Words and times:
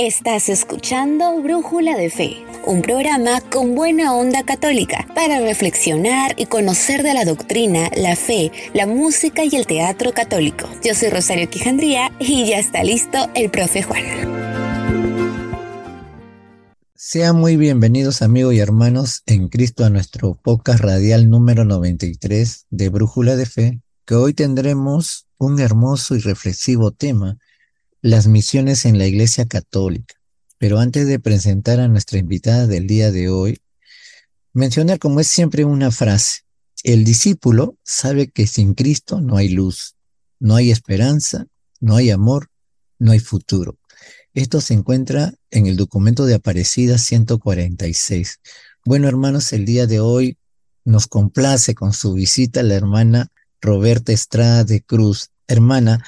Estás 0.00 0.48
escuchando 0.48 1.42
Brújula 1.42 1.96
de 1.96 2.08
Fe, 2.08 2.36
un 2.64 2.82
programa 2.82 3.40
con 3.40 3.74
buena 3.74 4.14
onda 4.14 4.44
católica 4.44 5.08
para 5.12 5.40
reflexionar 5.40 6.36
y 6.36 6.46
conocer 6.46 7.02
de 7.02 7.14
la 7.14 7.24
doctrina, 7.24 7.90
la 7.96 8.14
fe, 8.14 8.52
la 8.74 8.86
música 8.86 9.42
y 9.42 9.56
el 9.56 9.66
teatro 9.66 10.12
católico. 10.12 10.68
Yo 10.84 10.94
soy 10.94 11.08
Rosario 11.08 11.50
Quijandría 11.50 12.12
y 12.20 12.46
ya 12.46 12.60
está 12.60 12.84
listo 12.84 13.18
el 13.34 13.50
profe 13.50 13.82
Juan. 13.82 14.04
Sean 16.94 17.34
muy 17.34 17.56
bienvenidos 17.56 18.22
amigos 18.22 18.54
y 18.54 18.60
hermanos 18.60 19.24
en 19.26 19.48
Cristo 19.48 19.84
a 19.84 19.90
nuestro 19.90 20.34
podcast 20.40 20.78
radial 20.78 21.28
número 21.28 21.64
93 21.64 22.66
de 22.70 22.88
Brújula 22.88 23.34
de 23.34 23.46
Fe, 23.46 23.80
que 24.04 24.14
hoy 24.14 24.32
tendremos 24.32 25.26
un 25.38 25.58
hermoso 25.58 26.14
y 26.14 26.20
reflexivo 26.20 26.92
tema 26.92 27.36
las 28.00 28.26
misiones 28.26 28.84
en 28.84 28.98
la 28.98 29.06
Iglesia 29.06 29.46
Católica. 29.46 30.14
Pero 30.58 30.78
antes 30.78 31.06
de 31.06 31.18
presentar 31.20 31.80
a 31.80 31.88
nuestra 31.88 32.18
invitada 32.18 32.66
del 32.66 32.86
día 32.86 33.10
de 33.10 33.28
hoy, 33.28 33.60
mencionar 34.52 34.98
como 34.98 35.20
es 35.20 35.28
siempre 35.28 35.64
una 35.64 35.90
frase. 35.90 36.40
El 36.82 37.04
discípulo 37.04 37.76
sabe 37.82 38.28
que 38.28 38.46
sin 38.46 38.74
Cristo 38.74 39.20
no 39.20 39.36
hay 39.36 39.48
luz, 39.48 39.96
no 40.38 40.56
hay 40.56 40.70
esperanza, 40.70 41.46
no 41.80 41.96
hay 41.96 42.10
amor, 42.10 42.50
no 42.98 43.12
hay 43.12 43.20
futuro. 43.20 43.78
Esto 44.34 44.60
se 44.60 44.74
encuentra 44.74 45.32
en 45.50 45.66
el 45.66 45.76
documento 45.76 46.26
de 46.26 46.34
Aparecida 46.34 46.98
146. 46.98 48.40
Bueno, 48.84 49.08
hermanos, 49.08 49.52
el 49.52 49.64
día 49.64 49.86
de 49.86 50.00
hoy 50.00 50.38
nos 50.84 51.06
complace 51.06 51.74
con 51.74 51.92
su 51.92 52.14
visita 52.14 52.62
la 52.62 52.74
hermana 52.74 53.28
Roberta 53.60 54.12
Estrada 54.12 54.64
de 54.64 54.82
Cruz. 54.82 55.30
Hermana, 55.48 56.04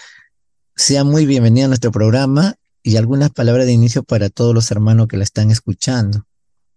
sea 0.80 1.04
muy 1.04 1.26
bienvenida 1.26 1.66
a 1.66 1.68
nuestro 1.68 1.92
programa 1.92 2.54
y 2.82 2.96
algunas 2.96 3.28
palabras 3.30 3.66
de 3.66 3.72
inicio 3.72 4.02
para 4.02 4.30
todos 4.30 4.54
los 4.54 4.70
hermanos 4.70 5.08
que 5.08 5.18
la 5.18 5.24
están 5.24 5.50
escuchando. 5.50 6.24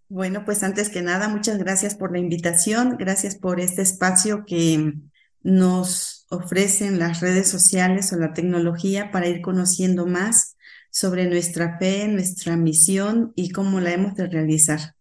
Bueno, 0.09 0.44
pues 0.44 0.62
antes 0.62 0.90
que 0.90 1.02
nada, 1.02 1.30
muchas 1.30 1.58
gracias 1.58 1.96
por 1.96 2.12
la 2.12 2.20
invitación, 2.20 2.98
gracias 3.00 3.36
por 3.36 3.62
este 3.62 3.81
espacio 3.81 4.44
que 4.46 4.94
nos 5.42 6.26
ofrecen 6.30 7.00
las 7.00 7.22
redes 7.22 7.48
sociales 7.48 8.12
o 8.12 8.18
la 8.18 8.34
tecnología 8.34 9.09
para 9.09 9.28
ir 9.28 9.42
conociendo 9.42 10.06
más 10.06 10.58
sobre 10.92 11.30
nuestra 11.30 11.80
fe, 11.80 12.09
nuestra 12.09 12.58
misión 12.58 13.31
y 13.36 13.52
cómo 13.52 13.80
la 13.80 13.94
hemos 13.94 14.16
de 14.16 14.28
realizar. 14.28 14.96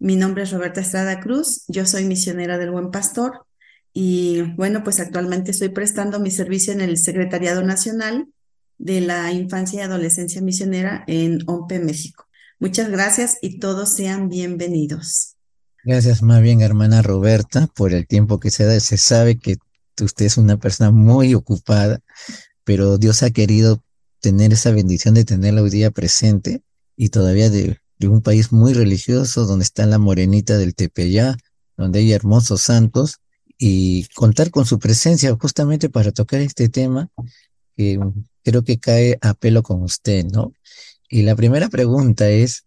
Mi 0.00 0.16
nombre 0.16 0.42
es 0.42 0.50
Roberta 0.50 0.80
Estrada 0.80 1.20
Cruz, 1.20 1.64
yo 1.68 1.86
soy 1.86 2.04
misionera 2.06 2.58
del 2.58 2.72
Buen 2.72 2.90
Pastor 2.90 3.46
y 3.92 4.42
bueno, 4.56 4.82
pues 4.82 4.98
actualmente 4.98 5.52
estoy 5.52 5.68
prestando 5.68 6.18
mi 6.18 6.32
servicio 6.32 6.72
en 6.72 6.80
el 6.80 6.98
Secretariado 6.98 7.62
Nacional 7.62 8.26
de 8.78 9.00
la 9.00 9.32
Infancia 9.32 9.80
y 9.80 9.82
Adolescencia 9.82 10.40
Misionera 10.40 11.04
en 11.06 11.40
OMPE, 11.46 11.80
México. 11.80 12.26
Muchas 12.60 12.90
gracias 12.90 13.38
y 13.42 13.58
todos 13.58 13.90
sean 13.90 14.28
bienvenidos. 14.28 15.36
Gracias 15.84 16.22
más 16.22 16.42
bien, 16.42 16.60
hermana 16.60 17.02
Roberta, 17.02 17.68
por 17.74 17.92
el 17.92 18.06
tiempo 18.06 18.40
que 18.40 18.50
se 18.50 18.64
da. 18.64 18.78
Se 18.80 18.96
sabe 18.96 19.38
que 19.38 19.58
usted 20.00 20.26
es 20.26 20.36
una 20.36 20.56
persona 20.56 20.90
muy 20.90 21.34
ocupada, 21.34 22.00
pero 22.64 22.98
Dios 22.98 23.22
ha 23.22 23.30
querido 23.30 23.82
tener 24.20 24.52
esa 24.52 24.70
bendición 24.72 25.14
de 25.14 25.24
tenerla 25.24 25.62
hoy 25.62 25.70
día 25.70 25.90
presente 25.90 26.62
y 26.96 27.10
todavía 27.10 27.50
de, 27.50 27.78
un 28.02 28.22
país 28.22 28.52
muy 28.52 28.74
religioso 28.74 29.46
donde 29.46 29.64
está 29.64 29.86
la 29.86 29.98
morenita 29.98 30.56
del 30.56 30.74
Tepeyá, 30.74 31.36
donde 31.76 32.00
hay 32.00 32.12
hermosos 32.12 32.62
santos 32.62 33.18
y 33.56 34.06
contar 34.14 34.50
con 34.50 34.66
su 34.66 34.78
presencia 34.78 35.36
justamente 35.40 35.88
para 35.88 36.12
tocar 36.12 36.40
este 36.40 36.68
tema 36.68 37.08
que 37.76 37.98
creo 38.48 38.64
que 38.64 38.78
cae 38.78 39.18
a 39.20 39.34
pelo 39.34 39.62
con 39.62 39.82
usted, 39.82 40.24
¿no? 40.24 40.54
Y 41.10 41.22
la 41.22 41.36
primera 41.36 41.68
pregunta 41.68 42.30
es, 42.30 42.64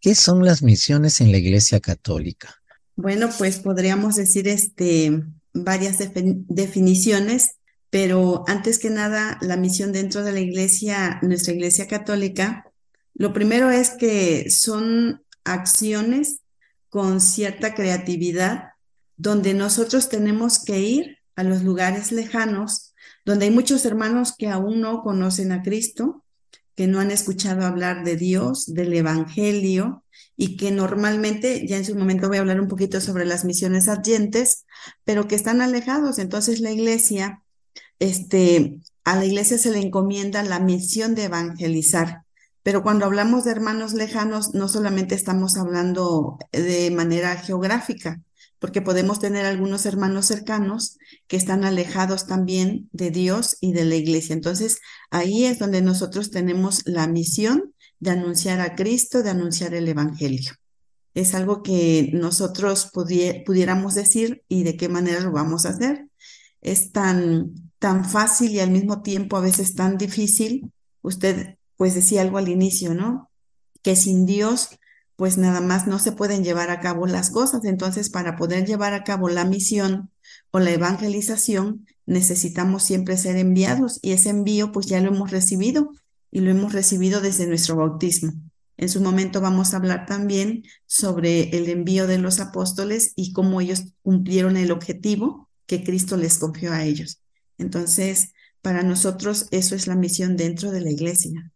¿qué 0.00 0.14
son 0.14 0.44
las 0.44 0.62
misiones 0.62 1.20
en 1.20 1.32
la 1.32 1.38
Iglesia 1.38 1.80
Católica? 1.80 2.62
Bueno, 2.94 3.28
pues 3.36 3.58
podríamos 3.58 4.14
decir 4.14 4.46
este, 4.46 5.24
varias 5.52 5.98
definiciones, 6.22 7.56
pero 7.90 8.44
antes 8.46 8.78
que 8.78 8.90
nada, 8.90 9.38
la 9.40 9.56
misión 9.56 9.90
dentro 9.92 10.22
de 10.22 10.30
la 10.30 10.40
Iglesia, 10.40 11.18
nuestra 11.22 11.52
Iglesia 11.52 11.88
Católica, 11.88 12.70
lo 13.14 13.32
primero 13.32 13.70
es 13.70 13.90
que 13.90 14.50
son 14.50 15.24
acciones 15.42 16.42
con 16.90 17.20
cierta 17.20 17.74
creatividad 17.74 18.70
donde 19.16 19.54
nosotros 19.54 20.08
tenemos 20.08 20.62
que 20.64 20.80
ir 20.80 21.18
a 21.34 21.42
los 21.42 21.64
lugares 21.64 22.12
lejanos 22.12 22.93
donde 23.24 23.46
hay 23.46 23.50
muchos 23.50 23.84
hermanos 23.84 24.34
que 24.36 24.48
aún 24.48 24.80
no 24.80 25.02
conocen 25.02 25.52
a 25.52 25.62
Cristo, 25.62 26.24
que 26.74 26.86
no 26.86 27.00
han 27.00 27.10
escuchado 27.10 27.64
hablar 27.64 28.04
de 28.04 28.16
Dios, 28.16 28.72
del 28.74 28.92
Evangelio, 28.92 30.04
y 30.36 30.56
que 30.56 30.72
normalmente, 30.72 31.66
ya 31.66 31.76
en 31.76 31.84
su 31.84 31.94
momento 31.94 32.28
voy 32.28 32.38
a 32.38 32.40
hablar 32.40 32.60
un 32.60 32.68
poquito 32.68 33.00
sobre 33.00 33.24
las 33.24 33.44
misiones 33.44 33.88
adyentes, 33.88 34.66
pero 35.04 35.28
que 35.28 35.36
están 35.36 35.60
alejados. 35.60 36.18
Entonces 36.18 36.60
la 36.60 36.72
iglesia, 36.72 37.42
este, 38.00 38.78
a 39.04 39.16
la 39.16 39.24
iglesia 39.24 39.58
se 39.58 39.70
le 39.70 39.78
encomienda 39.78 40.42
la 40.42 40.58
misión 40.58 41.14
de 41.14 41.24
evangelizar. 41.24 42.22
Pero 42.64 42.82
cuando 42.82 43.04
hablamos 43.04 43.44
de 43.44 43.52
hermanos 43.52 43.92
lejanos, 43.92 44.54
no 44.54 44.68
solamente 44.68 45.14
estamos 45.14 45.56
hablando 45.56 46.38
de 46.50 46.90
manera 46.90 47.36
geográfica, 47.36 48.20
porque 48.58 48.82
podemos 48.82 49.20
tener 49.20 49.44
algunos 49.46 49.86
hermanos 49.86 50.26
cercanos 50.26 50.98
que 51.26 51.36
están 51.36 51.64
alejados 51.64 52.26
también 52.26 52.88
de 52.92 53.10
Dios 53.10 53.56
y 53.60 53.72
de 53.72 53.84
la 53.84 53.96
iglesia. 53.96 54.34
Entonces, 54.34 54.78
ahí 55.10 55.44
es 55.44 55.58
donde 55.58 55.82
nosotros 55.82 56.30
tenemos 56.30 56.82
la 56.86 57.06
misión 57.06 57.74
de 58.00 58.10
anunciar 58.10 58.60
a 58.60 58.74
Cristo, 58.74 59.22
de 59.22 59.30
anunciar 59.30 59.74
el 59.74 59.88
Evangelio. 59.88 60.52
Es 61.14 61.34
algo 61.34 61.62
que 61.62 62.10
nosotros 62.12 62.90
pudiéramos 62.92 63.94
decir 63.94 64.42
y 64.48 64.64
de 64.64 64.76
qué 64.76 64.88
manera 64.88 65.20
lo 65.20 65.30
vamos 65.30 65.64
a 65.64 65.70
hacer. 65.70 66.08
Es 66.60 66.90
tan, 66.90 67.54
tan 67.78 68.04
fácil 68.04 68.50
y 68.52 68.60
al 68.60 68.70
mismo 68.70 69.02
tiempo 69.02 69.36
a 69.36 69.40
veces 69.40 69.74
tan 69.74 69.96
difícil. 69.96 70.72
Usted 71.02 71.56
pues 71.76 71.94
decía 71.94 72.22
algo 72.22 72.38
al 72.38 72.48
inicio, 72.48 72.94
¿no? 72.94 73.30
Que 73.82 73.94
sin 73.94 74.26
Dios 74.26 74.70
pues 75.16 75.38
nada 75.38 75.60
más 75.60 75.86
no 75.86 75.98
se 75.98 76.12
pueden 76.12 76.44
llevar 76.44 76.70
a 76.70 76.80
cabo 76.80 77.06
las 77.06 77.30
cosas. 77.30 77.64
Entonces, 77.64 78.10
para 78.10 78.36
poder 78.36 78.66
llevar 78.66 78.94
a 78.94 79.04
cabo 79.04 79.28
la 79.28 79.44
misión 79.44 80.10
o 80.50 80.58
la 80.58 80.72
evangelización, 80.72 81.86
necesitamos 82.06 82.82
siempre 82.82 83.16
ser 83.16 83.36
enviados 83.36 83.98
y 84.02 84.12
ese 84.12 84.30
envío 84.30 84.72
pues 84.72 84.86
ya 84.86 85.00
lo 85.00 85.08
hemos 85.08 85.30
recibido 85.30 85.90
y 86.30 86.40
lo 86.40 86.50
hemos 86.50 86.72
recibido 86.72 87.20
desde 87.20 87.46
nuestro 87.46 87.76
bautismo. 87.76 88.32
En 88.76 88.88
su 88.88 89.00
momento 89.00 89.40
vamos 89.40 89.72
a 89.72 89.76
hablar 89.76 90.04
también 90.06 90.64
sobre 90.86 91.56
el 91.56 91.68
envío 91.68 92.06
de 92.06 92.18
los 92.18 92.40
apóstoles 92.40 93.12
y 93.14 93.32
cómo 93.32 93.60
ellos 93.60 93.84
cumplieron 94.02 94.56
el 94.56 94.72
objetivo 94.72 95.48
que 95.66 95.84
Cristo 95.84 96.16
les 96.16 96.38
confió 96.38 96.72
a 96.72 96.84
ellos. 96.84 97.20
Entonces, 97.56 98.32
para 98.62 98.82
nosotros 98.82 99.46
eso 99.52 99.76
es 99.76 99.86
la 99.86 99.94
misión 99.94 100.36
dentro 100.36 100.72
de 100.72 100.80
la 100.80 100.90
iglesia. 100.90 101.52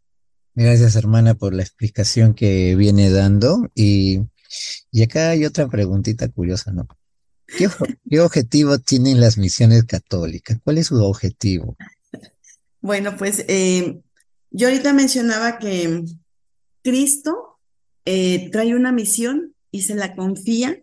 Gracias, 0.61 0.97
hermana, 0.97 1.35
por 1.35 1.55
la 1.55 1.63
explicación 1.63 2.35
que 2.35 2.75
viene 2.75 3.11
dando. 3.11 3.71
Y, 3.77 4.23
y 4.91 5.05
acá 5.05 5.31
hay 5.31 5.45
otra 5.45 5.69
preguntita 5.69 6.27
curiosa, 6.27 6.73
¿no? 6.73 6.89
¿Qué, 7.47 7.69
¿Qué, 8.11 8.19
objetivo 8.19 8.77
tienen 8.81 9.21
las 9.21 9.39
misiones 9.39 9.85
católicas? 9.85 10.59
¿Cuál 10.65 10.79
es 10.79 10.89
su 10.89 10.97
objetivo? 10.97 11.77
Bueno, 12.81 13.17
pues 13.17 13.45
eh, 13.47 14.01
yo 14.51 14.67
ahorita 14.67 14.93
mencionaba 14.93 15.61
que 15.61 16.03
Cristo 16.83 17.61
eh, 18.05 18.51
trae 18.51 18.75
una 18.75 18.91
misión 18.91 19.55
y 19.71 19.83
se 19.83 19.95
la 19.95 20.17
confía 20.17 20.77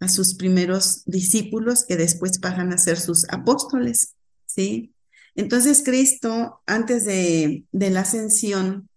a 0.00 0.08
sus 0.08 0.36
primeros 0.36 1.02
discípulos 1.04 1.84
que 1.86 1.98
después 1.98 2.38
pasan 2.38 2.72
a 2.72 2.78
ser 2.78 2.98
sus 2.98 3.28
apóstoles, 3.28 4.14
¿sí? 4.46 4.94
Entonces 5.34 5.82
Cristo, 5.84 6.62
antes 6.64 7.04
de, 7.04 7.64
de 7.72 7.90
la 7.90 8.00
ascensión, 8.00 8.87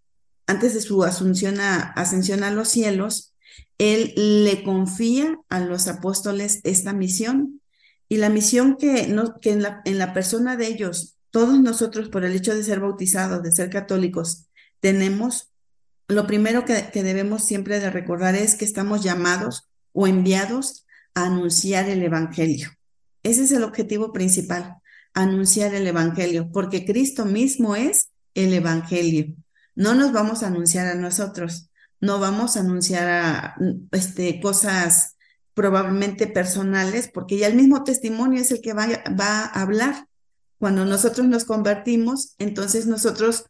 antes 0.52 0.74
de 0.74 0.82
su 0.82 1.04
asunción 1.04 1.60
a, 1.60 1.80
ascensión 1.94 2.44
a 2.44 2.52
los 2.52 2.68
cielos, 2.68 3.34
él 3.78 4.14
le 4.16 4.64
confía 4.64 5.40
a 5.50 5.60
los 5.60 5.88
apóstoles 5.88 6.60
esta 6.64 6.94
misión. 6.94 7.62
Y 8.10 8.18
la 8.18 8.30
misión 8.30 8.76
que, 8.78 9.04
en, 9.04 9.98
la, 9.98 10.14
persona 10.14 10.58
de 10.58 10.68
ellos, 10.68 11.18
todos 11.32 11.60
nosotros 11.60 12.10
por 12.10 12.26
el 12.26 12.36
hecho 12.36 12.54
de 12.54 12.64
ser 12.64 12.82
bautizados, 12.82 13.42
de 13.42 13.54
ser 13.54 13.70
católicos, 13.70 14.50
tenemos, 14.82 15.54
lo 16.10 16.28
primero 16.28 16.66
que, 16.66 16.90
debemos 16.94 17.46
siempre 17.46 17.80
recordar 17.90 18.36
es 18.36 18.56
que 18.56 18.66
estamos 18.66 19.04
llamados 19.04 19.70
o 19.94 20.06
enviados 20.06 20.86
a 21.16 21.28
anunciar 21.28 21.90
el 21.90 22.04
Evangelio. 22.04 22.70
Ese 23.24 23.44
es 23.44 23.52
el 23.54 23.64
objetivo 23.64 24.12
principal, 24.12 24.76
anunciar 25.14 25.74
el 25.74 25.88
Evangelio, 25.88 26.52
porque 26.52 26.86
Cristo 26.86 27.24
mismo 27.24 27.78
es 27.78 28.10
el 28.36 28.54
Evangelio. 28.54 29.34
No 29.76 29.96
nos 29.96 30.12
vamos 30.12 30.44
a 30.44 30.48
anunciar 30.48 30.88
a 30.88 30.96
nosotros, 30.96 31.70
no 32.00 32.20
vamos 32.20 32.58
a 32.58 32.62
anunciar 32.62 33.08
a, 33.08 33.56
este, 33.92 34.40
cosas 34.42 35.18
probablemente 35.54 36.28
personales, 36.28 37.10
porque 37.14 37.38
ya 37.38 37.48
el 37.48 37.56
mismo 37.56 37.84
testimonio 37.84 38.42
es 38.42 38.52
el 38.52 38.62
que 38.62 38.74
va, 38.74 38.88
va 39.20 39.46
a 39.46 39.62
hablar. 39.62 40.08
Cuando 40.58 40.86
nosotros 40.86 41.28
nos 41.28 41.46
convertimos, 41.46 42.36
entonces 42.38 42.86
nosotros 42.86 43.46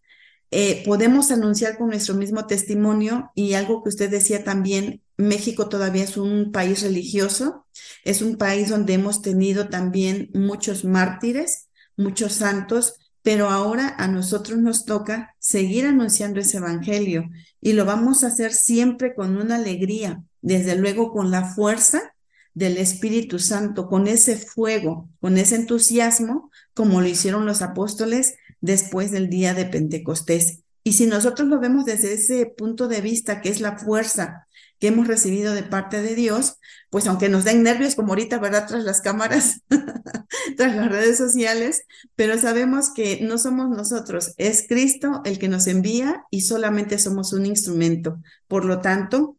eh, 0.54 0.84
podemos 0.86 1.32
anunciar 1.32 1.78
con 1.78 1.88
nuestro 1.88 2.14
mismo 2.14 2.46
testimonio 2.46 3.32
y 3.36 3.54
algo 3.54 3.82
que 3.82 3.90
usted 3.90 4.10
decía 4.10 4.44
también, 4.44 5.02
México 5.16 5.70
todavía 5.70 6.04
es 6.04 6.18
un 6.18 6.52
país 6.52 6.82
religioso, 6.82 7.66
es 8.04 8.22
un 8.22 8.36
país 8.36 8.70
donde 8.70 8.94
hemos 8.94 9.22
tenido 9.22 9.70
también 9.70 10.30
muchos 10.34 10.84
mártires, 10.84 11.70
muchos 11.96 12.34
santos, 12.34 12.96
pero 13.24 13.50
ahora 13.50 13.96
a 13.98 14.08
nosotros 14.08 14.60
nos 14.60 14.86
toca 14.86 15.36
seguir 15.40 15.86
anunciando 15.86 16.40
ese 16.40 16.58
evangelio 16.58 17.30
y 17.62 17.74
lo 17.74 17.86
vamos 17.86 18.24
a 18.24 18.28
hacer 18.28 18.54
siempre 18.54 19.14
con 19.14 19.38
una 19.38 19.56
alegría, 19.56 20.24
desde 20.42 20.76
luego 20.76 21.12
con 21.12 21.30
la 21.30 21.46
fuerza 21.46 22.14
del 22.54 22.78
Espíritu 22.78 23.40
Santo, 23.40 23.88
con 23.88 24.08
ese 24.08 24.36
fuego, 24.36 25.10
con 25.20 25.38
ese 25.38 25.56
entusiasmo, 25.56 26.52
como 26.74 27.02
lo 27.02 27.08
hicieron 27.08 27.46
los 27.46 27.62
apóstoles 27.62 28.36
después 28.60 29.12
del 29.12 29.30
día 29.30 29.54
de 29.54 29.66
Pentecostés. 29.66 30.60
Y 30.84 30.94
si 30.94 31.06
nosotros 31.06 31.48
lo 31.48 31.60
vemos 31.60 31.86
desde 31.86 32.14
ese 32.14 32.46
punto 32.48 32.88
de 32.88 33.02
vista, 33.02 33.42
que 33.42 33.50
es 33.50 33.62
la 33.62 33.78
fuerza 33.78 34.48
que 34.82 34.88
hemos 34.88 35.08
recibido 35.08 35.54
de 35.54 35.62
parte 35.62 36.02
de 36.02 36.16
Dios, 36.16 36.58
pues 36.90 37.06
aunque 37.06 37.30
nos 37.30 37.44
den 37.44 37.62
nervios 37.62 37.94
como 37.94 38.10
ahorita, 38.10 38.40
¿verdad? 38.40 38.66
Tras 38.68 38.84
las 38.84 39.00
cámaras, 39.00 39.62
tras 40.58 40.76
las 40.76 40.90
redes 40.90 41.20
sociales, 41.20 41.84
pero 42.16 42.36
sabemos 42.40 42.90
que 42.90 43.22
no 43.22 43.38
somos 43.38 43.70
nosotros, 43.70 44.34
es 44.38 44.66
Cristo 44.68 45.22
el 45.24 45.38
que 45.38 45.50
nos 45.50 45.68
envía 45.68 46.26
y 46.32 46.42
solamente 46.42 46.98
somos 46.98 47.32
un 47.32 47.46
instrumento. 47.46 48.20
Por 48.48 48.66
lo 48.66 48.82
tanto, 48.82 49.38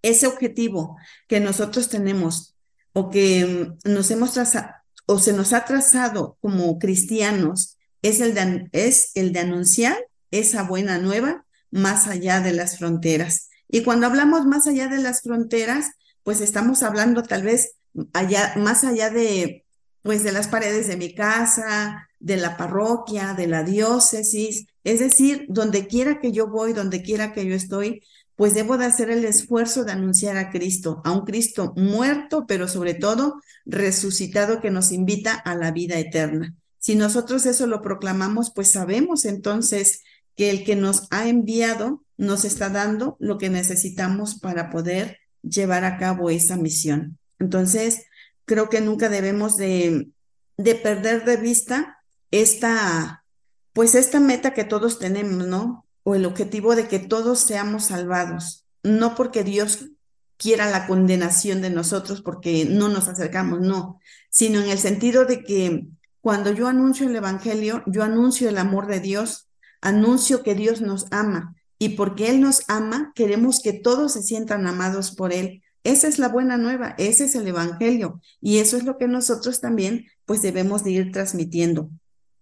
ese 0.00 0.26
objetivo 0.26 0.96
que 1.28 1.40
nosotros 1.40 1.90
tenemos 1.90 2.56
o 2.94 3.10
que 3.10 3.76
mm, 3.84 3.92
nos 3.92 4.10
hemos 4.10 4.32
trazado 4.32 4.70
o 5.06 5.18
se 5.18 5.34
nos 5.34 5.52
ha 5.52 5.66
trazado 5.66 6.38
como 6.40 6.78
cristianos 6.78 7.76
es 8.00 8.20
el 8.20 8.32
de, 8.32 8.70
es 8.72 9.10
el 9.14 9.34
de 9.34 9.40
anunciar 9.40 9.98
esa 10.30 10.62
buena 10.62 10.96
nueva 10.96 11.44
más 11.70 12.06
allá 12.06 12.40
de 12.40 12.54
las 12.54 12.78
fronteras. 12.78 13.50
Y 13.68 13.82
cuando 13.82 14.06
hablamos 14.06 14.46
más 14.46 14.66
allá 14.66 14.88
de 14.88 14.98
las 14.98 15.22
fronteras, 15.22 15.90
pues 16.22 16.40
estamos 16.40 16.82
hablando 16.82 17.22
tal 17.22 17.42
vez 17.42 17.76
allá, 18.12 18.54
más 18.56 18.84
allá 18.84 19.10
de, 19.10 19.64
pues 20.02 20.24
de 20.24 20.32
las 20.32 20.48
paredes 20.48 20.88
de 20.88 20.96
mi 20.96 21.14
casa, 21.14 22.08
de 22.18 22.36
la 22.36 22.56
parroquia, 22.56 23.34
de 23.34 23.46
la 23.46 23.62
diócesis, 23.62 24.66
es 24.82 25.00
decir, 25.00 25.46
donde 25.48 25.86
quiera 25.86 26.20
que 26.20 26.32
yo 26.32 26.48
voy, 26.48 26.72
donde 26.72 27.02
quiera 27.02 27.32
que 27.32 27.46
yo 27.46 27.54
estoy, 27.54 28.02
pues 28.36 28.54
debo 28.54 28.78
de 28.78 28.86
hacer 28.86 29.10
el 29.10 29.24
esfuerzo 29.24 29.84
de 29.84 29.92
anunciar 29.92 30.36
a 30.36 30.50
Cristo, 30.50 31.00
a 31.04 31.12
un 31.12 31.24
Cristo 31.24 31.72
muerto, 31.76 32.46
pero 32.46 32.66
sobre 32.66 32.94
todo 32.94 33.40
resucitado 33.64 34.60
que 34.60 34.70
nos 34.70 34.90
invita 34.90 35.34
a 35.34 35.54
la 35.54 35.70
vida 35.70 35.98
eterna. 35.98 36.54
Si 36.78 36.96
nosotros 36.96 37.46
eso 37.46 37.66
lo 37.66 37.80
proclamamos, 37.80 38.52
pues 38.54 38.68
sabemos 38.68 39.24
entonces 39.24 40.02
que 40.36 40.50
el 40.50 40.64
que 40.64 40.76
nos 40.76 41.06
ha 41.10 41.28
enviado 41.28 42.02
nos 42.16 42.44
está 42.44 42.68
dando 42.68 43.16
lo 43.20 43.38
que 43.38 43.50
necesitamos 43.50 44.38
para 44.38 44.70
poder 44.70 45.18
llevar 45.42 45.84
a 45.84 45.98
cabo 45.98 46.30
esa 46.30 46.56
misión. 46.56 47.18
Entonces, 47.38 48.06
creo 48.44 48.68
que 48.68 48.80
nunca 48.80 49.08
debemos 49.08 49.56
de, 49.56 50.10
de 50.56 50.74
perder 50.74 51.24
de 51.24 51.36
vista 51.36 51.98
esta, 52.30 53.24
pues 53.72 53.94
esta 53.94 54.20
meta 54.20 54.54
que 54.54 54.64
todos 54.64 54.98
tenemos, 54.98 55.46
¿no? 55.46 55.86
O 56.02 56.14
el 56.14 56.26
objetivo 56.26 56.76
de 56.76 56.88
que 56.88 56.98
todos 56.98 57.40
seamos 57.40 57.86
salvados, 57.86 58.64
no 58.82 59.14
porque 59.14 59.44
Dios 59.44 59.90
quiera 60.36 60.70
la 60.70 60.86
condenación 60.86 61.62
de 61.62 61.70
nosotros 61.70 62.20
porque 62.20 62.64
no 62.64 62.88
nos 62.88 63.08
acercamos, 63.08 63.60
no, 63.60 64.00
sino 64.30 64.60
en 64.60 64.68
el 64.68 64.78
sentido 64.78 65.24
de 65.24 65.42
que 65.42 65.86
cuando 66.20 66.52
yo 66.52 66.68
anuncio 66.68 67.08
el 67.08 67.16
Evangelio, 67.16 67.82
yo 67.86 68.02
anuncio 68.02 68.48
el 68.48 68.58
amor 68.58 68.86
de 68.86 69.00
Dios, 69.00 69.43
anuncio 69.84 70.42
que 70.42 70.54
Dios 70.54 70.80
nos 70.80 71.06
ama 71.12 71.54
y 71.78 71.90
porque 71.90 72.30
Él 72.30 72.40
nos 72.40 72.62
ama, 72.68 73.12
queremos 73.14 73.60
que 73.60 73.72
todos 73.72 74.14
se 74.14 74.22
sientan 74.22 74.66
amados 74.66 75.14
por 75.14 75.32
Él. 75.32 75.62
Esa 75.84 76.08
es 76.08 76.18
la 76.18 76.28
buena 76.28 76.56
nueva, 76.56 76.94
ese 76.98 77.26
es 77.26 77.34
el 77.34 77.46
Evangelio 77.46 78.20
y 78.40 78.58
eso 78.58 78.76
es 78.76 78.84
lo 78.84 78.96
que 78.96 79.06
nosotros 79.06 79.60
también 79.60 80.06
pues 80.24 80.40
debemos 80.40 80.82
de 80.82 80.92
ir 80.92 81.12
transmitiendo. 81.12 81.90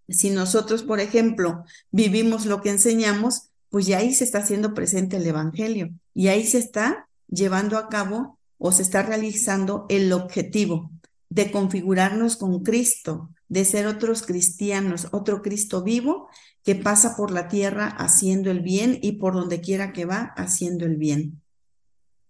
Si 0.09 0.31
nosotros, 0.31 0.85
por 0.85 1.01
ejemplo, 1.01 1.65
vivimos 1.91 2.47
lo 2.47 2.61
que 2.61 2.71
enseñamos, 2.71 3.51
pues 3.69 3.87
ya 3.87 3.99
ahí 3.99 4.15
se 4.15 4.25
está 4.25 4.39
haciendo 4.39 4.75
presente 4.75 5.17
el 5.17 5.27
Evangelio 5.27 5.91
y 6.15 6.29
ahí 6.29 6.47
se 6.47 6.59
está 6.59 7.09
llevando 7.27 7.79
a 7.79 7.89
cabo 7.89 8.39
o 8.59 8.71
se 8.71 8.83
está 8.83 9.03
realizando 9.03 9.87
el 9.89 10.13
objetivo 10.13 10.93
de 11.31 11.51
configurarnos 11.51 12.37
con 12.37 12.63
Cristo, 12.63 13.31
de 13.53 13.67
ser 13.67 13.87
otros 13.87 14.23
cristianos, 14.23 15.09
otro 15.11 15.43
Cristo 15.43 15.83
vivo 15.83 16.31
que 16.65 16.75
pasa 16.75 17.17
por 17.19 17.31
la 17.31 17.49
tierra 17.49 17.87
haciendo 17.87 18.51
el 18.51 18.61
bien 18.61 18.99
y 19.03 19.13
por 19.13 19.35
donde 19.35 19.61
quiera 19.61 19.93
que 19.93 20.07
va 20.07 20.33
haciendo 20.39 20.87
el 20.87 20.97
bien. 20.97 21.43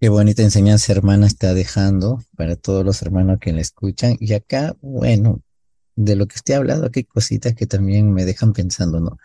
Qué 0.00 0.08
bonita 0.08 0.42
enseñanza, 0.42 0.90
hermana, 0.90 1.28
está 1.28 1.54
dejando 1.54 2.20
para 2.36 2.56
todos 2.56 2.84
los 2.84 3.02
hermanos 3.02 3.38
que 3.40 3.52
la 3.52 3.60
escuchan. 3.60 4.16
Y 4.18 4.32
acá, 4.32 4.76
bueno, 4.80 5.40
de 5.94 6.16
lo 6.16 6.26
que 6.26 6.34
usted 6.34 6.54
ha 6.54 6.56
hablado, 6.56 6.86
aquí 6.86 7.00
hay 7.00 7.04
cositas 7.04 7.54
que 7.54 7.68
también 7.68 8.12
me 8.12 8.24
dejan 8.24 8.52
pensando, 8.52 8.98
¿no? 8.98 9.16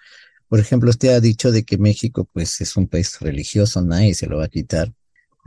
Por 0.48 0.60
ejemplo, 0.60 0.92
usted 0.92 1.16
ha 1.16 1.20
dicho 1.20 1.52
de 1.52 1.64
que 1.64 1.80
México, 1.80 2.30
pues, 2.32 2.62
es 2.62 2.78
un 2.78 2.88
país 2.88 3.20
religioso, 3.20 3.82
nadie 3.82 4.14
se 4.14 4.28
lo 4.28 4.38
va 4.38 4.46
a 4.46 4.50
quitar, 4.50 4.94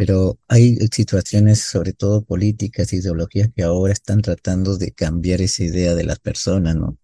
pero 0.01 0.39
hay 0.49 0.79
situaciones, 0.91 1.61
sobre 1.61 1.93
todo 1.93 2.23
políticas, 2.23 2.91
ideologías, 2.95 3.51
que 3.55 3.65
ahora 3.65 3.93
están 3.93 4.23
tratando 4.23 4.79
de 4.79 4.93
cambiar 4.93 5.43
esa 5.43 5.63
idea 5.63 5.95
de 5.95 6.05
las 6.05 6.19
personas, 6.19 6.75
¿no? 6.75 6.97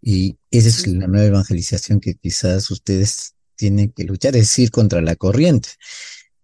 Y 0.00 0.36
esa 0.52 0.68
es 0.68 0.86
la 0.86 1.08
nueva 1.08 1.26
evangelización 1.26 1.98
que 1.98 2.14
quizás 2.14 2.70
ustedes 2.70 3.34
tienen 3.56 3.90
que 3.90 4.04
luchar, 4.04 4.36
es 4.36 4.42
decir, 4.42 4.70
contra 4.70 5.00
la 5.00 5.16
corriente, 5.16 5.70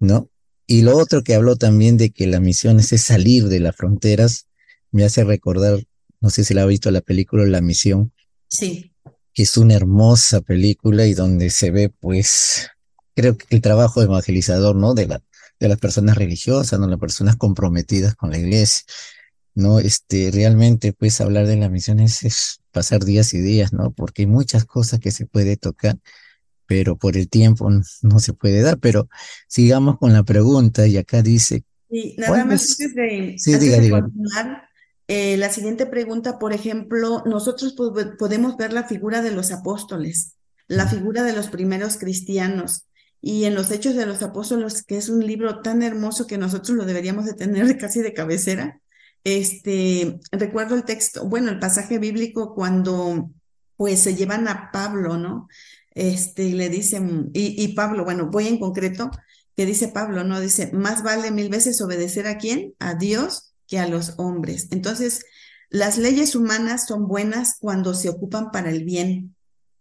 ¿no? 0.00 0.28
Y 0.66 0.82
lo 0.82 0.98
otro 0.98 1.22
que 1.22 1.36
habló 1.36 1.54
también 1.54 1.96
de 1.96 2.10
que 2.10 2.26
la 2.26 2.40
misión 2.40 2.80
es, 2.80 2.88
salir 3.00 3.46
de 3.46 3.60
las 3.60 3.76
fronteras, 3.76 4.48
me 4.90 5.04
hace 5.04 5.22
recordar, 5.22 5.78
no 6.20 6.30
sé 6.30 6.42
si 6.42 6.54
la 6.54 6.62
ha 6.62 6.66
visto 6.66 6.90
la 6.90 7.02
película 7.02 7.46
La 7.46 7.60
Misión. 7.60 8.12
Sí. 8.48 8.92
Que 9.32 9.44
es 9.44 9.56
una 9.56 9.74
hermosa 9.74 10.40
película 10.40 11.06
y 11.06 11.14
donde 11.14 11.50
se 11.50 11.70
ve, 11.70 11.88
pues, 11.88 12.68
creo 13.14 13.38
que 13.38 13.46
el 13.50 13.62
trabajo 13.62 14.02
evangelizador, 14.02 14.74
¿no? 14.74 14.94
De, 14.94 15.06
la, 15.06 15.22
de 15.60 15.68
las 15.68 15.78
personas 15.78 16.16
religiosas, 16.16 16.80
¿no? 16.80 16.88
Las 16.88 16.98
personas 16.98 17.36
comprometidas 17.36 18.16
con 18.16 18.30
la 18.30 18.38
iglesia. 18.38 18.84
¿no? 19.54 19.78
Este, 19.78 20.30
realmente, 20.32 20.92
pues, 20.92 21.20
hablar 21.20 21.46
de 21.46 21.56
la 21.56 21.68
misión 21.68 22.00
es, 22.00 22.60
pasar 22.70 23.04
días 23.04 23.34
y 23.34 23.40
días, 23.40 23.72
¿no? 23.72 23.92
Porque 23.92 24.22
hay 24.22 24.26
muchas 24.26 24.64
cosas 24.64 25.00
que 25.00 25.10
se 25.10 25.26
puede 25.26 25.56
tocar, 25.56 25.98
pero 26.66 26.96
por 26.96 27.16
el 27.16 27.28
tiempo 27.28 27.68
no 27.68 28.18
se 28.20 28.32
puede 28.32 28.62
dar. 28.62 28.78
Pero 28.78 29.08
sigamos 29.48 29.98
con 29.98 30.12
la 30.12 30.22
pregunta, 30.22 30.86
y 30.86 30.96
acá 30.96 31.22
dice. 31.22 31.64
Sí, 31.90 32.14
nada 32.18 32.44
más 32.44 32.70
antes 32.70 32.94
de, 32.94 33.34
sí, 33.36 33.90
continuar, 33.90 34.68
eh, 35.08 35.36
la 35.36 35.50
siguiente 35.50 35.86
pregunta, 35.86 36.38
por 36.38 36.52
ejemplo, 36.52 37.24
nosotros 37.26 37.74
podemos 38.16 38.56
ver 38.56 38.72
la 38.72 38.84
figura 38.84 39.22
de 39.22 39.32
los 39.32 39.50
apóstoles, 39.50 40.36
la 40.68 40.86
figura 40.86 41.24
de 41.24 41.32
los 41.32 41.48
primeros 41.48 41.96
cristianos. 41.96 42.84
Y 43.20 43.44
en 43.44 43.54
los 43.54 43.70
Hechos 43.70 43.94
de 43.94 44.06
los 44.06 44.22
Apóstoles, 44.22 44.82
que 44.82 44.96
es 44.96 45.08
un 45.08 45.26
libro 45.26 45.60
tan 45.60 45.82
hermoso 45.82 46.26
que 46.26 46.38
nosotros 46.38 46.76
lo 46.76 46.84
deberíamos 46.84 47.26
de 47.26 47.34
tener 47.34 47.76
casi 47.78 48.00
de 48.00 48.14
cabecera, 48.14 48.80
este, 49.24 50.18
recuerdo 50.32 50.74
el 50.74 50.84
texto, 50.84 51.26
bueno, 51.26 51.50
el 51.50 51.58
pasaje 51.58 51.98
bíblico 51.98 52.54
cuando 52.54 53.30
pues 53.76 54.00
se 54.00 54.14
llevan 54.14 54.48
a 54.48 54.70
Pablo, 54.72 55.16
¿no? 55.16 55.48
Este, 55.92 56.50
le 56.50 56.68
dicen, 56.68 57.30
y, 57.32 57.62
y 57.62 57.68
Pablo, 57.74 58.04
bueno, 58.04 58.26
voy 58.30 58.46
en 58.46 58.58
concreto, 58.58 59.10
que 59.56 59.66
dice 59.66 59.88
Pablo, 59.88 60.24
¿no? 60.24 60.40
Dice, 60.40 60.70
más 60.72 61.02
vale 61.02 61.30
mil 61.30 61.48
veces 61.48 61.80
obedecer 61.80 62.26
a 62.26 62.38
quién? 62.38 62.74
A 62.78 62.94
Dios 62.94 63.54
que 63.66 63.78
a 63.78 63.88
los 63.88 64.14
hombres. 64.18 64.68
Entonces, 64.70 65.24
las 65.70 65.96
leyes 65.98 66.34
humanas 66.34 66.86
son 66.86 67.06
buenas 67.06 67.56
cuando 67.58 67.94
se 67.94 68.08
ocupan 68.08 68.50
para 68.50 68.70
el 68.70 68.84
bien, 68.84 69.36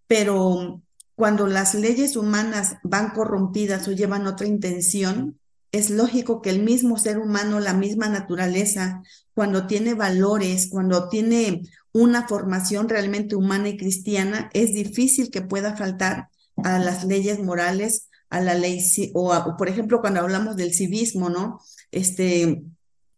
pero 0.08 0.82
cuando 1.20 1.48
las 1.48 1.74
leyes 1.74 2.16
humanas 2.16 2.78
van 2.82 3.10
corrompidas 3.10 3.86
o 3.90 3.92
llevan 3.92 4.26
otra 4.26 4.48
intención, 4.48 5.38
es 5.74 5.90
lógico 5.90 6.42
que 6.42 6.50
el 6.50 6.64
mismo 6.64 6.98
ser 6.98 7.20
humano, 7.20 7.60
la 7.60 7.74
misma 7.74 8.08
naturaleza, 8.08 9.04
cuando 9.34 9.68
tiene 9.68 9.96
valores, 9.96 10.70
cuando 10.72 11.10
tiene 11.10 11.64
una 11.92 12.26
formación 12.26 12.88
realmente 12.88 13.36
humana 13.36 13.68
y 13.68 13.76
cristiana, 13.76 14.50
es 14.54 14.72
difícil 14.72 15.30
que 15.30 15.42
pueda 15.42 15.76
faltar 15.76 16.30
a 16.64 16.80
las 16.80 17.04
leyes 17.04 17.44
morales, 17.44 18.08
a 18.30 18.40
la 18.40 18.54
ley, 18.54 18.82
o, 19.14 19.58
por 19.58 19.68
ejemplo, 19.68 20.00
cuando 20.00 20.22
hablamos 20.22 20.56
del 20.56 20.74
civismo, 20.74 21.30
¿no? 21.30 21.60
Este, 21.92 22.64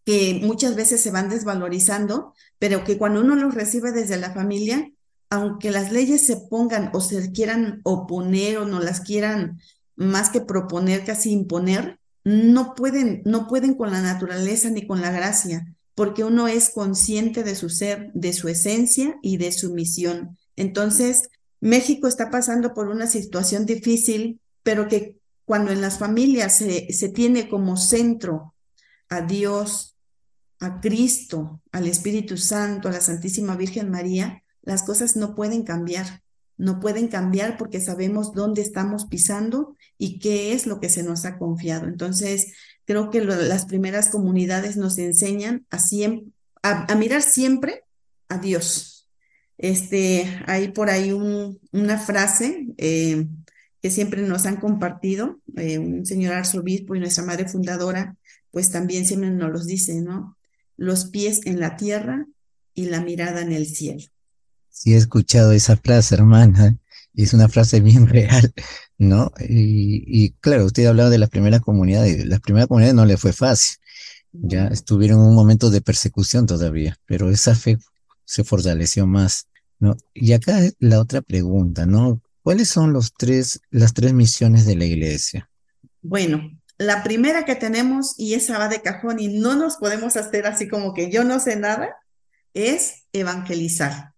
que 0.06 0.40
muchas 0.42 0.76
veces 0.76 1.02
se 1.02 1.12
van 1.12 1.30
desvalorizando, 1.30 2.34
pero 2.58 2.84
que 2.84 2.98
cuando 2.98 3.22
uno 3.22 3.36
los 3.36 3.54
recibe 3.54 3.92
desde 3.92 4.18
la 4.18 4.34
familia, 4.34 4.90
aunque 5.32 5.72
las 5.72 5.94
leyes 5.94 6.26
se 6.26 6.36
pongan 6.36 6.92
o 6.94 7.00
se 7.00 7.32
quieran 7.32 7.80
oponer 7.84 8.58
o 8.58 8.66
no 8.66 8.82
las 8.82 9.00
quieran 9.00 9.60
más 9.96 10.30
que 10.30 10.42
proponer, 10.42 11.06
casi 11.06 11.32
imponer, 11.32 12.00
no 12.26 12.76
pueden, 12.76 13.22
no 13.24 13.48
pueden 13.48 13.76
con 13.76 13.92
la 13.92 14.02
naturaleza 14.02 14.70
ni 14.70 14.86
con 14.86 15.00
la 15.00 15.10
gracia, 15.10 15.74
porque 15.96 16.26
uno 16.26 16.50
es 16.50 16.70
consciente 16.70 17.44
de 17.44 17.56
su 17.56 17.70
ser, 17.70 18.12
de 18.14 18.34
su 18.34 18.50
esencia 18.50 19.18
y 19.22 19.38
de 19.38 19.54
su 19.54 19.74
misión. 19.74 20.38
Entonces, 20.58 21.30
México 21.62 22.10
está 22.10 22.30
pasando 22.30 22.74
por 22.74 22.90
una 22.90 23.08
situación 23.08 23.66
difícil, 23.66 24.42
pero 24.64 24.90
que 24.90 25.18
cuando 25.46 25.72
en 25.72 25.80
las 25.80 25.98
familias 25.98 26.58
se, 26.58 26.92
se 26.92 27.08
tiene 27.08 27.48
como 27.48 27.78
centro 27.78 28.54
a 29.08 29.22
Dios, 29.22 29.96
a 30.60 30.82
Cristo, 30.82 31.62
al 31.72 31.88
Espíritu 31.88 32.36
Santo, 32.36 32.90
a 32.90 32.92
la 32.92 33.02
Santísima 33.02 33.56
Virgen 33.56 33.90
María, 33.90 34.41
las 34.62 34.84
cosas 34.84 35.16
no 35.16 35.36
pueden 35.36 35.64
cambiar. 35.64 36.22
No 36.58 36.80
pueden 36.80 37.08
cambiar 37.08 37.58
porque 37.58 37.82
sabemos 37.82 38.34
dónde 38.34 38.62
estamos 38.62 39.06
pisando 39.06 39.76
y 39.98 40.20
qué 40.20 40.54
es 40.54 40.68
lo 40.68 40.80
que 40.80 40.90
se 40.90 41.02
nos 41.02 41.26
ha 41.26 41.40
confiado. 41.40 41.88
Entonces, 41.88 42.54
creo 42.86 43.10
que 43.10 43.22
las 43.22 43.66
primeras 43.66 44.10
comunidades 44.10 44.78
nos 44.78 44.98
enseñan 44.98 45.66
a, 46.62 46.96
mirar 46.96 47.24
siempre 47.24 47.84
a 48.30 48.38
Dios. 48.38 49.10
Este, 49.58 50.28
hay 50.46 50.70
por 50.70 50.90
ahí 50.90 51.12
una 51.12 51.98
frase 51.98 52.68
eh, 52.78 53.28
que 53.82 53.90
siempre 53.90 54.22
nos 54.22 54.46
han 54.46 54.58
compartido, 54.58 55.40
eh, 55.56 55.80
un 55.80 56.06
señor 56.06 56.34
arzobispo 56.34 56.96
y 56.96 57.00
nuestra 57.00 57.24
madre 57.24 57.48
fundadora, 57.48 58.16
pues 58.52 58.70
también 58.70 59.06
siempre 59.06 59.32
nos 59.32 59.52
los 59.52 59.66
dice, 59.66 60.02
¿no? 60.02 60.38
Los 60.78 61.06
pies 61.06 61.42
en 61.46 61.60
la 61.60 61.76
tierra 61.76 62.28
y 62.76 62.86
la 62.86 63.02
mirada 63.02 63.42
en 63.42 63.52
el 63.52 63.66
cielo. 63.66 64.04
Sí, 64.72 64.94
he 64.94 64.98
escuchado 64.98 65.52
esa 65.52 65.78
frase, 65.78 66.16
hermana, 66.16 66.78
es 67.14 67.34
una 67.34 67.50
frase 67.50 67.82
bien 67.82 68.08
real, 68.08 68.54
¿no? 68.98 69.32
Y, 69.40 70.32
claro, 70.40 70.66
usted 70.66 70.86
hablaba 70.86 71.10
de 71.10 71.18
la 71.18 71.28
primera 71.28 71.60
comunidad, 71.60 72.06
y 72.06 72.24
la 72.24 72.40
primera 72.40 72.68
comunidad 72.68 72.94
no 72.94 73.06
le 73.06 73.18
fue 73.18 73.34
fácil, 73.34 73.78
ya 74.32 74.68
estuvieron 74.68 75.20
en 75.20 75.28
un 75.28 75.36
momento 75.36 75.70
de 75.70 75.82
persecución 75.82 76.46
todavía, 76.46 76.98
pero 77.06 77.30
esa 77.30 77.54
fe 77.54 77.78
se 78.24 78.46
fortaleció 78.46 79.06
más, 79.06 79.48
¿no? 79.78 79.98
Y 80.14 80.32
acá 80.32 80.58
la 80.80 81.00
otra 81.02 81.22
pregunta, 81.22 81.86
¿no? 81.86 82.22
¿Cuáles 82.42 82.70
son 82.70 82.94
los 82.94 83.14
tres, 83.14 83.60
las 83.70 83.94
tres 83.94 84.14
misiones 84.14 84.66
de 84.66 84.78
la 84.78 84.86
iglesia? 84.86 85.50
Bueno, 86.02 86.50
la 86.78 87.04
primera 87.04 87.44
que 87.44 87.56
tenemos, 87.56 88.16
y 88.18 88.36
esa 88.36 88.58
va 88.58 88.70
de 88.70 88.82
cajón 88.82 89.20
y 89.20 89.28
no 89.28 89.56
nos 89.56 89.76
podemos 89.76 90.16
hacer 90.16 90.48
así 90.48 90.68
como 90.68 90.94
que 90.94 91.12
yo 91.12 91.26
no 91.26 91.40
sé 91.40 91.58
nada, 91.58 91.98
es 92.54 93.04
evangelizar 93.12 94.11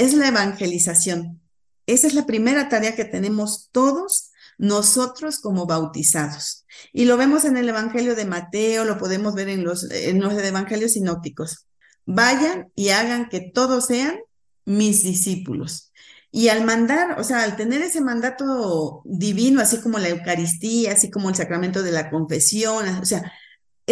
es 0.00 0.14
la 0.14 0.28
evangelización. 0.28 1.42
Esa 1.86 2.06
es 2.06 2.14
la 2.14 2.24
primera 2.24 2.70
tarea 2.70 2.96
que 2.96 3.04
tenemos 3.04 3.68
todos 3.70 4.30
nosotros 4.56 5.40
como 5.40 5.66
bautizados. 5.66 6.64
Y 6.92 7.04
lo 7.04 7.18
vemos 7.18 7.44
en 7.44 7.58
el 7.58 7.68
Evangelio 7.68 8.14
de 8.14 8.24
Mateo, 8.24 8.86
lo 8.86 8.96
podemos 8.96 9.34
ver 9.34 9.50
en 9.50 9.62
los, 9.62 9.90
en 9.90 10.20
los 10.20 10.32
evangelios 10.34 10.92
sinópticos. 10.92 11.66
Vayan 12.06 12.72
y 12.74 12.88
hagan 12.90 13.28
que 13.28 13.40
todos 13.40 13.86
sean 13.86 14.18
mis 14.64 15.02
discípulos. 15.02 15.92
Y 16.30 16.48
al 16.48 16.64
mandar, 16.64 17.20
o 17.20 17.24
sea, 17.24 17.42
al 17.42 17.56
tener 17.56 17.82
ese 17.82 18.00
mandato 18.00 19.02
divino, 19.04 19.60
así 19.60 19.82
como 19.82 19.98
la 19.98 20.08
Eucaristía, 20.08 20.92
así 20.92 21.10
como 21.10 21.28
el 21.28 21.34
sacramento 21.34 21.82
de 21.82 21.92
la 21.92 22.08
confesión, 22.08 22.88
o 22.88 23.04
sea, 23.04 23.30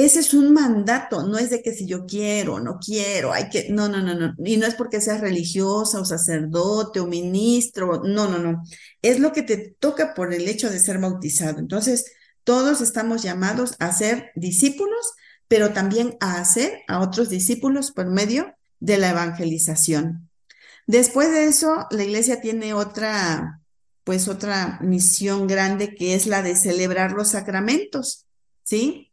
ese 0.04 0.20
es 0.20 0.32
un 0.32 0.52
mandato, 0.52 1.26
no 1.26 1.38
es 1.38 1.50
de 1.50 1.60
que 1.60 1.72
si 1.72 1.86
yo 1.86 2.06
quiero, 2.06 2.60
no 2.60 2.78
quiero, 2.78 3.32
hay 3.32 3.48
que, 3.48 3.68
no, 3.70 3.88
no, 3.88 4.00
no, 4.00 4.14
no, 4.14 4.34
y 4.44 4.56
no 4.56 4.66
es 4.66 4.74
porque 4.74 5.00
seas 5.00 5.20
religiosa 5.20 6.00
o 6.00 6.04
sacerdote 6.04 7.00
o 7.00 7.06
ministro, 7.06 8.02
no, 8.04 8.28
no, 8.28 8.38
no, 8.38 8.62
es 9.02 9.18
lo 9.18 9.32
que 9.32 9.42
te 9.42 9.74
toca 9.80 10.14
por 10.14 10.32
el 10.32 10.46
hecho 10.46 10.70
de 10.70 10.78
ser 10.78 10.98
bautizado. 10.98 11.58
Entonces, 11.58 12.12
todos 12.44 12.80
estamos 12.80 13.22
llamados 13.22 13.74
a 13.80 13.92
ser 13.92 14.30
discípulos, 14.36 15.14
pero 15.48 15.72
también 15.72 16.16
a 16.20 16.40
hacer 16.40 16.82
a 16.86 17.00
otros 17.00 17.28
discípulos 17.28 17.90
por 17.90 18.06
medio 18.06 18.54
de 18.78 18.98
la 18.98 19.10
evangelización. 19.10 20.30
Después 20.86 21.30
de 21.30 21.46
eso, 21.46 21.86
la 21.90 22.04
iglesia 22.04 22.40
tiene 22.40 22.72
otra, 22.72 23.60
pues 24.04 24.28
otra 24.28 24.78
misión 24.80 25.46
grande 25.46 25.94
que 25.94 26.14
es 26.14 26.26
la 26.26 26.42
de 26.42 26.54
celebrar 26.54 27.12
los 27.12 27.30
sacramentos, 27.30 28.26
¿sí? 28.62 29.07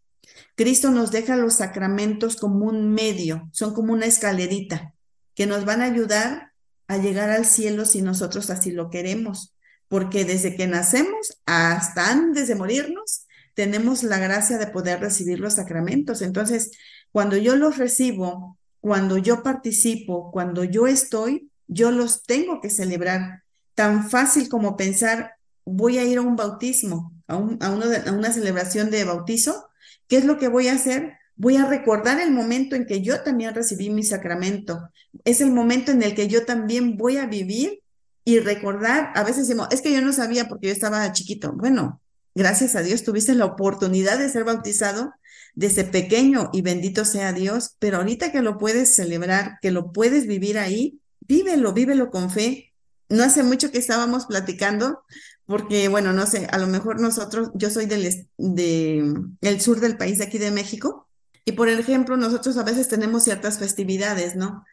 Cristo 0.56 0.90
nos 0.90 1.12
deja 1.12 1.36
los 1.36 1.56
sacramentos 1.56 2.38
como 2.38 2.66
un 2.66 2.94
medio, 2.94 3.50
son 3.52 3.74
como 3.74 3.94
una 3.94 4.06
escalerita 4.06 4.94
que 5.36 5.46
nos 5.46 5.66
van 5.66 5.82
a 5.82 5.86
ayudar 5.86 6.54
a 6.88 6.98
llegar 6.98 7.30
al 7.30 7.46
cielo 7.46 7.86
si 7.86 8.02
nosotros 8.02 8.50
así 8.50 8.72
lo 8.72 8.90
queremos, 8.90 9.54
porque 9.88 10.24
desde 10.24 10.56
que 10.56 10.68
nacemos 10.68 11.40
hasta 11.46 12.10
antes 12.10 12.48
de 12.48 12.56
morirnos, 12.56 13.26
tenemos 13.54 14.04
la 14.04 14.18
gracia 14.18 14.58
de 14.58 14.68
poder 14.68 15.00
recibir 15.00 15.40
los 15.40 15.56
sacramentos. 15.56 16.22
Entonces, 16.22 16.72
cuando 17.12 17.38
yo 17.38 17.56
los 17.56 17.78
recibo, 17.78 18.58
cuando 18.82 19.18
yo 19.18 19.44
participo, 19.44 20.32
cuando 20.32 20.64
yo 20.64 20.88
estoy, 20.88 21.50
yo 21.68 21.92
los 21.92 22.24
tengo 22.24 22.62
que 22.62 22.70
celebrar. 22.70 23.44
Tan 23.74 24.10
fácil 24.10 24.48
como 24.50 24.78
pensar, 24.78 25.36
voy 25.66 25.98
a 25.98 26.04
ir 26.04 26.18
a 26.18 26.22
un 26.22 26.36
bautismo, 26.36 27.14
a, 27.28 27.36
a 27.36 28.12
una 28.12 28.32
celebración 28.32 28.92
de 28.92 29.04
bautizo, 29.04 29.70
¿Qué 30.08 30.18
es 30.18 30.26
lo 30.26 30.38
que 30.38 30.48
voy 30.48 30.68
a 30.68 30.74
hacer? 30.74 31.14
Voy 31.36 31.58
a 31.58 31.66
recordar 31.66 32.20
el 32.20 32.32
momento 32.32 32.76
en 32.76 32.86
que 32.86 33.02
yo 33.02 33.22
también 33.22 33.54
recibí 33.54 33.90
mi 33.90 34.04
sacramento. 34.04 34.90
Es 35.24 35.42
el 35.42 35.52
momento 35.52 35.92
en 35.92 36.04
el 36.04 36.16
que 36.16 36.28
yo 36.28 36.46
también 36.46 36.98
voy 36.98 37.18
a 37.18 37.26
vivir 37.26 37.82
y 38.24 38.40
recordar. 38.40 39.12
A 39.16 39.24
veces 39.24 39.48
decimos, 39.48 39.68
es 39.72 39.82
que 39.82 39.92
yo 39.92 40.02
no 40.02 40.14
sabía 40.14 40.48
porque 40.48 40.68
yo 40.68 40.74
estaba 40.74 41.12
chiquito. 41.12 41.54
Bueno, 41.54 42.02
gracias 42.34 42.76
a 42.76 42.82
Dios 42.82 43.04
tuviste 43.04 43.36
la 43.36 43.46
oportunidad 43.46 44.18
de 44.18 44.30
ser 44.30 44.44
bautizado 44.44 45.14
desde 45.56 45.86
pequeño 45.86 46.50
y 46.54 46.62
bendito 46.62 47.06
sea 47.06 47.34
Dios, 47.34 47.76
pero 47.80 47.98
ahorita 47.98 48.32
que 48.32 48.42
lo 48.42 48.58
puedes 48.58 48.96
celebrar, 48.96 49.58
que 49.62 49.72
lo 49.72 49.92
puedes 49.92 50.28
vivir 50.28 50.58
ahí, 50.58 51.00
vívelo, 51.22 51.74
vívelo 51.74 52.12
con 52.12 52.30
fe. 52.30 52.74
No 53.10 53.24
hace 53.24 53.44
mucho 53.44 53.72
que 53.72 53.78
estábamos 53.78 54.26
platicando 54.26 55.04
porque 55.46 55.88
bueno, 55.88 56.14
no 56.14 56.26
sé, 56.26 56.48
a 56.52 56.58
lo 56.58 56.68
mejor 56.68 57.00
nosotros, 57.00 57.52
yo 57.54 57.70
soy 57.70 57.86
del 57.86 58.28
de, 58.38 59.14
el 59.42 59.62
sur 59.62 59.80
del 59.80 59.98
país, 59.98 60.18
de 60.18 60.26
aquí 60.26 60.38
de 60.38 60.52
México, 60.52 61.08
y 61.46 61.52
por 61.52 61.70
ejemplo, 61.70 62.18
nosotros 62.18 62.58
a 62.58 62.64
veces 62.64 62.88
tenemos 62.88 63.24
ciertas 63.24 63.60
festividades, 63.60 64.36
¿no? 64.36 64.66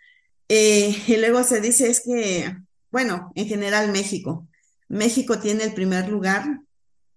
Eh, 0.49 0.97
y 1.07 1.17
luego 1.17 1.45
se 1.45 1.61
dice 1.61 1.91
es 1.91 2.01
que, 2.01 2.57
bueno, 2.91 3.33
en 3.35 3.47
general 3.47 3.93
México, 3.93 4.49
México 4.89 5.39
tiene 5.39 5.65
el 5.65 5.75
primer 5.75 6.09
lugar 6.09 6.61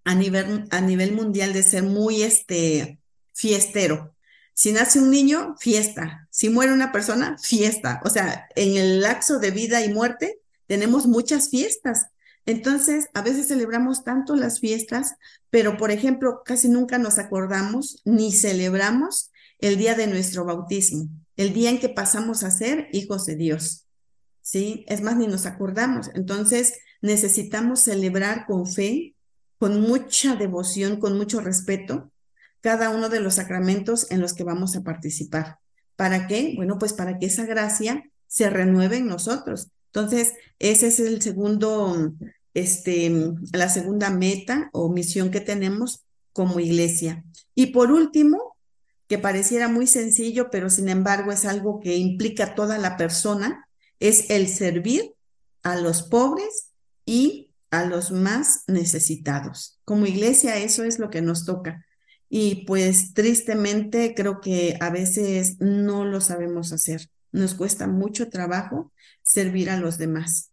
a 0.03 0.15
nivel, 0.15 0.67
a 0.71 0.81
nivel 0.81 1.13
mundial 1.13 1.53
de 1.53 1.63
ser 1.63 1.83
muy 1.83 2.23
este, 2.23 2.99
fiestero. 3.33 4.13
Si 4.53 4.71
nace 4.71 4.99
un 4.99 5.09
niño, 5.09 5.55
fiesta. 5.59 6.27
Si 6.29 6.49
muere 6.49 6.71
una 6.71 6.93
persona, 6.93 7.37
fiesta. 7.37 8.01
O 8.05 8.09
sea, 8.09 8.47
en 8.55 8.77
el 8.77 9.01
lapso 9.01 9.39
de 9.39 9.51
vida 9.51 9.83
y 9.83 9.93
muerte 9.93 10.39
tenemos 10.67 11.07
muchas 11.07 11.49
fiestas. 11.49 12.07
Entonces, 12.45 13.07
a 13.13 13.21
veces 13.21 13.47
celebramos 13.47 14.03
tanto 14.03 14.35
las 14.35 14.59
fiestas, 14.59 15.15
pero 15.49 15.77
por 15.77 15.91
ejemplo, 15.91 16.41
casi 16.45 16.69
nunca 16.69 16.97
nos 16.97 17.17
acordamos 17.17 18.01
ni 18.05 18.31
celebramos 18.31 19.31
el 19.59 19.77
día 19.77 19.95
de 19.95 20.07
nuestro 20.07 20.45
bautismo, 20.45 21.09
el 21.37 21.53
día 21.53 21.69
en 21.69 21.79
que 21.79 21.89
pasamos 21.89 22.43
a 22.43 22.51
ser 22.51 22.87
hijos 22.91 23.25
de 23.25 23.35
Dios. 23.35 23.85
¿Sí? 24.41 24.85
Es 24.87 25.01
más, 25.01 25.17
ni 25.17 25.25
nos 25.25 25.47
acordamos. 25.47 26.11
Entonces, 26.13 26.75
necesitamos 27.01 27.79
celebrar 27.79 28.45
con 28.45 28.67
fe, 28.67 29.15
con 29.57 29.81
mucha 29.81 30.35
devoción, 30.35 30.99
con 30.99 31.17
mucho 31.17 31.41
respeto, 31.41 32.11
cada 32.61 32.89
uno 32.89 33.09
de 33.09 33.21
los 33.21 33.35
sacramentos 33.35 34.11
en 34.11 34.21
los 34.21 34.33
que 34.33 34.43
vamos 34.43 34.75
a 34.75 34.83
participar. 34.83 35.59
¿Para 35.95 36.27
qué? 36.27 36.53
Bueno, 36.55 36.77
pues 36.77 36.93
para 36.93 37.17
que 37.17 37.27
esa 37.27 37.45
gracia 37.45 38.03
se 38.27 38.49
renueve 38.49 38.97
en 38.97 39.07
nosotros. 39.07 39.69
Entonces, 39.87 40.33
ese 40.59 40.87
es 40.87 40.99
el 40.99 41.21
segundo 41.21 42.13
este, 42.55 43.11
la 43.53 43.69
segunda 43.69 44.09
meta 44.09 44.69
o 44.73 44.91
misión 44.91 45.29
que 45.29 45.41
tenemos 45.41 46.03
como 46.33 46.59
iglesia. 46.59 47.23
Y 47.53 47.67
por 47.67 47.91
último, 47.91 48.55
que 49.07 49.19
pareciera 49.19 49.67
muy 49.67 49.85
sencillo, 49.85 50.49
pero 50.49 50.69
sin 50.69 50.89
embargo 50.89 51.31
es 51.31 51.45
algo 51.45 51.79
que 51.79 51.97
implica 51.97 52.55
toda 52.55 52.79
la 52.79 52.97
persona, 52.97 53.67
es 53.99 54.29
el 54.29 54.47
servir 54.47 55.13
a 55.61 55.75
los 55.75 56.03
pobres 56.03 56.71
y 57.05 57.51
a 57.71 57.85
los 57.85 58.11
más 58.11 58.63
necesitados. 58.67 59.79
Como 59.83 60.05
iglesia 60.05 60.57
eso 60.57 60.83
es 60.83 60.97
lo 60.97 61.09
que 61.09 61.21
nos 61.21 61.45
toca. 61.45 61.85
Y 62.29 62.65
pues 62.65 63.13
tristemente 63.13 64.13
creo 64.15 64.41
que 64.41 64.77
a 64.79 64.89
veces 64.89 65.57
no 65.59 66.05
lo 66.05 66.21
sabemos 66.21 66.71
hacer. 66.71 67.09
Nos 67.31 67.53
cuesta 67.53 67.87
mucho 67.87 68.29
trabajo 68.29 68.91
servir 69.21 69.69
a 69.69 69.77
los 69.77 69.97
demás. 69.97 70.51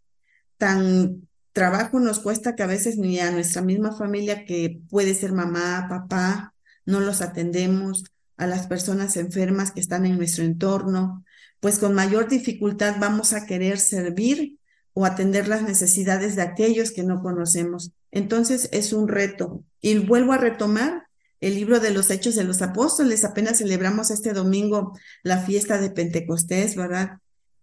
Tan 0.59 1.29
trabajo 1.53 2.01
nos 2.01 2.19
cuesta 2.21 2.55
que 2.55 2.63
a 2.63 2.67
veces 2.67 2.99
ni 2.99 3.21
a 3.21 3.31
nuestra 3.31 3.63
misma 3.63 3.97
familia, 3.97 4.45
que 4.45 4.81
puede 4.89 5.15
ser 5.15 5.33
mamá, 5.33 5.87
papá, 5.89 6.55
no 6.85 7.01
los 7.01 7.21
atendemos, 7.21 8.05
a 8.37 8.47
las 8.47 8.67
personas 8.67 9.17
enfermas 9.17 9.71
que 9.71 9.81
están 9.81 10.05
en 10.05 10.17
nuestro 10.17 10.45
entorno, 10.45 11.25
pues 11.61 11.79
con 11.79 11.95
mayor 11.95 12.29
dificultad 12.29 12.97
vamos 12.99 13.33
a 13.35 13.47
querer 13.47 13.79
servir 13.79 14.59
o 14.95 15.07
atender 15.07 15.47
las 15.47 15.63
necesidades 15.63 16.35
de 16.35 16.43
aquellos 16.43 16.91
que 16.91 17.05
no 17.05 17.23
conocemos. 17.23 17.93
Entonces 18.11 18.69
es 18.73 18.93
un 18.93 19.07
reto. 19.09 19.65
Y 19.81 19.99
vuelvo 19.99 20.33
a 20.33 20.39
retomar 20.39 21.07
el 21.41 21.55
libro 21.55 21.79
de 21.81 21.91
los 21.91 22.11
Hechos 22.11 22.35
de 22.35 22.45
los 22.45 22.63
Apóstoles. 22.63 23.25
Apenas 23.25 23.59
celebramos 23.59 24.11
este 24.11 24.33
domingo 24.33 24.99
la 25.23 25.39
fiesta 25.39 25.79
de 25.79 25.91
Pentecostés, 25.91 26.75
¿verdad? 26.75 27.19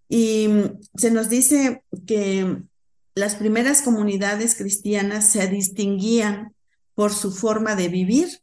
Y 0.08 0.50
se 0.96 1.12
nos 1.12 1.30
dice 1.30 1.84
que 2.08 2.64
las 3.20 3.36
primeras 3.36 3.82
comunidades 3.82 4.56
cristianas 4.56 5.30
se 5.30 5.46
distinguían 5.48 6.56
por 6.96 7.14
su 7.14 7.32
forma 7.32 7.76
de 7.76 7.90
vivir, 7.90 8.42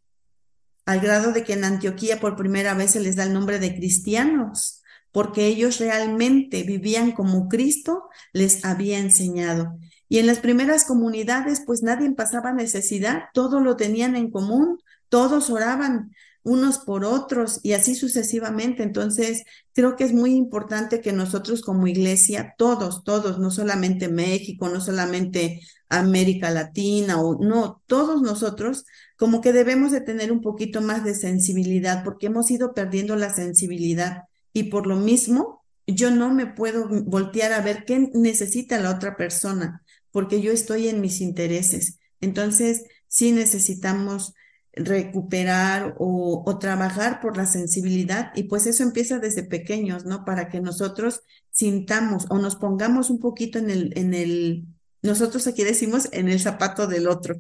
al 0.85 1.01
grado 1.01 1.33
de 1.33 1.45
que 1.45 1.55
en 1.55 1.65
Antioquía 1.65 2.21
por 2.21 2.37
primera 2.37 2.75
vez 2.75 2.93
se 2.93 3.01
les 3.01 3.17
da 3.17 3.25
el 3.25 3.33
nombre 3.33 3.59
de 3.59 3.75
cristianos, 3.75 4.83
porque 5.13 5.47
ellos 5.47 5.79
realmente 5.79 6.63
vivían 6.63 7.13
como 7.13 7.49
Cristo 7.49 8.05
les 8.35 8.65
había 8.67 8.99
enseñado. 8.99 9.79
Y 10.09 10.19
en 10.19 10.27
las 10.27 10.41
primeras 10.41 10.85
comunidades, 10.85 11.63
pues 11.65 11.83
nadie 11.83 12.11
pasaba 12.13 12.53
necesidad, 12.53 13.25
todo 13.33 13.61
lo 13.61 13.77
tenían 13.77 14.15
en 14.15 14.31
común, 14.31 14.79
todos 15.09 15.49
oraban 15.49 16.13
unos 16.47 16.79
por 16.79 17.05
otros 17.05 17.61
y 17.65 17.73
así 17.73 17.97
sucesivamente. 17.97 18.85
Entonces, 18.85 19.45
creo 19.75 19.97
que 19.97 20.05
es 20.05 20.13
muy 20.13 20.35
importante 20.35 21.01
que 21.01 21.13
nosotros 21.13 21.61
como 21.61 21.89
iglesia, 21.89 22.55
todos, 22.57 23.03
todos, 23.03 23.41
no 23.41 23.51
solamente 23.51 24.09
México, 24.09 24.69
no 24.69 24.81
solamente 24.81 25.61
América 25.89 26.51
Latina 26.51 27.21
o 27.21 27.43
no, 27.45 27.83
todos 27.87 28.23
nosotros, 28.23 28.85
como 29.17 29.41
que 29.41 29.53
debemos 29.53 29.91
de 29.91 30.01
tener 30.01 30.31
un 30.31 30.41
poquito 30.41 30.81
más 30.81 31.03
de 31.03 31.15
sensibilidad 31.15 32.05
porque 32.05 32.27
hemos 32.27 32.49
ido 32.51 32.75
perdiendo 32.75 33.17
la 33.17 33.35
sensibilidad 33.35 34.23
y 34.53 34.65
por 34.65 34.87
lo 34.87 34.97
mismo 34.97 35.65
yo 35.89 36.13
no 36.13 36.33
me 36.33 36.47
puedo 36.47 36.89
voltear 36.89 37.53
a 37.53 37.61
ver 37.61 37.85
qué 37.85 38.11
necesita 38.15 38.79
la 38.79 38.91
otra 38.91 39.17
persona 39.17 39.83
porque 40.13 40.41
yo 40.41 40.53
estoy 40.53 40.89
en 40.89 41.01
mis 41.01 41.21
intereses. 41.21 41.99
Entonces, 42.21 42.85
sí 43.09 43.33
necesitamos 43.33 44.33
recuperar 44.77 45.95
o, 45.99 46.59
trabajar 46.61 47.21
por 47.21 47.37
la 47.37 47.47
sensibilidad 47.47 48.31
y 48.35 48.45
pues 48.45 48.67
eso 48.67 48.83
empieza 48.83 49.19
desde 49.19 49.43
pequeños, 49.43 50.05
¿no? 50.05 50.25
Para 50.25 50.49
que 50.49 50.61
nosotros 50.61 51.23
sintamos 51.51 52.27
o 52.29 52.39
nos 52.39 52.57
pongamos 52.57 53.09
un 53.09 53.19
poquito 53.19 53.59
en 53.59 53.71
el, 53.71 53.93
en 53.97 54.13
el, 54.13 54.67
nosotros 55.03 55.47
aquí 55.47 55.65
decimos 55.65 56.09
en 56.13 56.29
el 56.29 56.41
zapato 56.41 56.87
del 56.87 57.09
otro 57.09 57.37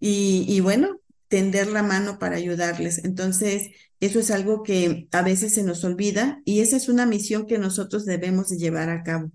y, 0.00 0.58
bueno, 0.60 1.00
tender 1.28 1.68
la 1.68 1.84
mano 1.84 2.18
para 2.18 2.34
ayudarles. 2.34 3.04
Entonces, 3.04 3.70
eso 4.00 4.18
es 4.18 4.32
algo 4.32 4.64
que 4.64 5.06
a 5.12 5.22
veces 5.22 5.54
se 5.54 5.62
nos 5.62 5.84
olvida 5.84 6.42
y 6.44 6.60
esa 6.60 6.76
es 6.76 6.88
una 6.88 7.06
misión 7.06 7.46
que 7.46 7.58
nosotros 7.58 8.04
debemos 8.04 8.48
de 8.48 8.58
llevar 8.58 8.90
a 8.90 9.04
cabo. 9.04 9.30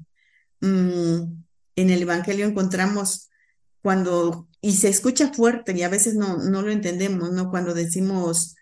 Mm, 0.59 1.43
en 1.77 1.89
el 1.89 2.01
Evangelio 2.01 2.45
encontramos 2.45 3.29
cuando, 3.81 4.46
y 4.61 4.73
se 4.73 4.89
escucha 4.89 5.33
fuerte 5.33 5.73
y 5.73 5.83
a 5.83 5.89
veces 5.89 6.15
no, 6.15 6.37
no 6.37 6.61
lo 6.61 6.71
entendemos, 6.71 7.31
¿no? 7.31 7.49
Cuando 7.49 7.73
decimos 7.73 8.55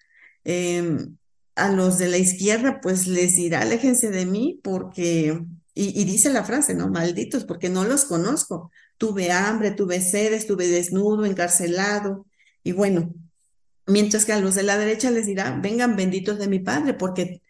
em, 0.43 1.17
a 1.55 1.71
los 1.71 1.97
de 1.97 2.09
la 2.09 2.17
izquierda, 2.17 2.79
pues 2.81 3.07
les 3.07 3.35
dirá, 3.35 3.61
aléjense 3.61 4.09
de 4.11 4.25
mí 4.25 4.59
porque, 4.63 5.41
y, 5.73 6.03
dice 6.05 6.29
la 6.31 6.43
frase, 6.43 6.75
¿no? 6.75 6.89
Malditos, 6.89 7.45
porque 7.45 7.69
no 7.69 7.85
los 7.85 8.05
conozco. 8.05 8.71
Tuve 8.97 9.31
hambre, 9.31 9.71
tuve 9.71 10.01
sed, 10.01 10.33
estuve 10.33 10.67
desnudo, 10.67 11.25
encarcelado, 11.25 12.25
y 12.63 12.71
bueno, 12.71 13.13
mientras 13.87 14.25
que 14.25 14.33
a 14.33 14.39
los 14.39 14.55
de 14.55 14.63
la 14.63 14.77
derecha 14.77 15.11
les 15.11 15.27
dirá, 15.27 15.59
vengan 15.61 15.95
benditos 15.95 16.39
de 16.39 16.47
mi 16.47 16.59
Padre, 16.59 16.93
porque 16.93 17.41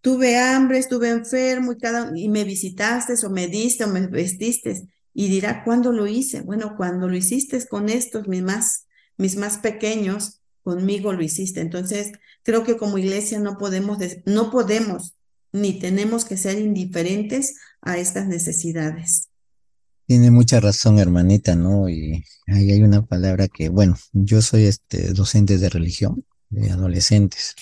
tuve 0.00 0.36
hambre, 0.38 0.78
estuve 0.78 1.10
enfermo 1.10 1.72
y, 1.72 1.78
cada, 1.78 2.12
y 2.16 2.28
me 2.28 2.44
visitaste 2.44 3.14
o 3.26 3.30
me 3.30 3.48
diste 3.48 3.84
o 3.84 3.88
me 3.88 4.06
vestiste 4.06 4.88
y 5.20 5.26
dirá, 5.26 5.64
¿cuándo 5.64 5.90
lo 5.90 6.06
hice? 6.06 6.42
Bueno, 6.42 6.76
cuando 6.76 7.08
lo 7.08 7.16
hiciste 7.16 7.60
con 7.66 7.88
estos, 7.88 8.28
mis 8.28 8.40
más, 8.40 8.86
mis 9.16 9.34
más 9.34 9.58
pequeños, 9.58 10.42
conmigo 10.62 11.12
lo 11.12 11.24
hiciste. 11.24 11.60
Entonces, 11.60 12.12
creo 12.44 12.62
que 12.62 12.76
como 12.76 12.98
iglesia 12.98 13.40
no 13.40 13.58
podemos, 13.58 13.98
no 14.26 14.52
podemos 14.52 15.16
ni 15.50 15.80
tenemos 15.80 16.24
que 16.24 16.36
ser 16.36 16.60
indiferentes 16.60 17.56
a 17.82 17.98
estas 17.98 18.28
necesidades. 18.28 19.28
Tiene 20.06 20.30
mucha 20.30 20.60
razón, 20.60 21.00
hermanita, 21.00 21.56
¿no? 21.56 21.88
Y 21.88 22.24
ahí 22.46 22.70
hay 22.70 22.84
una 22.84 23.04
palabra 23.04 23.48
que, 23.48 23.70
bueno, 23.70 23.96
yo 24.12 24.40
soy 24.40 24.66
este 24.66 25.14
docente 25.14 25.58
de 25.58 25.68
religión 25.68 26.24
de 26.48 26.70
adolescentes 26.70 27.56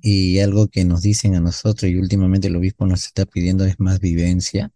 y 0.00 0.40
algo 0.40 0.66
que 0.66 0.84
nos 0.84 1.02
dicen 1.02 1.36
a 1.36 1.40
nosotros 1.40 1.88
y 1.88 1.94
últimamente 1.94 2.48
el 2.48 2.56
obispo 2.56 2.84
nos 2.84 3.04
está 3.04 3.26
pidiendo 3.26 3.64
es 3.64 3.78
más 3.78 4.00
vivencia 4.00 4.72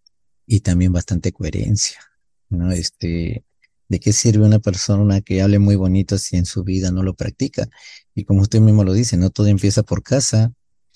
y 0.49 0.61
también 0.61 0.93
bastante 0.93 1.31
coherencia, 1.31 2.01
¿no? 2.49 2.73
Este, 2.73 3.45
¿de 3.89 4.01
qué 4.01 4.13
sirve 4.15 4.47
una 4.47 4.59
persona 4.59 5.21
que 5.21 5.43
hable 5.43 5.59
muy 5.59 5.77
bonito 5.77 6.17
si 6.17 6.37
en 6.37 6.47
su 6.47 6.65
vida 6.65 6.91
no 6.91 7.03
lo 7.03 7.15
practica? 7.15 7.69
Y 8.15 8.25
como 8.25 8.41
usted 8.41 8.61
mismo 8.61 8.83
lo 8.83 8.95
dice, 8.95 9.19
no 9.19 9.29
todo 9.29 9.49
empieza 9.49 9.83
por 9.83 10.03
casa, 10.03 10.53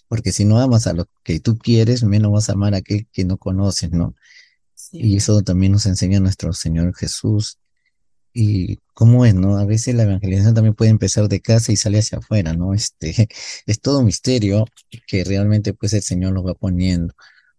porque 0.09 0.33
si 0.33 0.47
no 0.47 0.59
amas 0.59 0.87
a 0.87 0.95
lo 0.95 1.07
que 1.23 1.39
tú 1.39 1.59
quieres, 1.59 2.03
menos 2.03 2.33
vas 2.33 2.49
a 2.49 2.55
amar 2.55 2.75
a 2.75 2.79
aquel 2.79 3.07
que 3.13 3.25
no 3.27 3.37
conoces, 3.37 3.91
¿no? 3.93 4.15
Y 4.91 5.17
eso 5.17 5.43
también 5.43 5.73
nos 5.73 5.87
enseña 5.87 6.19
nuestro 6.19 6.53
Señor 6.55 6.95
Jesús. 6.97 7.59
Y 8.35 8.79
cómo 8.95 9.27
es, 9.27 9.35
¿no? 9.35 9.59
A 9.59 9.67
veces 9.67 9.95
la 9.95 10.05
evangelización 10.05 10.55
también 10.55 10.75
puede 10.75 10.91
empezar 10.91 11.29
de 11.29 11.41
casa 11.43 11.73
y 11.73 11.77
sale 11.77 11.99
hacia 11.99 12.19
afuera, 12.19 12.55
¿no? 12.55 12.73
Este, 12.73 13.29
es 13.67 13.81
todo 13.81 14.01
un 14.01 14.07
misterio 14.07 14.65
que 15.07 15.25
realmente 15.25 15.75
pues 15.75 15.93
el 15.93 16.03
Señor 16.03 16.33
nos 16.33 16.47
va 16.47 16.55
poniendo. 16.55 17.15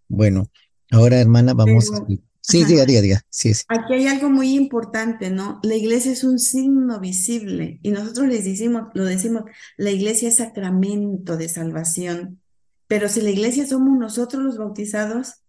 Bueno, 0.08 0.50
Ahora, 0.94 1.20
hermana, 1.20 1.56
vamos 1.56 1.92
a... 1.92 2.06
Sí, 2.40 2.66
diga, 2.66 2.86
diga, 2.86 3.02
diga. 3.02 3.22
Sí, 3.30 3.52
Aquí 3.70 3.94
hay 3.94 4.08
algo 4.08 4.30
muy 4.30 4.54
importante, 4.54 5.32
¿no? 5.32 5.60
La 5.64 5.76
iglesia 5.76 6.12
es 6.12 6.24
un 6.24 6.38
signo 6.38 7.00
visible 7.00 7.80
y 7.82 7.92
nosotros 7.92 8.28
les 8.28 8.44
decimos, 8.46 8.90
lo 8.94 9.06
decimos, 9.06 9.44
la 9.78 9.90
iglesia 9.92 10.28
es 10.28 10.36
sacramento 10.38 11.38
de 11.38 11.50
salvación. 11.50 12.42
Pero 12.88 13.10
si 13.10 13.22
la 13.22 13.32
iglesia 13.32 13.66
somos 13.66 13.98
nosotros 13.98 14.44
los 14.44 14.58
bautizados, 14.58 15.42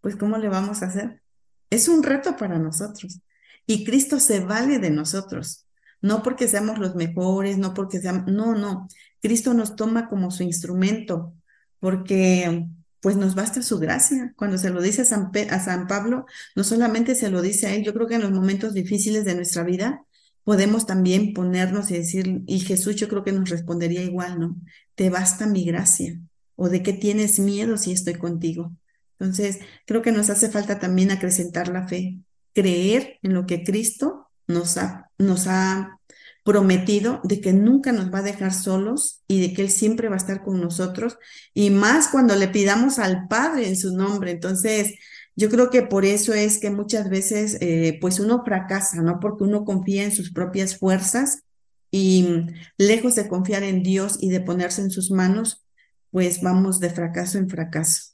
pues 0.00 0.16
¿cómo 0.16 0.38
le 0.38 0.48
vamos 0.48 0.82
a 0.82 0.86
hacer? 0.86 1.20
Es 1.68 1.88
un 1.88 2.02
reto 2.02 2.36
para 2.36 2.58
nosotros. 2.58 3.20
Y 3.66 3.84
Cristo 3.84 4.18
se 4.18 4.40
vale 4.40 4.78
de 4.78 4.90
nosotros. 4.90 5.66
No 6.00 6.22
porque 6.22 6.48
seamos 6.48 6.78
los 6.78 6.94
mejores, 6.94 7.58
no 7.58 7.74
porque 7.74 8.00
seamos, 8.00 8.32
no, 8.32 8.54
no. 8.54 8.88
Cristo 9.20 9.52
nos 9.52 9.76
toma 9.76 10.08
como 10.08 10.30
su 10.30 10.44
instrumento, 10.44 11.34
porque 11.80 12.66
pues 13.06 13.16
nos 13.16 13.36
basta 13.36 13.62
su 13.62 13.78
gracia. 13.78 14.34
Cuando 14.34 14.58
se 14.58 14.70
lo 14.70 14.82
dice 14.82 15.02
a 15.02 15.60
San, 15.60 15.86
Pablo, 15.86 16.26
no 16.56 16.64
solamente 16.64 17.14
se 17.14 17.30
lo 17.30 17.40
dice 17.40 17.68
a 17.68 17.74
él, 17.76 17.84
yo 17.84 17.94
creo 17.94 18.08
que 18.08 18.16
en 18.16 18.22
los 18.22 18.32
momentos 18.32 18.74
difíciles 18.74 19.24
de 19.24 19.36
nuestra 19.36 19.62
vida 19.62 20.02
podemos 20.42 20.86
también 20.86 21.32
ponernos 21.32 21.88
y 21.92 21.98
decir, 21.98 22.42
y 22.48 22.58
Jesús 22.58 22.96
yo 22.96 23.06
creo 23.06 23.22
que 23.22 23.30
nos 23.30 23.48
respondería 23.48 24.02
igual, 24.02 24.40
¿no? 24.40 24.56
Te 24.96 25.08
basta 25.08 25.46
mi 25.46 25.64
gracia. 25.64 26.18
¿O 26.56 26.68
de 26.68 26.82
qué 26.82 26.94
tienes 26.94 27.38
miedo 27.38 27.76
si 27.76 27.92
estoy 27.92 28.14
contigo? 28.14 28.72
Entonces, 29.20 29.60
creo 29.86 30.02
que 30.02 30.10
nos 30.10 30.28
hace 30.28 30.48
falta 30.48 30.80
también 30.80 31.12
acrecentar 31.12 31.68
la 31.68 31.86
fe, 31.86 32.18
creer 32.54 33.20
en 33.22 33.34
lo 33.34 33.46
que 33.46 33.62
Cristo 33.62 34.30
nos 34.48 34.78
ha, 34.78 35.12
nos 35.16 35.46
ha 35.46 36.00
prometido 36.46 37.20
de 37.24 37.40
que 37.40 37.52
nunca 37.52 37.90
nos 37.90 38.14
va 38.14 38.20
a 38.20 38.22
dejar 38.22 38.54
solos 38.54 39.20
y 39.26 39.40
de 39.40 39.52
que 39.52 39.62
Él 39.62 39.68
siempre 39.68 40.08
va 40.08 40.14
a 40.14 40.18
estar 40.18 40.44
con 40.44 40.60
nosotros, 40.60 41.18
y 41.52 41.70
más 41.70 42.06
cuando 42.06 42.36
le 42.36 42.46
pidamos 42.46 43.00
al 43.00 43.26
Padre 43.26 43.68
en 43.68 43.76
su 43.76 43.94
nombre. 43.96 44.30
Entonces, 44.30 44.94
yo 45.34 45.50
creo 45.50 45.70
que 45.70 45.82
por 45.82 46.04
eso 46.04 46.32
es 46.34 46.58
que 46.58 46.70
muchas 46.70 47.10
veces, 47.10 47.58
eh, 47.60 47.98
pues 48.00 48.20
uno 48.20 48.44
fracasa, 48.44 49.02
¿no? 49.02 49.18
Porque 49.18 49.42
uno 49.42 49.64
confía 49.64 50.04
en 50.04 50.12
sus 50.12 50.30
propias 50.30 50.78
fuerzas 50.78 51.42
y 51.90 52.46
lejos 52.78 53.16
de 53.16 53.26
confiar 53.26 53.64
en 53.64 53.82
Dios 53.82 54.16
y 54.20 54.30
de 54.30 54.40
ponerse 54.40 54.82
en 54.82 54.92
sus 54.92 55.10
manos, 55.10 55.66
pues 56.12 56.42
vamos 56.42 56.78
de 56.78 56.90
fracaso 56.90 57.38
en 57.38 57.50
fracaso. 57.50 58.12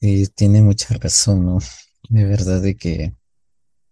Sí, 0.00 0.26
tiene 0.34 0.62
mucha 0.62 0.94
razón, 0.94 1.44
¿no? 1.44 1.58
De 2.08 2.24
verdad 2.24 2.62
de 2.62 2.74
que 2.74 3.14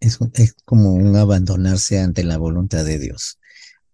es, 0.01 0.19
es 0.33 0.55
como 0.65 0.95
un 0.95 1.17
abandonarse 1.17 2.01
ante 2.01 2.25
la 2.25 2.39
voluntad 2.39 2.87
de 2.87 2.99
Dios. 2.99 3.39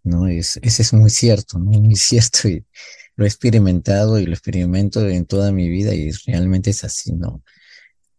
¿No? 0.03 0.27
Es, 0.27 0.59
ese 0.63 0.83
es 0.83 0.93
muy 0.93 1.11
cierto. 1.11 1.59
Muy 1.59 1.97
cierto 1.97 2.49
y 2.49 2.65
lo 3.17 3.25
he 3.25 3.29
experimentado 3.29 4.19
y 4.19 4.27
lo 4.27 4.33
experimento 4.33 5.07
en 5.09 5.27
toda 5.27 5.53
mi 5.53 5.69
vida 5.69 5.95
y 5.95 6.11
realmente 6.27 6.71
es 6.71 6.85
así, 6.85 7.13
¿no? 7.13 7.43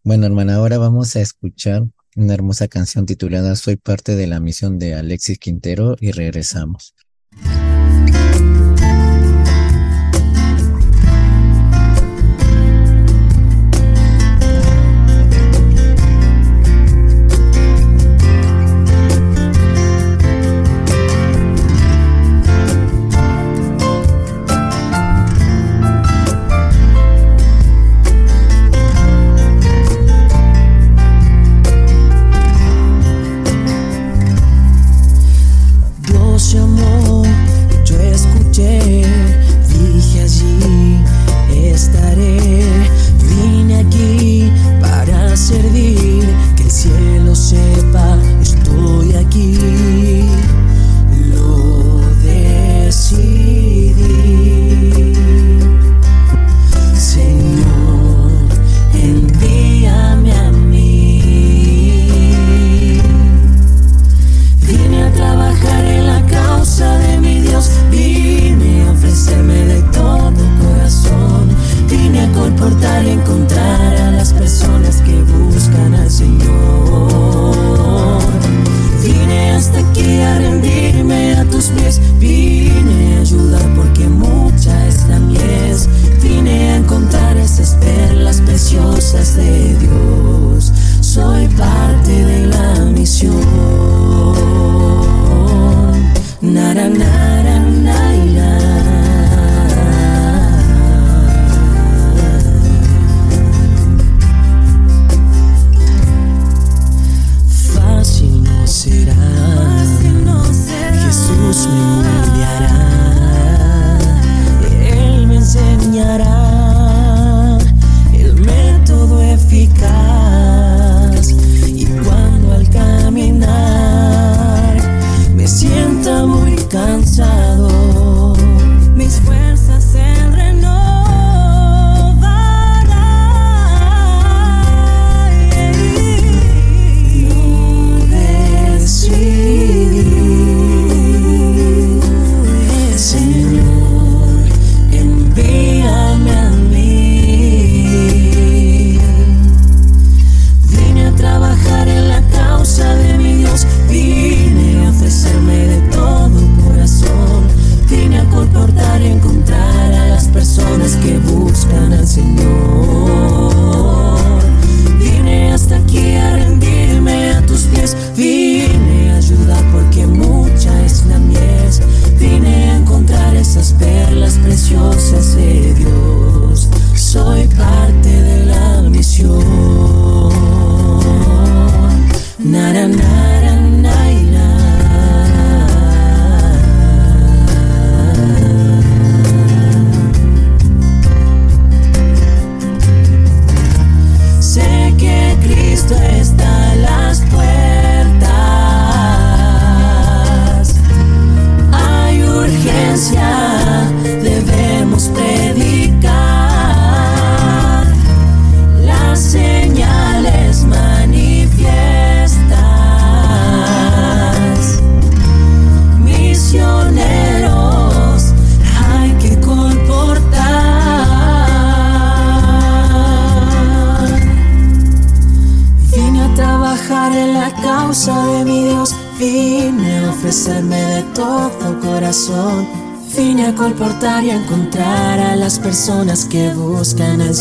Bueno, 0.04 0.26
hermana, 0.26 0.56
ahora 0.56 0.78
vamos 0.78 1.14
a 1.16 1.20
escuchar 1.20 1.84
una 2.16 2.34
hermosa 2.34 2.68
canción 2.68 3.06
titulada 3.06 3.56
Soy 3.56 3.76
parte 3.76 4.16
de 4.16 4.26
la 4.26 4.40
misión 4.40 4.78
de 4.78 4.94
Alexis 4.94 5.38
Quintero 5.38 5.96
y 6.00 6.12
regresamos. 6.12 6.94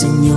Buscan 0.02 0.31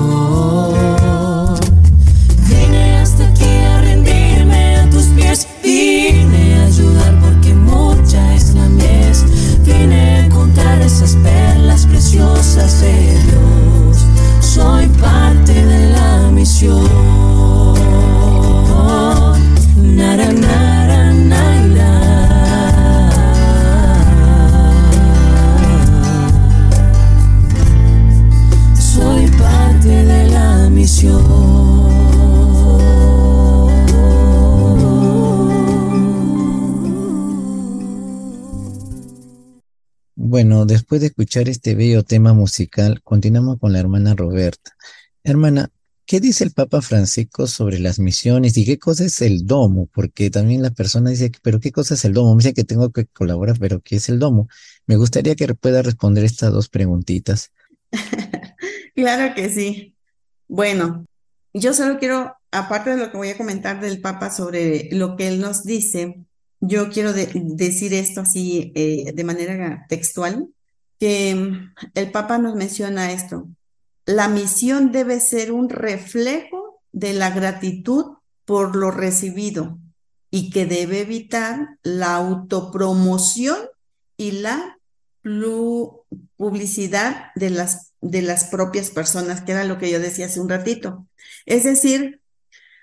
después 40.84 41.00
de 41.00 41.06
escuchar 41.06 41.48
este 41.48 41.74
bello 41.74 42.02
tema 42.02 42.34
musical, 42.34 43.00
continuamos 43.02 43.58
con 43.58 43.72
la 43.72 43.78
hermana 43.80 44.14
Roberta. 44.14 44.76
Hermana, 45.22 45.70
¿qué 46.04 46.20
dice 46.20 46.44
el 46.44 46.50
Papa 46.50 46.82
Francisco 46.82 47.46
sobre 47.46 47.78
las 47.78 47.98
misiones 47.98 48.58
y 48.58 48.66
qué 48.66 48.78
cosa 48.78 49.06
es 49.06 49.22
el 49.22 49.46
domo? 49.46 49.88
Porque 49.94 50.28
también 50.28 50.60
la 50.60 50.72
persona 50.72 51.08
dice, 51.08 51.32
pero 51.40 51.58
¿qué 51.58 51.72
cosa 51.72 51.94
es 51.94 52.04
el 52.04 52.12
domo? 52.12 52.34
Me 52.34 52.42
dice 52.42 52.52
que 52.52 52.64
tengo 52.64 52.92
que 52.92 53.06
colaborar, 53.06 53.56
pero 53.58 53.80
¿qué 53.80 53.96
es 53.96 54.10
el 54.10 54.18
domo? 54.18 54.46
Me 54.86 54.96
gustaría 54.96 55.34
que 55.36 55.54
pueda 55.54 55.80
responder 55.80 56.22
estas 56.22 56.52
dos 56.52 56.68
preguntitas. 56.68 57.50
claro 58.94 59.34
que 59.34 59.48
sí. 59.48 59.94
Bueno, 60.48 61.06
yo 61.54 61.72
solo 61.72 61.98
quiero, 61.98 62.36
aparte 62.50 62.90
de 62.90 62.98
lo 62.98 63.10
que 63.10 63.16
voy 63.16 63.30
a 63.30 63.38
comentar 63.38 63.80
del 63.80 64.02
Papa 64.02 64.30
sobre 64.30 64.90
lo 64.92 65.16
que 65.16 65.28
él 65.28 65.40
nos 65.40 65.64
dice, 65.64 66.26
yo 66.60 66.90
quiero 66.90 67.14
decir 67.14 67.94
esto 67.94 68.20
así 68.20 68.70
eh, 68.74 69.12
de 69.14 69.24
manera 69.24 69.86
textual, 69.88 70.50
que 70.98 71.34
mm, 71.34 71.74
el 71.94 72.10
Papa 72.10 72.38
nos 72.38 72.54
menciona 72.54 73.12
esto. 73.12 73.48
La 74.06 74.28
misión 74.28 74.92
debe 74.92 75.20
ser 75.20 75.52
un 75.52 75.68
reflejo 75.68 76.82
de 76.92 77.14
la 77.14 77.30
gratitud 77.30 78.16
por 78.44 78.76
lo 78.76 78.90
recibido 78.90 79.78
y 80.30 80.50
que 80.50 80.66
debe 80.66 81.00
evitar 81.00 81.78
la 81.82 82.14
autopromoción 82.16 83.56
y 84.16 84.32
la 84.32 84.78
publicidad 86.36 87.32
de 87.34 87.50
las, 87.50 87.92
de 88.00 88.20
las 88.20 88.44
propias 88.44 88.90
personas, 88.90 89.40
que 89.40 89.52
era 89.52 89.64
lo 89.64 89.78
que 89.78 89.90
yo 89.90 90.00
decía 90.00 90.26
hace 90.26 90.40
un 90.40 90.48
ratito. 90.48 91.06
Es 91.46 91.64
decir, 91.64 92.20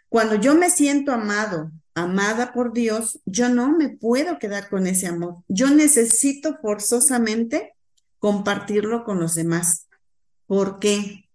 cuando 0.10 0.36
yo 0.36 0.56
me 0.56 0.70
siento 0.70 1.12
amado, 1.12 1.72
amada 1.94 2.54
por 2.54 2.74
Dios, 2.74 3.20
yo 3.26 3.50
no 3.50 3.78
me 3.78 3.90
puedo 3.90 4.40
quedar 4.40 4.70
con 4.70 4.88
ese 4.88 5.08
amor. 5.08 5.44
Yo 5.48 5.70
necesito 5.70 6.58
forzosamente 6.62 7.76
compartirlo 8.22 9.04
con 9.04 9.20
los 9.20 9.36
demás. 9.36 9.88
Porque 10.46 11.26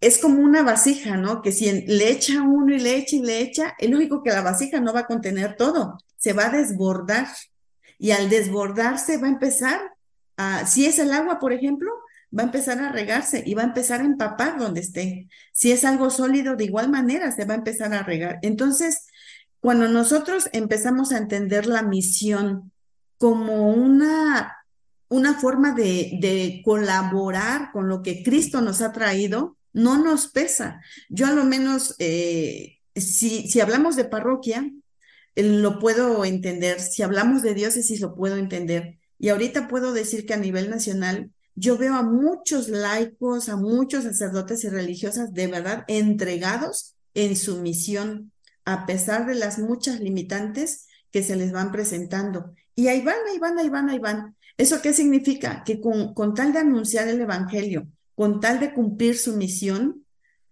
es 0.00 0.18
como 0.18 0.40
una 0.42 0.62
vasija, 0.62 1.16
¿no? 1.16 1.42
Que 1.42 1.50
si 1.50 1.86
le 1.86 2.10
echa 2.10 2.42
uno 2.42 2.74
y 2.74 2.78
le 2.78 2.96
echa 2.96 3.16
y 3.16 3.22
le 3.22 3.40
echa, 3.40 3.74
es 3.78 3.90
lógico 3.90 4.22
que 4.22 4.30
la 4.30 4.42
vasija 4.42 4.78
no 4.78 4.92
va 4.92 5.00
a 5.00 5.06
contener 5.06 5.56
todo, 5.56 5.98
se 6.16 6.34
va 6.34 6.46
a 6.46 6.50
desbordar. 6.50 7.26
Y 7.98 8.10
al 8.10 8.28
desbordarse 8.28 9.16
va 9.16 9.26
a 9.26 9.30
empezar 9.30 9.80
a, 10.36 10.66
si 10.66 10.84
es 10.84 10.98
el 10.98 11.12
agua, 11.12 11.38
por 11.38 11.54
ejemplo, 11.54 11.90
va 12.36 12.42
a 12.42 12.46
empezar 12.46 12.78
a 12.80 12.92
regarse 12.92 13.42
y 13.46 13.54
va 13.54 13.62
a 13.62 13.66
empezar 13.66 14.02
a 14.02 14.04
empapar 14.04 14.58
donde 14.58 14.80
esté. 14.80 15.28
Si 15.52 15.72
es 15.72 15.86
algo 15.86 16.10
sólido, 16.10 16.54
de 16.54 16.64
igual 16.64 16.90
manera 16.90 17.32
se 17.32 17.46
va 17.46 17.54
a 17.54 17.58
empezar 17.58 17.94
a 17.94 18.02
regar. 18.02 18.38
Entonces, 18.42 19.06
cuando 19.60 19.88
nosotros 19.88 20.50
empezamos 20.52 21.12
a 21.12 21.18
entender 21.18 21.66
la 21.66 21.82
misión 21.82 22.72
como 23.16 23.70
una, 23.70 24.54
una 25.08 25.38
forma 25.38 25.72
de, 25.72 26.60
colaborar 26.64 27.70
con 27.72 27.88
lo 27.88 28.02
que 28.02 28.22
Cristo 28.22 28.60
nos 28.60 28.80
ha 28.80 28.92
traído, 28.92 29.56
no 29.72 30.02
nos 30.02 30.28
pesa. 30.28 30.80
Yo 31.08 31.26
a 31.26 31.32
lo 31.32 31.44
menos, 31.44 31.94
eh, 31.98 32.78
si, 32.94 33.48
si 33.48 33.60
hablamos 33.60 33.96
de 33.96 34.04
parroquia, 34.04 34.70
lo 35.36 35.78
puedo 35.78 36.24
entender. 36.24 36.80
Si 36.80 37.02
hablamos 37.02 37.42
de 37.42 37.54
diócesis, 37.54 38.00
lo 38.00 38.14
puedo 38.14 38.36
entender. 38.36 38.98
Y 39.18 39.28
ahorita 39.28 39.68
puedo 39.68 39.92
decir 39.92 40.26
que 40.26 40.34
a 40.34 40.38
nivel 40.38 40.70
nacional, 40.70 41.30
yo 41.54 41.78
veo 41.78 41.94
a 41.94 42.02
muchos 42.02 42.68
laicos, 42.68 43.48
a 43.48 43.56
muchos 43.56 44.04
sacerdotes 44.04 44.64
y 44.64 44.68
religiosas 44.68 45.32
de 45.32 45.46
verdad 45.46 45.84
entregados 45.88 46.96
en 47.14 47.34
su 47.36 47.56
misión, 47.58 48.32
a 48.64 48.84
pesar 48.84 49.26
de 49.26 49.34
las 49.34 49.58
muchas 49.58 50.00
limitantes 50.00 50.86
que 51.10 51.22
se 51.22 51.36
les 51.36 51.52
van 51.52 51.72
presentando. 51.72 52.54
Y 52.74 52.88
ahí 52.88 53.00
van, 53.00 53.16
ahí 53.30 53.38
van, 53.38 53.58
ahí 53.58 53.70
van, 53.70 53.88
ahí 53.88 53.98
van. 53.98 54.35
¿Eso 54.56 54.80
qué 54.82 54.92
significa? 54.92 55.62
Que 55.64 55.80
con, 55.80 56.14
con 56.14 56.34
tal 56.34 56.52
de 56.52 56.60
anunciar 56.60 57.08
el 57.08 57.20
Evangelio, 57.20 57.86
con 58.14 58.40
tal 58.40 58.60
de 58.60 58.72
cumplir 58.72 59.18
su 59.18 59.36
misión, 59.36 60.04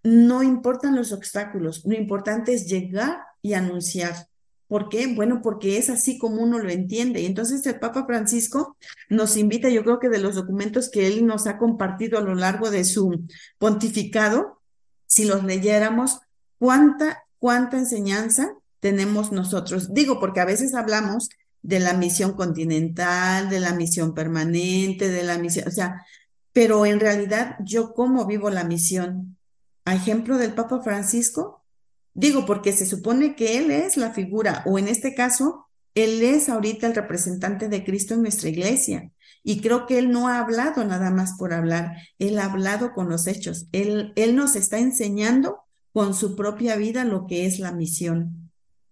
no 0.02 0.42
importan 0.42 0.94
los 0.94 1.12
obstáculos, 1.12 1.82
lo 1.86 1.94
importante 1.94 2.52
es 2.52 2.66
llegar 2.66 3.18
y 3.40 3.54
anunciar. 3.54 4.28
¿Por 4.66 4.88
qué? 4.88 5.06
Bueno, 5.06 5.40
porque 5.42 5.78
es 5.78 5.90
así 5.90 6.18
como 6.18 6.42
uno 6.42 6.58
lo 6.58 6.70
entiende. 6.70 7.20
Y 7.20 7.26
entonces 7.26 7.64
el 7.66 7.78
Papa 7.78 8.06
Francisco 8.06 8.76
nos 9.08 9.36
invita, 9.36 9.68
yo 9.68 9.82
creo 9.84 9.98
que 9.98 10.08
de 10.08 10.18
los 10.18 10.34
documentos 10.34 10.90
que 10.90 11.06
él 11.06 11.26
nos 11.26 11.46
ha 11.46 11.58
compartido 11.58 12.18
a 12.18 12.22
lo 12.22 12.34
largo 12.34 12.70
de 12.70 12.84
su 12.84 13.24
pontificado, 13.58 14.60
si 15.06 15.26
los 15.26 15.44
leyéramos, 15.44 16.20
cuánta, 16.58 17.24
cuánta 17.38 17.78
enseñanza 17.78 18.54
tenemos 18.80 19.32
nosotros. 19.32 19.92
Digo, 19.94 20.18
porque 20.18 20.40
a 20.40 20.46
veces 20.46 20.74
hablamos 20.74 21.28
de 21.64 21.80
la 21.80 21.94
misión 21.94 22.34
continental, 22.34 23.48
de 23.48 23.58
la 23.58 23.72
misión 23.72 24.12
permanente, 24.12 25.08
de 25.08 25.22
la 25.22 25.38
misión, 25.38 25.66
o 25.66 25.70
sea, 25.70 26.04
pero 26.52 26.84
en 26.84 27.00
realidad 27.00 27.56
yo 27.64 27.94
cómo 27.94 28.26
vivo 28.26 28.50
la 28.50 28.64
misión. 28.64 29.38
A 29.86 29.94
ejemplo 29.94 30.36
del 30.36 30.52
Papa 30.52 30.82
Francisco, 30.82 31.64
digo 32.12 32.44
porque 32.44 32.72
se 32.72 32.84
supone 32.84 33.34
que 33.34 33.58
él 33.58 33.70
es 33.70 33.96
la 33.96 34.12
figura, 34.12 34.62
o 34.66 34.78
en 34.78 34.88
este 34.88 35.14
caso, 35.14 35.66
él 35.94 36.22
es 36.22 36.50
ahorita 36.50 36.86
el 36.86 36.94
representante 36.94 37.68
de 37.68 37.82
Cristo 37.82 38.12
en 38.12 38.22
nuestra 38.22 38.50
iglesia. 38.50 39.10
Y 39.42 39.62
creo 39.62 39.86
que 39.86 39.98
él 39.98 40.10
no 40.10 40.28
ha 40.28 40.40
hablado 40.40 40.84
nada 40.84 41.10
más 41.10 41.32
por 41.38 41.54
hablar, 41.54 41.96
él 42.18 42.38
ha 42.38 42.44
hablado 42.44 42.92
con 42.92 43.08
los 43.08 43.26
hechos, 43.26 43.68
él, 43.72 44.12
él 44.16 44.36
nos 44.36 44.54
está 44.54 44.78
enseñando 44.78 45.60
con 45.94 46.12
su 46.12 46.36
propia 46.36 46.76
vida 46.76 47.04
lo 47.04 47.26
que 47.26 47.46
es 47.46 47.58
la 47.58 47.72
misión. 47.72 48.43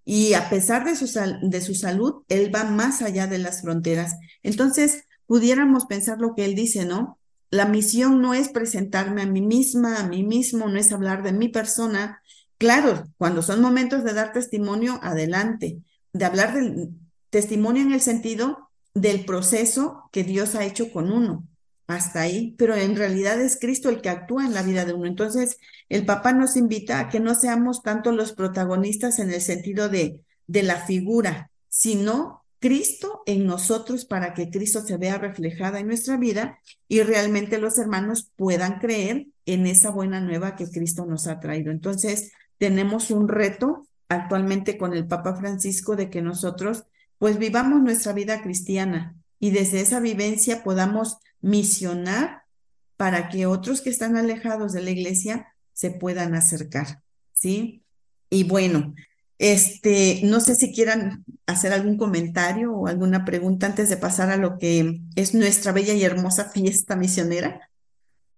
Y 0.05 0.35
a 0.35 0.51
pesar 0.51 0.85
de 0.85 0.97
su, 0.97 1.07
de 1.43 1.61
su 1.61 1.75
salud, 1.75 2.23
él 2.29 2.55
va 2.55 2.65
más 2.65 3.03
allá 3.03 3.27
de 3.27 3.38
las 3.38 3.62
fronteras. 3.62 4.17
Entonces, 4.43 5.05
pudiéramos 5.27 5.87
pensar 5.87 6.19
lo 6.19 6.35
que 6.35 6.45
él 6.45 6.55
dice, 6.55 6.85
¿no? 6.85 7.19
La 7.51 7.67
misión 7.67 8.21
no 8.21 8.35
es 8.35 8.49
presentarme 8.49 9.23
a 9.23 9.27
mí 9.27 9.43
misma, 9.43 9.99
a 9.99 10.09
mí 10.09 10.25
mismo, 10.25 10.69
no 10.69 10.79
es 10.79 10.93
hablar 10.93 11.23
de 11.23 11.33
mi 11.33 11.49
persona. 11.49 12.21
Claro, 12.59 13.05
cuando 13.19 13.43
son 13.43 13.61
momentos 13.61 14.05
de 14.05 14.15
dar 14.15 14.33
testimonio, 14.33 14.99
adelante. 15.03 15.79
De 16.12 16.25
hablar 16.25 16.55
del 16.55 16.91
testimonio 17.31 17.83
en 17.83 17.93
el 17.93 18.01
sentido 18.01 18.71
del 18.95 19.25
proceso 19.25 20.09
que 20.12 20.25
Dios 20.25 20.55
ha 20.55 20.65
hecho 20.65 20.91
con 20.93 21.12
uno. 21.12 21.47
Hasta 21.87 22.23
ahí, 22.23 22.55
pero 22.57 22.75
en 22.75 22.97
realidad 22.97 23.40
es 23.40 23.59
Cristo 23.59 23.88
el 23.88 24.01
que 24.01 24.09
actúa 24.09 24.47
en 24.47 24.55
la 24.55 24.62
vida 24.62 24.85
de 24.85 24.95
uno. 24.95 25.07
Entonces, 25.07 25.59
el 25.88 26.07
papá 26.07 26.33
nos 26.33 26.57
invita 26.57 27.01
a 27.01 27.09
que 27.09 27.21
no 27.21 27.35
seamos 27.35 27.83
tanto 27.83 28.12
los 28.12 28.33
protagonistas 28.33 29.18
en 29.18 29.31
el 29.33 29.40
sentido 29.40 29.88
de, 29.88 30.21
de 30.47 30.62
la 30.62 30.77
figura, 30.77 31.51
sino 31.68 32.42
Cristo 32.61 33.23
en 33.27 33.47
nosotros 33.47 34.05
para 34.05 34.35
que 34.35 34.49
Cristo 34.49 34.83
se 34.83 34.97
vea 34.97 35.18
reflejada 35.18 35.81
en 35.81 35.88
nuestra 35.88 36.16
vida 36.16 36.61
y 36.87 37.03
realmente 37.03 37.59
los 37.59 37.77
hermanos 37.79 38.31
puedan 38.37 38.79
creer 38.79 39.27
en 39.47 39.66
esa 39.66 39.90
buena 39.90 40.21
nueva 40.21 40.55
que 40.55 40.71
Cristo 40.71 41.05
nos 41.05 41.27
ha 41.27 41.40
traído. 41.40 41.73
Entonces, 41.73 42.31
tenemos 42.59 43.11
un 43.11 43.29
reto 43.29 43.88
actualmente 44.09 44.79
con 44.79 44.95
el 44.95 45.07
Papa 45.09 45.35
Francisco 45.35 45.97
de 45.97 46.09
que 46.09 46.23
nosotros 46.23 46.85
pues 47.18 47.38
vivamos 47.38 47.81
nuestra 47.81 48.12
vida 48.12 48.42
cristiana 48.42 49.16
y 49.43 49.51
desde 49.51 49.81
esa 49.81 49.99
vivencia 49.99 50.63
podamos 50.63 51.19
misionar 51.41 52.45
para 52.97 53.29
que 53.29 53.47
otros 53.47 53.81
que 53.81 53.91
están 53.91 54.17
alejados 54.17 54.73
de 54.73 54.83
la 54.83 54.91
iglesia 54.91 55.49
se 55.73 55.91
puedan 55.91 56.37
acercar, 56.37 57.03
¿sí? 57.33 57.83
Y 58.31 58.45
bueno, 58.45 58.95
este, 59.39 60.21
no 60.23 60.39
sé 60.39 60.55
si 60.55 60.73
quieran 60.73 61.25
hacer 61.47 61.73
algún 61.73 61.99
comentario 61.99 62.73
o 62.73 62.87
alguna 62.87 63.25
pregunta 63.25 63.67
antes 63.67 63.89
de 63.89 63.97
pasar 63.97 64.31
a 64.31 64.37
lo 64.37 64.59
que 64.59 65.01
es 65.17 65.35
nuestra 65.35 65.73
bella 65.73 65.95
y 65.95 66.05
hermosa 66.05 66.51
fiesta 66.51 66.95
misionera. 66.95 67.69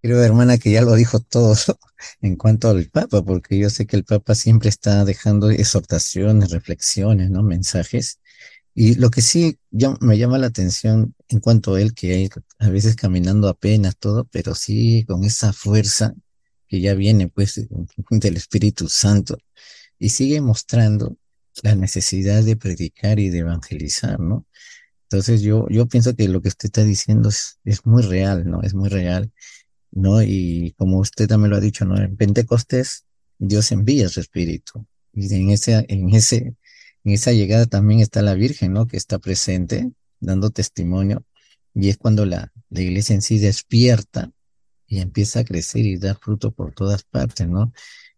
Creo, 0.00 0.22
hermana, 0.22 0.56
que 0.56 0.70
ya 0.70 0.80
lo 0.80 0.94
dijo 0.94 1.20
todo 1.20 1.54
en 2.22 2.36
cuanto 2.36 2.70
al 2.70 2.88
Papa, 2.88 3.22
porque 3.22 3.58
yo 3.58 3.68
sé 3.68 3.86
que 3.86 3.96
el 3.96 4.04
Papa 4.04 4.34
siempre 4.34 4.70
está 4.70 5.04
dejando 5.04 5.50
exhortaciones, 5.50 6.50
reflexiones, 6.50 7.28
¿no? 7.28 7.42
Mensajes. 7.42 8.20
Y 8.74 8.96
lo 8.96 9.10
que 9.10 9.22
sí 9.22 9.58
me 10.00 10.18
llama 10.18 10.38
la 10.38 10.48
atención 10.48 11.14
en 11.28 11.40
cuanto 11.40 11.74
a 11.74 11.80
él, 11.80 11.94
que 11.94 12.12
hay 12.14 12.28
a 12.58 12.68
veces 12.70 12.96
caminando 12.96 13.48
apenas 13.48 13.96
todo, 13.96 14.24
pero 14.30 14.54
sí 14.54 15.04
con 15.06 15.24
esa 15.24 15.52
fuerza 15.52 16.14
que 16.66 16.80
ya 16.80 16.94
viene 16.94 17.28
pues 17.28 17.60
del 18.10 18.36
Espíritu 18.36 18.88
Santo 18.88 19.38
y 19.98 20.08
sigue 20.10 20.40
mostrando 20.40 21.16
la 21.62 21.76
necesidad 21.76 22.42
de 22.42 22.56
predicar 22.56 23.20
y 23.20 23.30
de 23.30 23.38
evangelizar, 23.38 24.18
¿no? 24.18 24.46
Entonces 25.04 25.42
yo, 25.42 25.68
yo 25.68 25.86
pienso 25.86 26.16
que 26.16 26.26
lo 26.28 26.42
que 26.42 26.48
usted 26.48 26.66
está 26.66 26.82
diciendo 26.82 27.28
es, 27.28 27.60
es 27.64 27.86
muy 27.86 28.02
real, 28.02 28.50
¿no? 28.50 28.62
Es 28.62 28.74
muy 28.74 28.88
real, 28.88 29.30
¿no? 29.92 30.22
Y 30.22 30.74
como 30.76 30.98
usted 30.98 31.28
también 31.28 31.50
lo 31.50 31.56
ha 31.56 31.60
dicho, 31.60 31.84
¿no? 31.84 31.96
En 31.96 32.16
Pentecostés 32.16 33.04
Dios 33.38 33.70
envía 33.72 34.08
su 34.08 34.20
espíritu. 34.20 34.84
Y 35.12 35.32
en 35.32 35.50
ese, 35.50 35.84
en 35.88 36.14
ese, 36.14 36.56
en 37.04 37.12
esa 37.12 37.32
llegada 37.32 37.66
también 37.66 38.00
está 38.00 38.22
la 38.22 38.34
Virgen, 38.34 38.72
¿no? 38.72 38.86
Que 38.86 38.96
está 38.96 39.18
presente, 39.18 39.92
dando 40.20 40.50
testimonio. 40.50 41.24
Y 41.74 41.90
es 41.90 41.98
cuando 41.98 42.24
la, 42.24 42.52
iglesia 42.70 43.14
en 43.14 43.22
sí 43.22 43.38
despierta 43.38 44.30
y 44.86 45.00
empieza 45.00 45.40
a 45.40 45.44
crecer 45.44 45.84
y 45.84 45.98
dar 45.98 46.18
fruto 46.18 46.52
por 46.52 46.72
todas 46.72 47.04
partes, 47.04 47.46
¿no? 47.46 47.72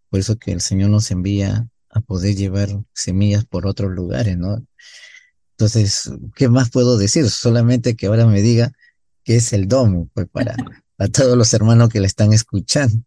Por 0.09 0.21
eso 0.21 0.37
que 0.39 0.53
el 0.53 0.61
Señor 0.61 0.91
nos 0.91 1.11
envía 1.11 1.69
a 1.91 2.01
poder 2.01 2.37
llevar 2.37 2.69
semillas 2.93 3.45
por 3.45 3.67
otros 3.67 3.91
lugares, 3.91 4.39
¿no? 4.39 4.65
Entonces, 5.53 6.11
¿qué 6.35 6.49
más 6.49 6.71
puedo 6.71 6.97
decir? 6.99 7.29
Solamente 7.31 7.97
que 7.97 8.07
ahora 8.07 8.27
me 8.27 8.43
diga 8.43 8.73
qué 9.25 9.37
es 9.37 9.53
el 9.53 9.67
domo, 9.69 10.09
pues 10.15 10.29
para, 10.29 10.55
para 10.97 11.11
todos 11.11 11.37
los 11.37 11.53
hermanos 11.55 11.89
que 11.89 12.01
le 12.01 12.07
están 12.07 12.33
escuchando. 12.33 13.03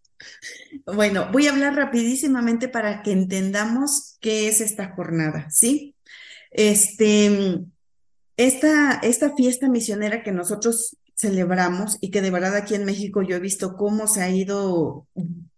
Bueno, 0.96 1.30
voy 1.32 1.48
a 1.48 1.52
hablar 1.52 1.76
rapidísimamente 1.76 2.68
para 2.68 3.02
que 3.04 3.12
entendamos 3.12 4.18
qué 4.22 4.48
es 4.48 4.62
esta 4.62 4.94
jornada, 4.96 5.50
¿sí? 5.50 5.96
Este, 6.52 7.60
esta, 8.38 8.94
esta 9.04 9.36
fiesta 9.36 9.68
misionera 9.70 10.24
que 10.24 10.32
nosotros 10.32 10.98
celebramos 11.16 11.98
y 12.02 12.12
que 12.12 12.22
de 12.22 12.32
verdad 12.32 12.56
aquí 12.56 12.76
en 12.76 12.86
México 12.86 13.22
yo 13.22 13.36
he 13.36 13.40
visto 13.40 13.76
cómo 13.76 14.08
se 14.08 14.22
ha 14.22 14.30
ido 14.30 15.08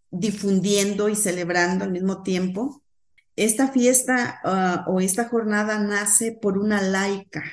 difundiendo 0.10 1.08
y 1.08 1.16
celebrando 1.16 1.86
al 1.86 1.92
mismo 1.92 2.24
tiempo. 2.24 2.82
Esta 3.36 3.72
fiesta 3.72 4.40
ah, 4.44 4.86
o 4.88 5.00
esta 5.00 5.30
jornada 5.30 5.80
nace 5.80 6.32
por 6.32 6.58
una 6.58 6.82
laica, 6.82 7.44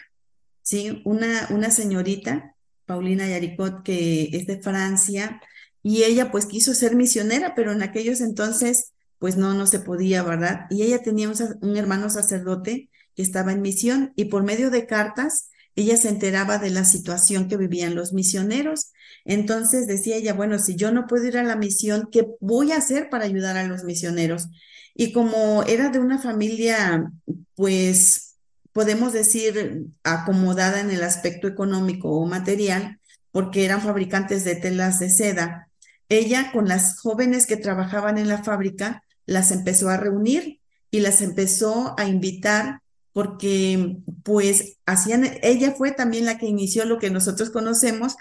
¿sí? 0.62 1.02
Una, 1.04 1.46
una 1.50 1.70
señorita, 1.70 2.54
Paulina 2.86 3.28
Yaricot, 3.28 3.82
que 3.82 4.30
es 4.32 4.46
de 4.46 4.60
Francia, 4.60 5.40
y 5.82 6.04
ella 6.04 6.30
pues 6.30 6.46
quiso 6.46 6.74
ser 6.74 6.96
misionera, 6.96 7.54
pero 7.54 7.72
en 7.72 7.82
aquellos 7.82 8.20
entonces 8.20 8.92
pues 9.18 9.36
no, 9.36 9.54
no 9.54 9.66
se 9.66 9.80
podía, 9.80 10.22
¿verdad? 10.22 10.66
Y 10.70 10.82
ella 10.82 11.02
tenía 11.02 11.30
un 11.60 11.76
hermano 11.76 12.08
sacerdote 12.08 12.88
que 13.16 13.22
estaba 13.22 13.52
en 13.52 13.62
misión 13.62 14.12
y 14.16 14.26
por 14.26 14.44
medio 14.44 14.70
de 14.70 14.86
cartas 14.86 15.50
ella 15.74 15.96
se 15.96 16.08
enteraba 16.08 16.58
de 16.58 16.70
la 16.70 16.84
situación 16.84 17.48
que 17.48 17.56
vivían 17.56 17.94
los 17.94 18.12
misioneros. 18.12 18.92
Entonces 19.24 19.86
decía 19.86 20.16
ella, 20.16 20.34
bueno, 20.34 20.58
si 20.58 20.74
yo 20.74 20.90
no 20.90 21.06
puedo 21.06 21.24
ir 21.24 21.38
a 21.38 21.44
la 21.44 21.54
misión, 21.54 22.08
¿qué 22.10 22.26
voy 22.40 22.72
a 22.72 22.78
hacer 22.78 23.10
para 23.10 23.24
ayudar 23.24 23.56
a 23.56 23.66
los 23.66 23.84
misioneros? 23.84 24.48
Y 24.94 25.12
como 25.12 25.62
era 25.64 25.90
de 25.90 26.00
una 26.00 26.18
familia, 26.18 27.12
pues 27.54 28.36
podemos 28.72 29.12
decir, 29.12 29.86
acomodada 30.02 30.80
en 30.80 30.90
el 30.90 31.02
aspecto 31.04 31.46
económico 31.46 32.10
o 32.10 32.26
material, 32.26 32.98
porque 33.30 33.64
eran 33.64 33.80
fabricantes 33.80 34.44
de 34.44 34.56
telas 34.56 34.98
de 34.98 35.10
seda, 35.10 35.67
ella 36.08 36.50
con 36.52 36.68
las 36.68 36.98
jóvenes 37.00 37.46
que 37.46 37.56
trabajaban 37.56 38.18
en 38.18 38.28
la 38.28 38.42
fábrica, 38.42 39.02
las 39.26 39.50
empezó 39.50 39.88
a 39.90 39.96
reunir 39.96 40.60
y 40.90 41.00
las 41.00 41.20
empezó 41.20 41.94
a 41.98 42.06
invitar 42.06 42.80
porque 43.12 43.98
pues 44.22 44.76
hacían, 44.86 45.28
ella 45.42 45.72
fue 45.72 45.92
también 45.92 46.24
la 46.24 46.38
que 46.38 46.46
inició 46.46 46.84
lo 46.84 46.98
que 46.98 47.10
nosotros 47.10 47.50
conocemos, 47.50 48.16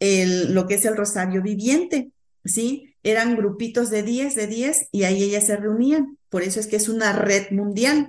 el, 0.00 0.54
lo 0.54 0.66
que 0.66 0.74
es 0.74 0.84
el 0.84 0.96
Rosario 0.96 1.42
Viviente, 1.42 2.10
¿sí? 2.44 2.94
Eran 3.02 3.36
grupitos 3.36 3.90
de 3.90 4.02
10, 4.02 4.34
de 4.34 4.46
10, 4.46 4.88
y 4.92 5.04
ahí 5.04 5.22
ellas 5.22 5.46
se 5.46 5.56
reunían, 5.56 6.18
por 6.28 6.42
eso 6.42 6.60
es 6.60 6.66
que 6.66 6.76
es 6.76 6.88
una 6.88 7.12
red 7.12 7.50
mundial. 7.52 8.08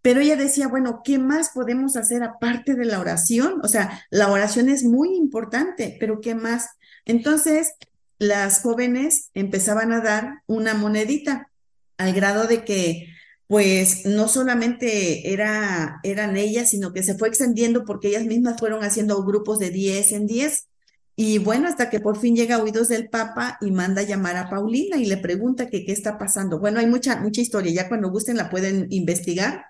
Pero 0.00 0.20
ella 0.20 0.36
decía, 0.36 0.68
bueno, 0.68 1.02
¿qué 1.04 1.18
más 1.18 1.50
podemos 1.50 1.96
hacer 1.96 2.22
aparte 2.22 2.74
de 2.74 2.84
la 2.84 3.00
oración? 3.00 3.60
O 3.62 3.68
sea, 3.68 4.06
la 4.10 4.30
oración 4.30 4.68
es 4.68 4.84
muy 4.84 5.16
importante, 5.16 5.96
pero 5.98 6.20
¿qué 6.20 6.34
más? 6.34 6.68
Entonces, 7.04 7.74
las 8.18 8.62
jóvenes 8.62 9.30
empezaban 9.34 9.92
a 9.92 10.00
dar 10.00 10.42
una 10.46 10.74
monedita, 10.74 11.50
al 11.96 12.12
grado 12.12 12.46
de 12.46 12.64
que 12.64 13.08
pues 13.46 14.04
no 14.04 14.28
solamente 14.28 15.32
era, 15.32 16.00
eran 16.02 16.36
ellas, 16.36 16.70
sino 16.70 16.92
que 16.92 17.02
se 17.02 17.16
fue 17.16 17.28
extendiendo 17.28 17.84
porque 17.84 18.08
ellas 18.08 18.24
mismas 18.24 18.58
fueron 18.58 18.84
haciendo 18.84 19.22
grupos 19.24 19.58
de 19.58 19.70
10 19.70 20.12
en 20.12 20.26
10. 20.26 20.68
Y 21.16 21.38
bueno, 21.38 21.66
hasta 21.66 21.88
que 21.90 21.98
por 21.98 22.18
fin 22.18 22.36
llega 22.36 22.56
a 22.56 22.62
oídos 22.62 22.88
del 22.88 23.08
Papa 23.08 23.56
y 23.60 23.70
manda 23.70 24.02
llamar 24.02 24.36
a 24.36 24.50
Paulina 24.50 24.98
y 24.98 25.06
le 25.06 25.16
pregunta 25.16 25.68
qué 25.68 25.84
está 25.88 26.18
pasando. 26.18 26.60
Bueno, 26.60 26.78
hay 26.78 26.86
mucha, 26.86 27.16
mucha 27.20 27.40
historia, 27.40 27.72
ya 27.72 27.88
cuando 27.88 28.10
gusten 28.10 28.36
la 28.36 28.50
pueden 28.50 28.86
investigar 28.90 29.64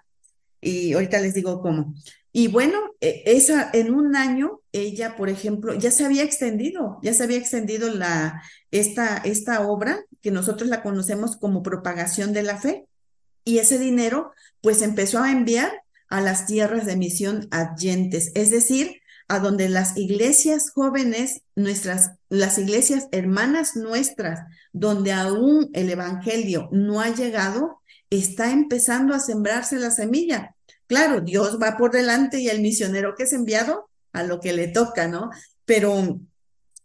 y 0.61 0.93
ahorita 0.93 1.21
les 1.21 1.35
digo 1.35 1.63
cómo. 1.63 1.95
Y 2.39 2.47
bueno, 2.47 2.79
e, 3.01 3.25
esa, 3.27 3.69
en 3.73 3.93
un 3.93 4.15
año 4.15 4.61
ella, 4.71 5.17
por 5.17 5.29
ejemplo, 5.29 5.75
ya 5.75 5.91
se 5.91 6.05
había 6.05 6.23
extendido, 6.23 7.01
ya 7.03 7.13
se 7.13 7.25
había 7.25 7.37
extendido 7.37 7.93
la, 7.93 8.45
esta, 8.71 9.17
esta 9.17 9.67
obra 9.67 10.05
que 10.23 10.31
nosotros 10.31 10.69
la 10.69 10.85
conocemos 10.85 11.37
como 11.37 11.65
propagación 11.65 12.33
de 12.33 12.45
la 12.45 12.57
fe 12.57 12.87
y 13.43 13.59
ese 13.59 13.81
dinero 13.81 14.31
pues 14.61 14.83
empezó 14.83 15.19
a 15.21 15.33
enviar 15.33 15.83
a 16.09 16.21
las 16.21 16.47
tierras 16.47 16.87
de 16.87 16.97
misión 16.97 17.49
adyentes, 17.51 18.31
es 18.37 18.51
decir, 18.53 19.01
a 19.27 19.41
donde 19.41 19.69
las 19.69 19.97
iglesias 19.97 20.71
jóvenes, 20.71 21.43
nuestras, 21.57 22.13
las 22.29 22.57
iglesias 22.57 23.09
hermanas 23.11 23.75
nuestras, 23.75 24.43
donde 24.73 25.11
aún 25.11 25.71
el 25.73 25.91
evangelio 25.91 26.69
no 26.71 27.01
ha 27.01 27.09
llegado, 27.09 27.83
está 28.11 28.53
empezando 28.53 29.13
a 29.13 29.19
sembrarse 29.19 29.81
la 29.81 29.91
semilla. 29.91 30.55
Claro, 30.89 31.21
Dios 31.21 31.59
va 31.63 31.77
por 31.77 31.93
delante 31.93 32.41
y 32.41 32.49
el 32.49 32.61
misionero 32.61 33.15
que 33.15 33.23
es 33.23 33.33
enviado 33.33 33.89
a 34.13 34.25
lo 34.25 34.41
que 34.41 34.53
le 34.53 34.67
toca, 34.67 35.07
¿no? 35.07 35.31
Pero 35.65 36.21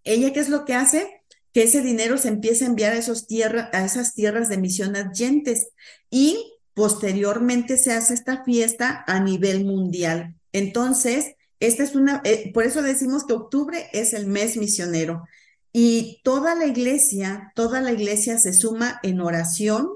ella, 0.04 0.32
¿qué 0.32 0.40
es 0.40 0.50
lo 0.50 0.66
que 0.66 0.76
hace? 0.76 1.24
Que 1.52 1.64
ese 1.64 1.82
dinero 1.82 2.18
se 2.20 2.28
empiece 2.28 2.66
a 2.66 2.68
enviar 2.68 2.94
a, 2.94 3.86
esas 3.86 4.14
tierras 4.14 4.50
de 4.50 4.58
misión 4.58 4.96
adyentes 4.96 5.70
y 6.12 6.54
Posteriormente 6.74 7.78
se 7.78 7.94
hace 7.94 8.16
esta 8.16 8.44
fiesta 8.44 9.04
a 9.06 9.20
nivel 9.20 9.64
mundial. 9.64 10.36
Entonces, 10.52 11.36
esta 11.60 11.84
es 11.84 11.96
una, 11.96 12.22
eh, 12.24 12.52
por 12.52 12.64
eso 12.64 12.82
decimos 12.82 13.26
que 13.26 13.34
octubre 13.34 13.90
es 13.94 14.14
el 14.14 14.26
mes 14.26 14.58
misionero. 14.58 15.24
Y 15.72 16.22
toda 16.24 16.56
la 16.56 16.66
iglesia, 16.66 17.52
toda 17.56 17.80
la 17.82 17.92
iglesia 17.92 18.40
se 18.40 18.54
suma 18.54 19.00
en 19.04 19.22
oración, 19.22 19.90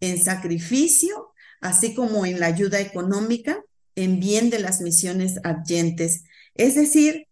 en 0.00 0.22
sacrificio, 0.22 1.29
así 1.60 1.94
como 1.94 2.26
en 2.26 2.40
la 2.40 2.46
ayuda 2.46 2.80
económica, 2.80 3.62
en 3.94 4.20
bien 4.20 4.50
de 4.50 4.58
las 4.60 4.80
misiones 4.80 5.40
adyentes. 5.44 6.24
Es 6.54 6.74
decir, 6.74 7.26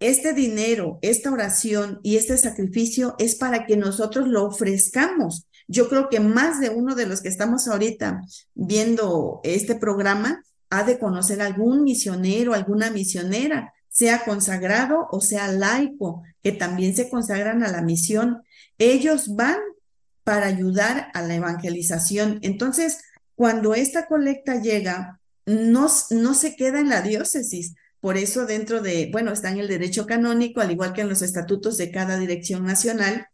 este 0.00 0.32
dinero, 0.32 0.98
esta 1.02 1.30
oración 1.30 2.00
y 2.02 2.16
este 2.16 2.36
sacrificio 2.36 3.14
es 3.18 3.36
para 3.36 3.66
que 3.66 3.76
nosotros 3.76 4.28
lo 4.28 4.44
ofrezcamos 4.44 5.46
yo 5.68 5.88
creo 5.88 6.08
que 6.08 6.20
más 6.20 6.60
de 6.60 6.68
uno 6.68 6.94
de 6.94 7.06
los 7.06 7.22
que 7.22 7.28
estamos 7.28 7.68
ahorita 7.68 8.20
viendo 8.54 9.40
este 9.42 9.74
programa 9.74 10.44
ha 10.70 10.84
de 10.84 10.98
conocer 10.98 11.40
algún 11.40 11.82
misionero, 11.82 12.54
alguna 12.54 12.90
misionera, 12.90 13.72
sea 13.88 14.24
consagrado 14.24 15.08
o 15.10 15.20
sea 15.20 15.48
laico, 15.48 16.22
que 16.42 16.52
también 16.52 16.94
se 16.96 17.08
consagran 17.08 17.62
a 17.62 17.70
la 17.70 17.82
misión. 17.82 18.42
Ellos 18.78 19.34
van 19.34 19.58
para 20.24 20.46
ayudar 20.46 21.10
a 21.14 21.22
la 21.22 21.34
evangelización. 21.34 22.38
Entonces, 22.42 22.98
cuando 23.34 23.74
esta 23.74 24.06
colecta 24.06 24.60
llega, 24.60 25.20
no, 25.46 25.88
no 26.10 26.34
se 26.34 26.56
queda 26.56 26.80
en 26.80 26.88
la 26.88 27.02
diócesis. 27.02 27.74
Por 28.00 28.16
eso 28.16 28.46
dentro 28.46 28.80
de, 28.80 29.08
bueno, 29.12 29.32
está 29.32 29.50
en 29.50 29.58
el 29.58 29.68
derecho 29.68 30.06
canónico, 30.06 30.60
al 30.60 30.72
igual 30.72 30.92
que 30.92 31.02
en 31.02 31.08
los 31.08 31.22
estatutos 31.22 31.76
de 31.76 31.90
cada 31.90 32.18
dirección 32.18 32.64
nacional, 32.64 33.26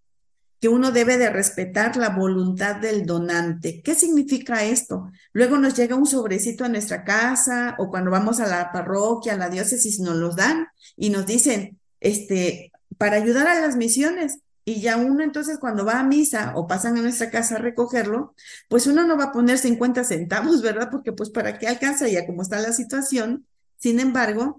que 0.60 0.68
uno 0.68 0.90
debe 0.90 1.18
de 1.18 1.30
respetar 1.30 1.96
la 1.96 2.10
voluntad 2.10 2.76
del 2.76 3.06
donante. 3.06 3.80
¿Qué 3.82 3.94
significa 3.94 4.64
esto? 4.64 5.10
Luego 5.32 5.56
nos 5.56 5.74
llega 5.74 5.94
un 5.94 6.06
sobrecito 6.06 6.64
a 6.64 6.68
nuestra 6.68 7.04
casa 7.04 7.76
o 7.78 7.88
cuando 7.90 8.10
vamos 8.10 8.40
a 8.40 8.46
la 8.46 8.72
parroquia, 8.72 9.34
a 9.34 9.36
la 9.36 9.50
diócesis, 9.50 10.00
nos 10.00 10.16
los 10.16 10.36
dan 10.36 10.66
y 10.96 11.10
nos 11.10 11.26
dicen, 11.26 11.78
este, 12.00 12.72
para 12.98 13.16
ayudar 13.16 13.46
a 13.46 13.60
las 13.60 13.76
misiones. 13.76 14.40
Y 14.68 14.82
ya 14.82 14.98
uno 14.98 15.24
entonces 15.24 15.56
cuando 15.58 15.86
va 15.86 15.98
a 15.98 16.02
misa 16.02 16.52
o 16.54 16.66
pasan 16.66 16.98
a 16.98 17.00
nuestra 17.00 17.30
casa 17.30 17.54
a 17.54 17.58
recogerlo, 17.58 18.34
pues 18.68 18.86
uno 18.86 19.06
no 19.06 19.16
va 19.16 19.24
a 19.24 19.32
poner 19.32 19.56
50 19.56 20.04
centavos, 20.04 20.60
¿verdad? 20.60 20.90
Porque 20.90 21.10
pues 21.10 21.30
para 21.30 21.58
qué 21.58 21.68
alcanza 21.68 22.06
ya 22.06 22.26
como 22.26 22.42
está 22.42 22.60
la 22.60 22.74
situación. 22.74 23.46
Sin 23.78 23.98
embargo, 23.98 24.58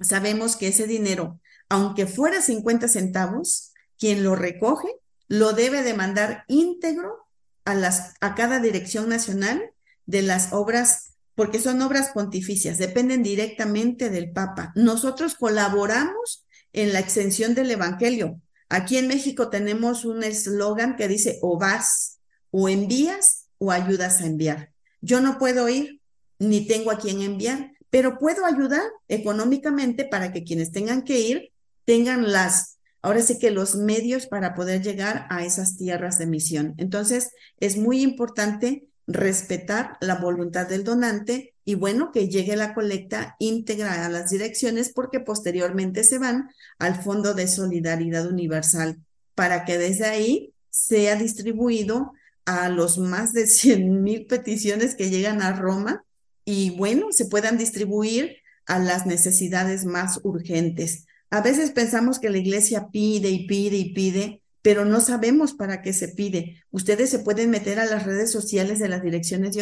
sabemos 0.00 0.56
que 0.56 0.68
ese 0.68 0.86
dinero, 0.86 1.38
aunque 1.68 2.06
fuera 2.06 2.40
50 2.40 2.88
centavos, 2.88 3.74
quien 3.98 4.24
lo 4.24 4.36
recoge 4.36 4.88
lo 5.28 5.52
debe 5.52 5.82
de 5.82 5.92
mandar 5.92 6.44
íntegro 6.48 7.26
a, 7.66 7.74
las, 7.74 8.14
a 8.22 8.34
cada 8.36 8.58
dirección 8.58 9.10
nacional 9.10 9.70
de 10.06 10.22
las 10.22 10.54
obras, 10.54 11.10
porque 11.34 11.58
son 11.58 11.82
obras 11.82 12.08
pontificias, 12.14 12.78
dependen 12.78 13.22
directamente 13.22 14.08
del 14.08 14.32
Papa. 14.32 14.72
Nosotros 14.76 15.34
colaboramos 15.34 16.46
en 16.72 16.94
la 16.94 17.00
extensión 17.00 17.54
del 17.54 17.70
Evangelio. 17.70 18.40
Aquí 18.68 18.96
en 18.98 19.08
México 19.08 19.48
tenemos 19.48 20.04
un 20.04 20.22
eslogan 20.24 20.96
que 20.96 21.08
dice 21.08 21.38
o 21.42 21.58
vas, 21.58 22.18
o 22.50 22.68
envías, 22.68 23.46
o 23.58 23.72
ayudas 23.72 24.20
a 24.20 24.26
enviar. 24.26 24.72
Yo 25.00 25.20
no 25.20 25.38
puedo 25.38 25.68
ir, 25.68 26.00
ni 26.38 26.66
tengo 26.66 26.90
a 26.90 26.98
quien 26.98 27.22
enviar, 27.22 27.72
pero 27.90 28.18
puedo 28.18 28.44
ayudar 28.44 28.82
económicamente 29.08 30.04
para 30.04 30.32
que 30.32 30.44
quienes 30.44 30.72
tengan 30.72 31.02
que 31.02 31.20
ir 31.20 31.52
tengan 31.84 32.32
las 32.32 32.76
ahora 33.06 33.22
sí 33.22 33.38
que 33.38 33.52
los 33.52 33.76
medios 33.76 34.26
para 34.26 34.54
poder 34.56 34.82
llegar 34.82 35.26
a 35.30 35.44
esas 35.44 35.76
tierras 35.76 36.18
de 36.18 36.26
misión. 36.26 36.74
Entonces, 36.76 37.30
es 37.60 37.76
muy 37.76 38.02
importante 38.02 38.88
respetar 39.06 39.96
la 40.00 40.16
voluntad 40.16 40.66
del 40.66 40.82
donante 40.82 41.54
y 41.68 41.74
bueno, 41.74 42.12
que 42.12 42.28
llegue 42.28 42.54
la 42.54 42.74
colecta 42.74 43.34
íntegra 43.40 44.06
a 44.06 44.08
las 44.08 44.30
direcciones 44.30 44.92
porque 44.94 45.18
posteriormente 45.18 46.04
se 46.04 46.18
van 46.18 46.48
al 46.78 47.02
Fondo 47.02 47.34
de 47.34 47.48
Solidaridad 47.48 48.28
Universal 48.28 49.00
para 49.34 49.64
que 49.64 49.76
desde 49.76 50.06
ahí 50.06 50.54
sea 50.70 51.16
distribuido 51.16 52.12
a 52.44 52.68
los 52.68 52.98
más 52.98 53.32
de 53.32 53.46
100 53.48 54.02
mil 54.02 54.26
peticiones 54.26 54.94
que 54.94 55.10
llegan 55.10 55.42
a 55.42 55.54
Roma 55.54 56.04
y 56.44 56.70
bueno, 56.70 57.08
se 57.10 57.26
puedan 57.26 57.58
distribuir 57.58 58.36
a 58.66 58.78
las 58.78 59.04
necesidades 59.04 59.84
más 59.84 60.20
urgentes. 60.22 61.06
A 61.30 61.40
veces 61.40 61.72
pensamos 61.72 62.20
que 62.20 62.30
la 62.30 62.38
iglesia 62.38 62.90
pide 62.92 63.28
y 63.30 63.48
pide 63.48 63.76
y 63.76 63.92
pide, 63.92 64.40
pero 64.66 64.84
no 64.84 65.00
sabemos 65.00 65.52
para 65.52 65.80
qué 65.80 65.92
se 65.92 66.08
pide. 66.08 66.60
Ustedes 66.72 67.08
se 67.08 67.20
pueden 67.20 67.50
meter 67.50 67.78
a 67.78 67.84
las 67.84 68.02
redes 68.02 68.32
sociales 68.32 68.80
de 68.80 68.88
las 68.88 69.00
direcciones 69.00 69.56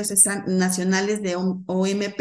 nacionales 0.47 1.21
de 1.21 1.37
OMP 1.37 2.21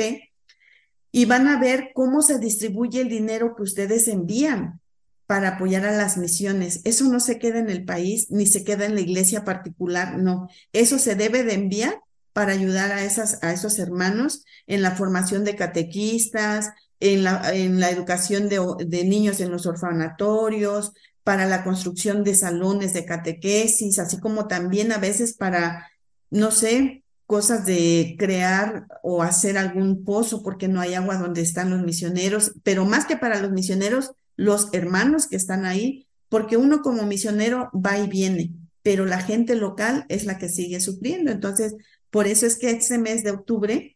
y 1.10 1.24
van 1.24 1.48
a 1.48 1.62
ver 1.62 1.92
cómo 1.94 2.22
se 2.22 2.40
distribuye 2.40 3.00
el 3.00 3.08
dinero 3.08 3.56
que 3.56 3.64
ustedes 3.64 4.10
envían 4.10 4.82
para 5.28 5.56
apoyar 5.56 5.86
a 5.86 5.96
las 5.96 6.18
misiones. 6.18 6.82
Eso 6.84 7.06
no 7.06 7.22
se 7.22 7.40
queda 7.40 7.60
en 7.60 7.70
el 7.70 7.86
país 7.86 8.28
ni 8.30 8.46
se 8.48 8.66
queda 8.66 8.86
en 8.86 8.96
la 8.96 9.02
iglesia 9.02 9.46
particular, 9.46 10.18
no. 10.18 10.50
Eso 10.74 11.00
se 11.00 11.16
debe 11.16 11.46
de 11.46 11.54
enviar 11.54 12.02
para 12.34 12.52
ayudar 12.52 12.92
a, 12.92 13.06
esas, 13.06 13.42
a 13.44 13.54
esos 13.54 13.80
hermanos 13.80 14.44
en 14.68 14.82
la 14.82 14.92
formación 14.92 15.46
de 15.46 15.56
catequistas, 15.56 16.72
en 17.00 17.24
la, 17.24 17.50
en 17.54 17.80
la 17.80 17.92
educación 17.92 18.50
de, 18.50 18.60
de 18.86 19.06
niños 19.06 19.40
en 19.40 19.52
los 19.52 19.66
orfanatorios, 19.68 20.92
para 21.24 21.46
la 21.46 21.64
construcción 21.64 22.24
de 22.24 22.36
salones 22.36 22.94
de 22.94 23.06
catequesis, 23.06 24.00
así 24.00 24.20
como 24.20 24.48
también 24.48 24.92
a 24.92 24.98
veces 24.98 25.34
para, 25.34 25.90
no 26.30 26.52
sé, 26.52 27.04
cosas 27.26 27.66
de 27.66 28.16
crear 28.20 28.86
o 29.02 29.24
hacer 29.24 29.58
algún 29.58 30.04
pozo 30.04 30.44
porque 30.44 30.68
no 30.68 30.82
hay 30.82 30.94
agua 30.94 31.18
donde 31.18 31.42
están 31.42 31.70
los 31.70 31.82
misioneros, 31.82 32.54
pero 32.64 32.86
más 32.86 33.06
que 33.06 33.18
para 33.18 33.42
los 33.42 33.52
misioneros, 33.52 34.12
los 34.36 34.70
hermanos 34.74 35.28
que 35.28 35.38
están 35.38 35.66
ahí, 35.66 36.08
porque 36.30 36.58
uno 36.58 36.82
como 36.82 37.04
misionero 37.04 37.70
va 37.74 37.98
y 37.98 38.08
viene, 38.08 38.52
pero 38.82 39.06
la 39.06 39.20
gente 39.20 39.56
local 39.56 40.06
es 40.10 40.26
la 40.26 40.38
que 40.38 40.50
sigue 40.50 40.80
sufriendo. 40.80 41.32
Entonces, 41.32 41.76
por 42.10 42.28
eso 42.28 42.46
es 42.46 42.58
que 42.58 42.70
este 42.70 42.98
mes 42.98 43.24
de 43.24 43.32
octubre 43.32 43.96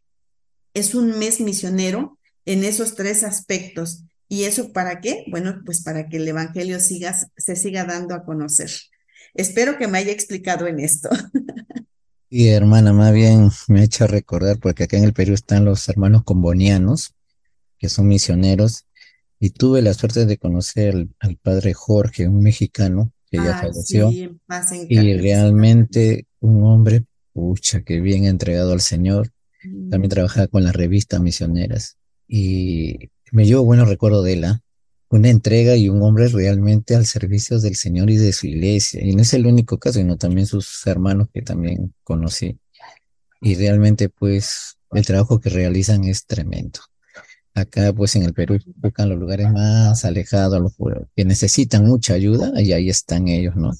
es 0.73 0.95
un 0.95 1.19
mes 1.19 1.41
misionero 1.41 2.17
en 2.45 2.63
esos 2.63 2.95
tres 2.95 3.23
aspectos. 3.23 4.03
¿Y 4.29 4.43
eso 4.43 4.73
para 4.73 4.99
qué? 4.99 5.25
Bueno, 5.29 5.61
pues 5.65 5.83
para 5.83 6.09
que 6.09 6.17
el 6.17 6.27
Evangelio 6.27 6.79
siga, 6.79 7.15
se 7.37 7.55
siga 7.55 7.85
dando 7.85 8.13
a 8.13 8.25
conocer. 8.25 8.69
Espero 9.33 9.77
que 9.77 9.87
me 9.87 9.99
haya 9.99 10.11
explicado 10.11 10.67
en 10.67 10.79
esto. 10.79 11.09
Y 12.29 12.49
hermana, 12.49 12.91
más 12.91 13.13
bien 13.13 13.49
me 13.69 13.79
ha 13.79 13.83
hecho 13.83 14.05
recordar, 14.05 14.59
porque 14.59 14.83
acá 14.83 14.97
en 14.97 15.05
el 15.05 15.13
Perú 15.13 15.33
están 15.33 15.63
los 15.63 15.87
hermanos 15.87 16.23
combonianos, 16.23 17.13
que 17.77 17.87
son 17.87 18.07
misioneros, 18.07 18.85
y 19.39 19.51
tuve 19.51 19.81
la 19.81 19.93
suerte 19.93 20.25
de 20.25 20.37
conocer 20.37 21.07
al, 21.19 21.37
padre 21.37 21.73
Jorge, 21.73 22.27
un 22.27 22.41
mexicano 22.41 23.13
que 23.31 23.37
ya 23.37 23.59
falleció, 23.59 24.11
y 24.11 25.13
realmente 25.13 26.27
un 26.41 26.63
hombre, 26.65 27.05
pucha, 27.31 27.81
que 27.83 28.01
bien 28.01 28.25
entregado 28.25 28.73
al 28.73 28.81
Señor. 28.81 29.31
También 29.61 30.07
mm. 30.07 30.09
trabajaba 30.09 30.47
con 30.47 30.63
las 30.63 30.75
revistas 30.75 31.21
misioneras 31.21 31.97
y 32.27 33.09
me 33.31 33.45
llevo 33.45 33.63
buenos 33.63 33.89
recuerdos 33.89 34.23
de 34.23 34.33
él, 34.33 34.43
¿ah? 34.45 34.61
una 35.09 35.29
entrega 35.29 35.75
y 35.75 35.89
un 35.89 36.01
hombre 36.01 36.27
realmente 36.27 36.95
al 36.95 37.05
servicio 37.05 37.59
del 37.59 37.75
Señor 37.75 38.09
y 38.09 38.17
de 38.17 38.33
su 38.33 38.47
iglesia. 38.47 39.01
Y 39.03 39.15
no 39.15 39.21
es 39.21 39.33
el 39.33 39.45
único 39.45 39.77
caso, 39.77 39.99
sino 39.99 40.17
también 40.17 40.47
sus 40.47 40.85
hermanos 40.85 41.29
que 41.33 41.41
también 41.41 41.93
conocí. 42.03 42.59
y 43.41 43.55
realmente 43.55 44.09
pues 44.09 44.77
el 44.91 45.05
trabajo 45.05 45.39
que 45.39 45.49
realizan 45.49 46.03
es 46.05 46.25
tremendo. 46.25 46.79
Acá 47.53 47.93
pues 47.93 48.15
en 48.15 48.23
el 48.23 48.33
Perú 48.33 48.59
buscan 48.75 49.09
los 49.09 49.19
lugares 49.19 49.51
más 49.51 50.05
alejados, 50.05 50.61
los 50.61 50.73
que 51.15 51.25
necesitan 51.25 51.85
mucha 51.85 52.13
ayuda 52.13 52.51
y 52.61 52.73
ahí 52.73 52.89
están 52.89 53.27
ellos, 53.27 53.55
¿no? 53.55 53.71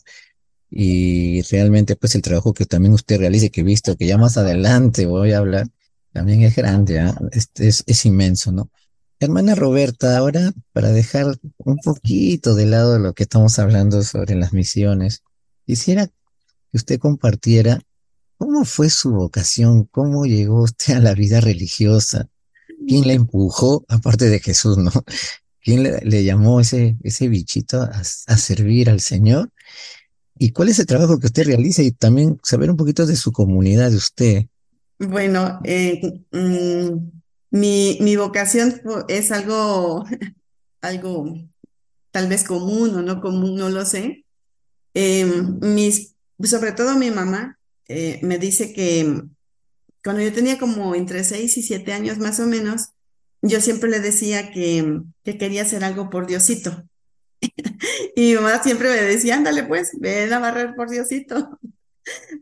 Y 0.70 1.41
realmente 1.43 1.95
pues 1.95 2.16
el 2.16 2.22
trabajo 2.22 2.54
que 2.54 2.66
también 2.66 2.93
usted 2.93 3.20
realiza, 3.20 3.50
que 3.50 3.62
he 3.62 3.64
visto 3.64 3.95
que 3.95 4.08
ya 4.08 4.18
más 4.18 4.38
adelante 4.38 5.06
voy 5.06 5.32
a 5.32 5.39
hablar, 5.39 5.68
también 6.12 6.41
es 6.41 6.56
grande, 6.56 7.00
¿ah? 7.00 7.18
es, 7.32 7.50
es, 7.56 7.84
es 7.86 8.06
inmenso, 8.06 8.52
¿no? 8.52 8.70
Hermana 9.20 9.55
Roberta, 9.55 10.15
ahora 10.15 10.51
para 10.74 10.91
dejar 10.91 11.39
un 11.57 11.78
poquito 11.78 12.53
de 12.53 12.68
lado 12.68 12.99
lo 12.99 13.13
que 13.13 13.24
estamos 13.24 13.57
hablando 13.57 14.03
sobre 14.03 14.36
las 14.36 14.53
misiones, 14.53 15.24
quisiera 15.65 16.05
que 16.05 16.13
usted 16.74 16.99
compartiera 16.99 17.82
cómo 18.38 18.63
fue 18.63 18.91
su 18.91 19.11
vocación, 19.11 19.86
cómo 19.86 20.26
llegó 20.26 20.61
usted 20.61 20.95
a 20.95 20.99
la 20.99 21.15
vida 21.15 21.41
religiosa, 21.41 22.30
quién 22.88 23.07
la 23.07 23.13
empujó, 23.13 23.86
aparte 23.88 24.30
de 24.30 24.39
Jesús, 24.39 24.78
¿no? 24.78 24.91
¿Quién 25.61 25.84
le, 25.84 26.24
llamó 26.24 26.61
ese, 26.61 26.95
ese 27.03 27.28
bichito 27.28 27.82
a, 27.82 27.89
a 27.89 28.38
servir 28.38 28.89
al 28.89 29.01
Señor? 29.01 29.51
¿Y 30.38 30.51
cuál 30.51 30.70
es 30.70 30.80
el 30.80 30.86
trabajo 30.86 31.20
que 31.20 31.26
usted 31.26 31.45
realiza? 31.45 31.82
Y 31.82 31.91
también 31.91 32.39
saber 32.43 32.70
un 32.70 32.78
poquito 32.78 33.05
de 33.05 33.15
su 33.15 33.32
comunidad, 33.32 33.89
de 33.89 33.97
usted. 33.97 34.45
Bueno, 34.99 35.59
eh, 35.63 36.22
mm, 36.32 37.18
mi, 37.50 37.98
mi 38.02 38.16
vocación 38.16 38.82
es 39.08 39.32
algo, 39.32 40.06
algo 40.82 41.38
tal 42.12 42.28
vez 42.28 42.43
común 42.43 42.95
o 42.95 43.02
no 43.02 43.22
común, 43.22 43.56
no 43.56 43.70
lo 43.70 43.86
sé. 43.86 44.26
Eh, 44.93 45.26
mis, 45.26 46.16
sobre 46.43 46.72
todo 46.72 46.95
mi 46.95 47.12
mamá 47.12 47.60
eh, 47.88 48.20
me 48.24 48.39
dice 48.39 48.74
que 48.74 49.24
cuando 50.04 50.22
yo 50.22 50.34
tenía 50.34 50.58
como 50.58 50.95
entre 50.95 51.24
6 51.24 51.58
y 51.58 51.62
7 51.62 51.93
años 51.93 52.18
más 52.18 52.39
o 52.39 52.48
menos, 52.48 52.89
yo 53.41 53.62
siempre 53.62 53.89
le 53.89 54.00
decía 54.00 54.52
que, 54.52 55.02
que 55.24 55.38
quería 55.38 55.64
hacer 55.64 55.84
algo 55.84 56.10
por 56.10 56.28
Diosito. 56.28 56.88
Y 58.16 58.30
mi 58.30 58.36
mamá 58.36 58.64
siempre 58.64 58.89
me 58.89 59.02
decía, 59.02 59.36
ándale 59.36 59.64
pues, 59.64 59.91
ven 60.00 60.34
a 60.34 60.39
barrer 60.39 60.74
por 60.76 60.89
Diosito, 60.89 61.60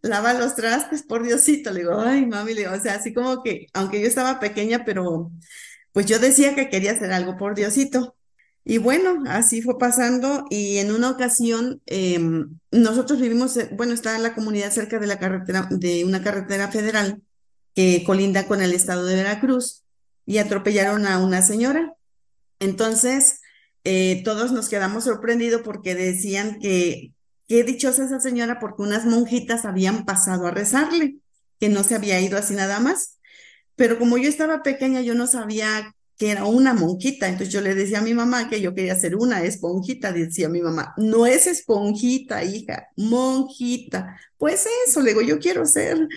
lava 0.01 0.33
los 0.33 0.55
trastes 0.55 1.03
por 1.03 1.23
Diosito. 1.23 1.71
Le 1.71 1.79
digo, 1.81 1.99
ay, 1.99 2.25
mami, 2.25 2.53
le 2.53 2.61
digo, 2.61 2.73
o 2.73 2.79
sea, 2.79 2.95
así 2.95 3.13
como 3.13 3.43
que, 3.43 3.67
aunque 3.73 4.01
yo 4.01 4.07
estaba 4.07 4.39
pequeña, 4.39 4.85
pero 4.85 5.31
pues 5.93 6.05
yo 6.05 6.19
decía 6.19 6.55
que 6.55 6.69
quería 6.69 6.91
hacer 6.91 7.13
algo 7.13 7.37
por 7.37 7.55
Diosito. 7.55 8.15
Y 8.63 8.79
bueno, 8.79 9.23
así 9.27 9.61
fue 9.61 9.77
pasando 9.77 10.45
y 10.49 10.77
en 10.79 10.91
una 10.91 11.11
ocasión 11.11 11.81
em, 11.85 12.57
nosotros 12.71 13.21
vivimos, 13.21 13.55
eh, 13.57 13.69
bueno, 13.73 13.93
estaba 13.93 14.15
en 14.15 14.23
la 14.23 14.33
comunidad 14.33 14.71
cerca 14.71 14.99
de 14.99 15.07
la 15.07 15.19
carretera, 15.19 15.67
de 15.69 16.03
una 16.03 16.23
carretera 16.23 16.71
federal 16.71 17.21
que 17.75 18.03
colinda 18.05 18.47
con 18.47 18.61
el 18.61 18.73
estado 18.73 19.05
de 19.05 19.15
Veracruz 19.15 19.83
y 20.25 20.39
atropellaron 20.39 21.05
a 21.05 21.19
una 21.19 21.43
señora. 21.43 21.93
Entonces, 22.59 23.41
eh, 23.83 24.23
todos 24.25 24.51
nos 24.51 24.67
quedamos 24.67 25.03
sorprendidos 25.03 25.61
porque 25.61 25.93
decían 25.93 26.59
que 26.59 27.13
qué 27.47 27.63
dichosa 27.63 28.05
esa 28.05 28.19
señora 28.19 28.59
porque 28.59 28.81
unas 28.81 29.05
monjitas 29.05 29.65
habían 29.65 30.05
pasado 30.05 30.47
a 30.47 30.51
rezarle, 30.51 31.17
que 31.59 31.69
no 31.69 31.83
se 31.83 31.95
había 31.95 32.19
ido 32.21 32.37
así 32.37 32.53
nada 32.55 32.79
más. 32.79 33.19
Pero 33.75 33.99
como 33.99 34.17
yo 34.17 34.29
estaba 34.29 34.63
pequeña, 34.63 35.01
yo 35.01 35.15
no 35.15 35.27
sabía 35.27 35.93
que 36.17 36.31
era 36.31 36.45
una 36.45 36.73
monjita, 36.73 37.27
entonces 37.27 37.53
yo 37.53 37.59
le 37.59 37.75
decía 37.75 37.99
a 37.99 38.01
mi 38.01 38.13
mamá 38.13 38.49
que 38.49 38.61
yo 38.61 38.73
quería 38.73 38.95
ser 38.95 39.17
una 39.17 39.43
esponjita, 39.43 40.13
decía 40.13 40.47
mi 40.47 40.61
mamá, 40.61 40.93
no 40.97 41.25
es 41.25 41.45
esponjita, 41.45 42.43
hija, 42.45 42.87
monjita. 42.95 44.17
Pues 44.37 44.65
eso, 44.87 45.01
le 45.01 45.09
digo, 45.09 45.21
yo 45.21 45.39
quiero 45.39 45.65
ser. 45.65 46.07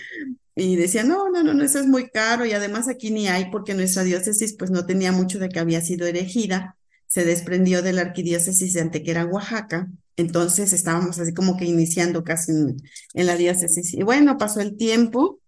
Y 0.54 0.76
decía, 0.76 1.04
no, 1.04 1.28
no, 1.30 1.42
no, 1.42 1.54
no, 1.54 1.64
eso 1.64 1.80
es 1.80 1.86
muy 1.86 2.10
caro 2.10 2.44
y 2.44 2.52
además 2.52 2.88
aquí 2.88 3.10
ni 3.10 3.28
hay 3.28 3.50
porque 3.50 3.74
nuestra 3.74 4.04
diócesis 4.04 4.54
pues 4.56 4.70
no 4.70 4.86
tenía 4.86 5.12
mucho 5.12 5.38
de 5.38 5.48
que 5.48 5.60
había 5.60 5.80
sido 5.80 6.06
erigida 6.06 6.78
se 7.08 7.24
desprendió 7.24 7.82
de 7.82 7.94
la 7.94 8.02
arquidiócesis 8.02 8.74
de 8.74 8.82
Antequera, 8.82 9.26
Oaxaca. 9.26 9.88
Entonces 10.18 10.72
estábamos 10.72 11.18
así 11.20 11.32
como 11.32 11.56
que 11.56 11.64
iniciando 11.64 12.24
casi 12.24 12.50
en, 12.50 13.26
la 13.26 13.36
diócesis. 13.36 13.94
Y 13.94 14.02
bueno, 14.02 14.36
pasó 14.36 14.60
el 14.60 14.76
tiempo. 14.76 15.40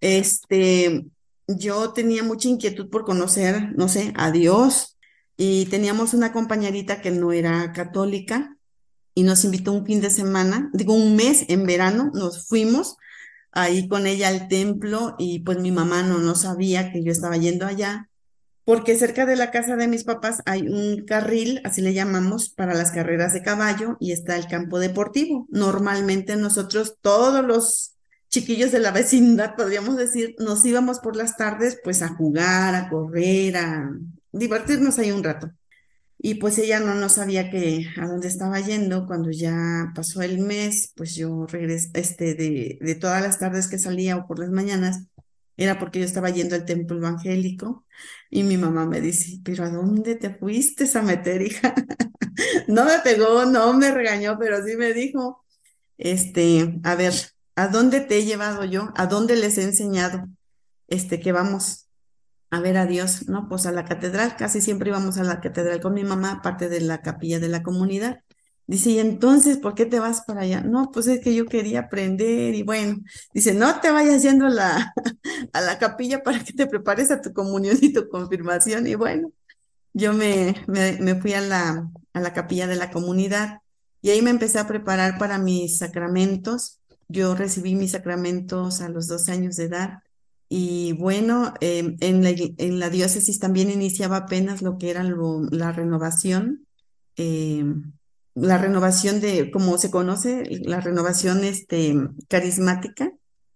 Este, 0.00 1.06
yo 1.48 1.92
tenía 1.92 2.22
mucha 2.22 2.48
inquietud 2.48 2.88
por 2.88 3.04
conocer, 3.04 3.74
no 3.76 3.88
sé, 3.88 4.12
a 4.16 4.30
Dios. 4.30 4.96
Y 5.36 5.66
teníamos 5.66 6.14
una 6.14 6.32
compañerita 6.32 7.02
que 7.02 7.10
no 7.10 7.32
era 7.32 7.72
católica 7.72 8.56
y 9.12 9.24
nos 9.24 9.44
invitó 9.44 9.72
un 9.72 9.84
fin 9.84 10.00
de 10.00 10.10
semana, 10.10 10.70
digo 10.72 10.94
un 10.94 11.16
mes 11.16 11.44
en 11.48 11.66
verano, 11.66 12.12
nos 12.14 12.46
fuimos 12.46 12.96
ahí 13.50 13.88
con 13.88 14.06
ella 14.06 14.28
al 14.28 14.46
templo 14.46 15.16
y 15.18 15.40
pues 15.40 15.58
mi 15.58 15.72
mamá 15.72 16.02
no, 16.04 16.18
no 16.18 16.36
sabía 16.36 16.92
que 16.92 17.02
yo 17.02 17.10
estaba 17.10 17.36
yendo 17.36 17.66
allá 17.66 18.08
porque 18.64 18.96
cerca 18.96 19.26
de 19.26 19.36
la 19.36 19.50
casa 19.50 19.76
de 19.76 19.88
mis 19.88 20.04
papás 20.04 20.40
hay 20.46 20.68
un 20.68 21.04
carril, 21.04 21.60
así 21.64 21.80
le 21.80 21.94
llamamos, 21.94 22.50
para 22.50 22.74
las 22.74 22.92
carreras 22.92 23.32
de 23.32 23.42
caballo 23.42 23.96
y 23.98 24.12
está 24.12 24.36
el 24.36 24.46
campo 24.46 24.78
deportivo. 24.78 25.46
Normalmente 25.50 26.36
nosotros, 26.36 26.96
todos 27.00 27.44
los 27.44 27.96
chiquillos 28.28 28.70
de 28.72 28.80
la 28.80 28.90
vecindad, 28.92 29.56
podríamos 29.56 29.96
decir, 29.96 30.36
nos 30.38 30.64
íbamos 30.64 31.00
por 31.00 31.16
las 31.16 31.36
tardes 31.36 31.78
pues 31.82 32.02
a 32.02 32.08
jugar, 32.08 32.74
a 32.74 32.88
correr, 32.88 33.56
a 33.56 33.90
divertirnos 34.32 34.98
ahí 34.98 35.10
un 35.10 35.24
rato. 35.24 35.50
Y 36.24 36.36
pues 36.36 36.56
ella 36.58 36.78
no, 36.78 36.94
no 36.94 37.08
sabía 37.08 37.50
que 37.50 37.88
a 38.00 38.06
dónde 38.06 38.28
estaba 38.28 38.60
yendo. 38.60 39.08
Cuando 39.08 39.32
ya 39.32 39.90
pasó 39.92 40.22
el 40.22 40.38
mes, 40.38 40.92
pues 40.94 41.16
yo 41.16 41.46
regresé, 41.46 41.90
este, 41.94 42.34
de, 42.34 42.78
de 42.80 42.94
todas 42.94 43.22
las 43.22 43.40
tardes 43.40 43.66
que 43.66 43.78
salía 43.78 44.16
o 44.16 44.26
por 44.28 44.38
las 44.38 44.50
mañanas, 44.50 45.08
era 45.56 45.78
porque 45.78 46.00
yo 46.00 46.04
estaba 46.04 46.30
yendo 46.30 46.54
al 46.54 46.64
templo 46.64 46.96
evangélico 46.96 47.86
y 48.30 48.42
mi 48.42 48.56
mamá 48.56 48.86
me 48.86 49.00
dice, 49.00 49.40
pero 49.44 49.64
¿a 49.64 49.70
dónde 49.70 50.16
te 50.16 50.30
fuiste 50.30 50.88
a 50.96 51.02
meter, 51.02 51.42
hija? 51.42 51.74
no 52.68 52.84
me 52.84 52.98
pegó, 53.04 53.44
no 53.44 53.72
me 53.74 53.90
regañó, 53.92 54.38
pero 54.38 54.64
sí 54.64 54.76
me 54.76 54.92
dijo, 54.92 55.44
este, 55.98 56.80
a 56.84 56.94
ver, 56.94 57.14
¿a 57.56 57.68
dónde 57.68 58.00
te 58.00 58.18
he 58.18 58.24
llevado 58.24 58.64
yo? 58.64 58.92
¿A 58.96 59.06
dónde 59.06 59.36
les 59.36 59.58
he 59.58 59.62
enseñado? 59.64 60.28
Este, 60.88 61.20
que 61.20 61.32
vamos 61.32 61.88
a 62.50 62.60
ver 62.60 62.76
a 62.76 62.86
Dios, 62.86 63.28
¿no? 63.28 63.48
Pues 63.48 63.66
a 63.66 63.72
la 63.72 63.84
catedral, 63.84 64.36
casi 64.36 64.60
siempre 64.60 64.90
íbamos 64.90 65.18
a 65.18 65.24
la 65.24 65.40
catedral 65.40 65.80
con 65.80 65.94
mi 65.94 66.04
mamá, 66.04 66.32
aparte 66.32 66.68
de 66.68 66.80
la 66.80 67.00
capilla 67.02 67.40
de 67.40 67.48
la 67.48 67.62
comunidad. 67.62 68.22
Dice, 68.66 68.90
¿y 68.90 68.98
entonces 69.00 69.58
por 69.58 69.74
qué 69.74 69.86
te 69.86 69.98
vas 69.98 70.22
para 70.22 70.42
allá? 70.42 70.60
No, 70.62 70.90
pues 70.92 71.06
es 71.08 71.20
que 71.20 71.34
yo 71.34 71.46
quería 71.46 71.80
aprender 71.80 72.54
y 72.54 72.62
bueno, 72.62 72.98
dice, 73.34 73.54
no 73.54 73.80
te 73.80 73.90
vayas 73.90 74.22
yendo 74.22 74.46
a 74.46 74.50
la, 74.50 74.94
a 75.52 75.60
la 75.60 75.78
capilla 75.78 76.22
para 76.22 76.42
que 76.44 76.52
te 76.52 76.66
prepares 76.66 77.10
a 77.10 77.20
tu 77.20 77.32
comunión 77.32 77.76
y 77.80 77.92
tu 77.92 78.08
confirmación. 78.08 78.86
Y 78.86 78.94
bueno, 78.94 79.32
yo 79.92 80.12
me, 80.12 80.54
me, 80.68 81.20
fui 81.20 81.34
a 81.34 81.40
la, 81.40 81.90
a 82.12 82.20
la 82.20 82.32
capilla 82.32 82.66
de 82.66 82.76
la 82.76 82.90
comunidad 82.90 83.58
y 84.00 84.10
ahí 84.10 84.22
me 84.22 84.30
empecé 84.30 84.58
a 84.58 84.66
preparar 84.66 85.18
para 85.18 85.38
mis 85.38 85.78
sacramentos. 85.78 86.80
Yo 87.08 87.34
recibí 87.34 87.74
mis 87.74 87.92
sacramentos 87.92 88.80
a 88.80 88.88
los 88.88 89.06
12 89.08 89.32
años 89.32 89.56
de 89.56 89.64
edad. 89.64 89.98
Y 90.48 90.92
bueno, 90.92 91.54
em, 91.60 91.96
en, 92.00 92.22
la, 92.22 92.30
en 92.30 92.78
la 92.78 92.90
diócesis 92.90 93.38
también 93.38 93.70
iniciaba 93.70 94.18
apenas 94.18 94.62
lo 94.62 94.78
que 94.78 94.90
era 94.90 95.02
la 95.04 95.72
renovación. 95.72 96.66
Eh, 97.16 97.64
la 98.34 98.58
renovación 98.58 99.20
de, 99.20 99.50
como 99.50 99.78
se 99.78 99.90
conoce, 99.90 100.44
la 100.64 100.80
renovación 100.80 101.44
este, 101.44 101.94
carismática. 102.28 103.12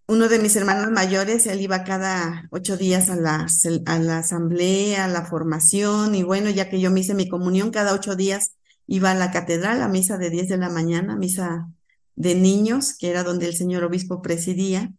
Uno 0.09 0.29
de 0.29 0.39
mis 0.39 0.55
hermanos 0.55 0.91
mayores, 0.93 1.47
él 1.47 1.61
iba 1.61 1.83
cada 1.83 2.47
ocho 2.51 2.77
días 2.77 3.11
a 3.11 3.17
la, 3.17 3.47
a 3.87 3.99
la 3.99 4.19
asamblea, 4.19 5.07
a 5.07 5.09
la 5.09 5.25
formación, 5.25 6.15
y 6.15 6.23
bueno, 6.23 6.51
ya 6.51 6.69
que 6.71 6.81
yo 6.81 6.91
me 6.91 7.01
hice 7.01 7.15
mi 7.15 7.29
comunión, 7.29 7.71
cada 7.71 7.93
ocho 7.93 8.15
días 8.15 8.53
iba 8.87 9.11
a 9.11 9.15
la 9.15 9.33
catedral, 9.33 9.83
a 9.83 9.89
misa 9.89 10.17
de 10.17 10.31
10 10.31 10.49
de 10.49 10.59
la 10.59 10.69
mañana, 10.69 11.17
misa 11.17 11.69
de 12.15 12.35
niños, 12.37 12.95
que 12.97 13.11
era 13.11 13.25
donde 13.25 13.47
el 13.47 13.57
señor 13.57 13.83
obispo 13.83 14.23
presidía, 14.23 14.93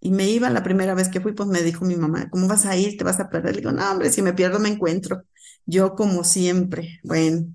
y 0.00 0.10
me 0.10 0.28
iba 0.28 0.50
la 0.50 0.62
primera 0.62 0.94
vez 0.94 1.08
que 1.08 1.20
fui, 1.20 1.32
pues 1.32 1.48
me 1.48 1.62
dijo 1.62 1.84
mi 1.84 1.96
mamá, 1.96 2.28
¿cómo 2.30 2.46
vas 2.46 2.66
a 2.66 2.76
ir? 2.76 2.96
¿Te 2.96 3.04
vas 3.04 3.20
a 3.20 3.30
perder? 3.30 3.54
Le 3.54 3.60
digo, 3.62 3.72
no, 3.72 3.90
hombre, 3.90 4.10
si 4.12 4.22
me 4.22 4.34
pierdo 4.34 4.58
me 4.60 4.68
encuentro. 4.68 5.24
Yo 5.66 5.94
como 5.94 6.24
siempre, 6.24 7.00
bueno, 7.02 7.46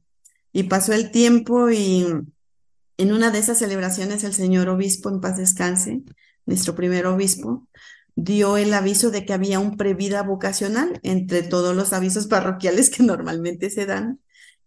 y 0.51 0.63
pasó 0.63 0.93
el 0.93 1.11
tiempo 1.11 1.69
y 1.69 2.05
en 2.97 3.13
una 3.13 3.31
de 3.31 3.39
esas 3.39 3.59
celebraciones 3.59 4.23
el 4.23 4.33
señor 4.33 4.69
obispo, 4.69 5.09
en 5.09 5.21
paz 5.21 5.37
descanse, 5.37 6.03
nuestro 6.45 6.75
primer 6.75 7.05
obispo, 7.05 7.67
dio 8.15 8.57
el 8.57 8.73
aviso 8.73 9.11
de 9.11 9.25
que 9.25 9.33
había 9.33 9.59
un 9.59 9.77
previda 9.77 10.23
vocacional 10.23 10.99
entre 11.03 11.41
todos 11.43 11.75
los 11.75 11.93
avisos 11.93 12.27
parroquiales 12.27 12.89
que 12.89 13.03
normalmente 13.03 13.69
se 13.69 13.85
dan. 13.85 14.19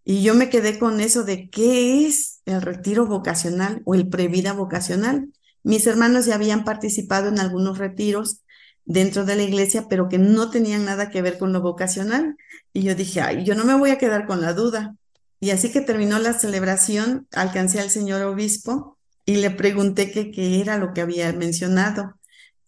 Y 0.04 0.22
yo 0.22 0.34
me 0.34 0.48
quedé 0.48 0.78
con 0.78 1.00
eso 1.00 1.24
de 1.24 1.50
qué 1.50 2.06
es 2.06 2.40
el 2.46 2.62
retiro 2.62 3.06
vocacional 3.06 3.82
o 3.84 3.94
el 3.94 4.08
previda 4.08 4.52
vocacional. 4.52 5.28
Mis 5.62 5.86
hermanos 5.86 6.26
ya 6.26 6.34
habían 6.34 6.64
participado 6.64 7.28
en 7.28 7.38
algunos 7.38 7.78
retiros 7.78 8.42
dentro 8.84 9.24
de 9.24 9.36
la 9.36 9.42
iglesia, 9.42 9.86
pero 9.88 10.08
que 10.08 10.18
no 10.18 10.50
tenían 10.50 10.84
nada 10.84 11.10
que 11.10 11.22
ver 11.22 11.38
con 11.38 11.52
lo 11.52 11.60
vocacional. 11.60 12.36
Y 12.72 12.82
yo 12.82 12.94
dije, 12.94 13.20
ay, 13.20 13.44
yo 13.44 13.54
no 13.54 13.64
me 13.64 13.76
voy 13.76 13.90
a 13.90 13.98
quedar 13.98 14.26
con 14.26 14.40
la 14.40 14.54
duda. 14.54 14.96
Y 15.42 15.50
así 15.50 15.72
que 15.72 15.80
terminó 15.80 16.20
la 16.20 16.34
celebración, 16.34 17.26
alcancé 17.32 17.80
al 17.80 17.90
señor 17.90 18.22
obispo 18.22 18.96
y 19.26 19.38
le 19.38 19.50
pregunté 19.50 20.12
qué 20.12 20.60
era 20.60 20.78
lo 20.78 20.92
que 20.94 21.00
había 21.00 21.32
mencionado, 21.32 22.14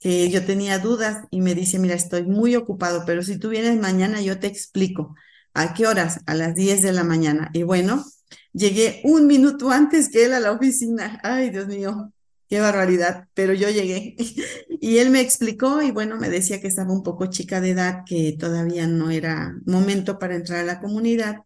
que 0.00 0.28
yo 0.28 0.44
tenía 0.44 0.80
dudas 0.80 1.24
y 1.30 1.40
me 1.40 1.54
dice, 1.54 1.78
mira, 1.78 1.94
estoy 1.94 2.24
muy 2.24 2.56
ocupado, 2.56 3.04
pero 3.06 3.22
si 3.22 3.38
tú 3.38 3.50
vienes 3.50 3.80
mañana 3.80 4.20
yo 4.22 4.40
te 4.40 4.48
explico. 4.48 5.14
¿A 5.54 5.72
qué 5.72 5.86
horas? 5.86 6.18
A 6.26 6.34
las 6.34 6.56
10 6.56 6.82
de 6.82 6.90
la 6.90 7.04
mañana. 7.04 7.48
Y 7.52 7.62
bueno, 7.62 8.04
llegué 8.52 9.02
un 9.04 9.28
minuto 9.28 9.70
antes 9.70 10.08
que 10.10 10.24
él 10.24 10.32
a 10.32 10.40
la 10.40 10.50
oficina. 10.50 11.20
Ay, 11.22 11.50
Dios 11.50 11.68
mío, 11.68 12.12
qué 12.48 12.58
barbaridad, 12.58 13.28
pero 13.34 13.54
yo 13.54 13.70
llegué. 13.70 14.16
y 14.68 14.98
él 14.98 15.10
me 15.10 15.20
explicó 15.20 15.80
y 15.80 15.92
bueno, 15.92 16.16
me 16.16 16.28
decía 16.28 16.60
que 16.60 16.66
estaba 16.66 16.92
un 16.92 17.04
poco 17.04 17.26
chica 17.26 17.60
de 17.60 17.70
edad, 17.70 18.02
que 18.04 18.36
todavía 18.36 18.88
no 18.88 19.12
era 19.12 19.54
momento 19.64 20.18
para 20.18 20.34
entrar 20.34 20.58
a 20.58 20.64
la 20.64 20.80
comunidad. 20.80 21.36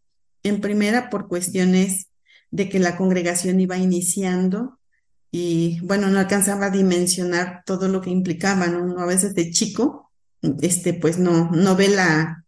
En 0.42 0.60
primera, 0.60 1.10
por 1.10 1.28
cuestiones 1.28 2.08
de 2.50 2.68
que 2.68 2.78
la 2.78 2.96
congregación 2.96 3.60
iba 3.60 3.76
iniciando 3.76 4.78
y 5.30 5.80
bueno, 5.82 6.08
no 6.08 6.18
alcanzaba 6.18 6.66
a 6.66 6.70
dimensionar 6.70 7.62
todo 7.66 7.88
lo 7.88 8.00
que 8.00 8.10
implicaba, 8.10 8.66
¿no? 8.68 8.98
A 8.98 9.06
veces 9.06 9.34
de 9.34 9.50
chico, 9.50 10.10
este, 10.62 10.94
pues 10.94 11.18
no, 11.18 11.50
no 11.50 11.76
ve 11.76 11.88
la, 11.88 12.44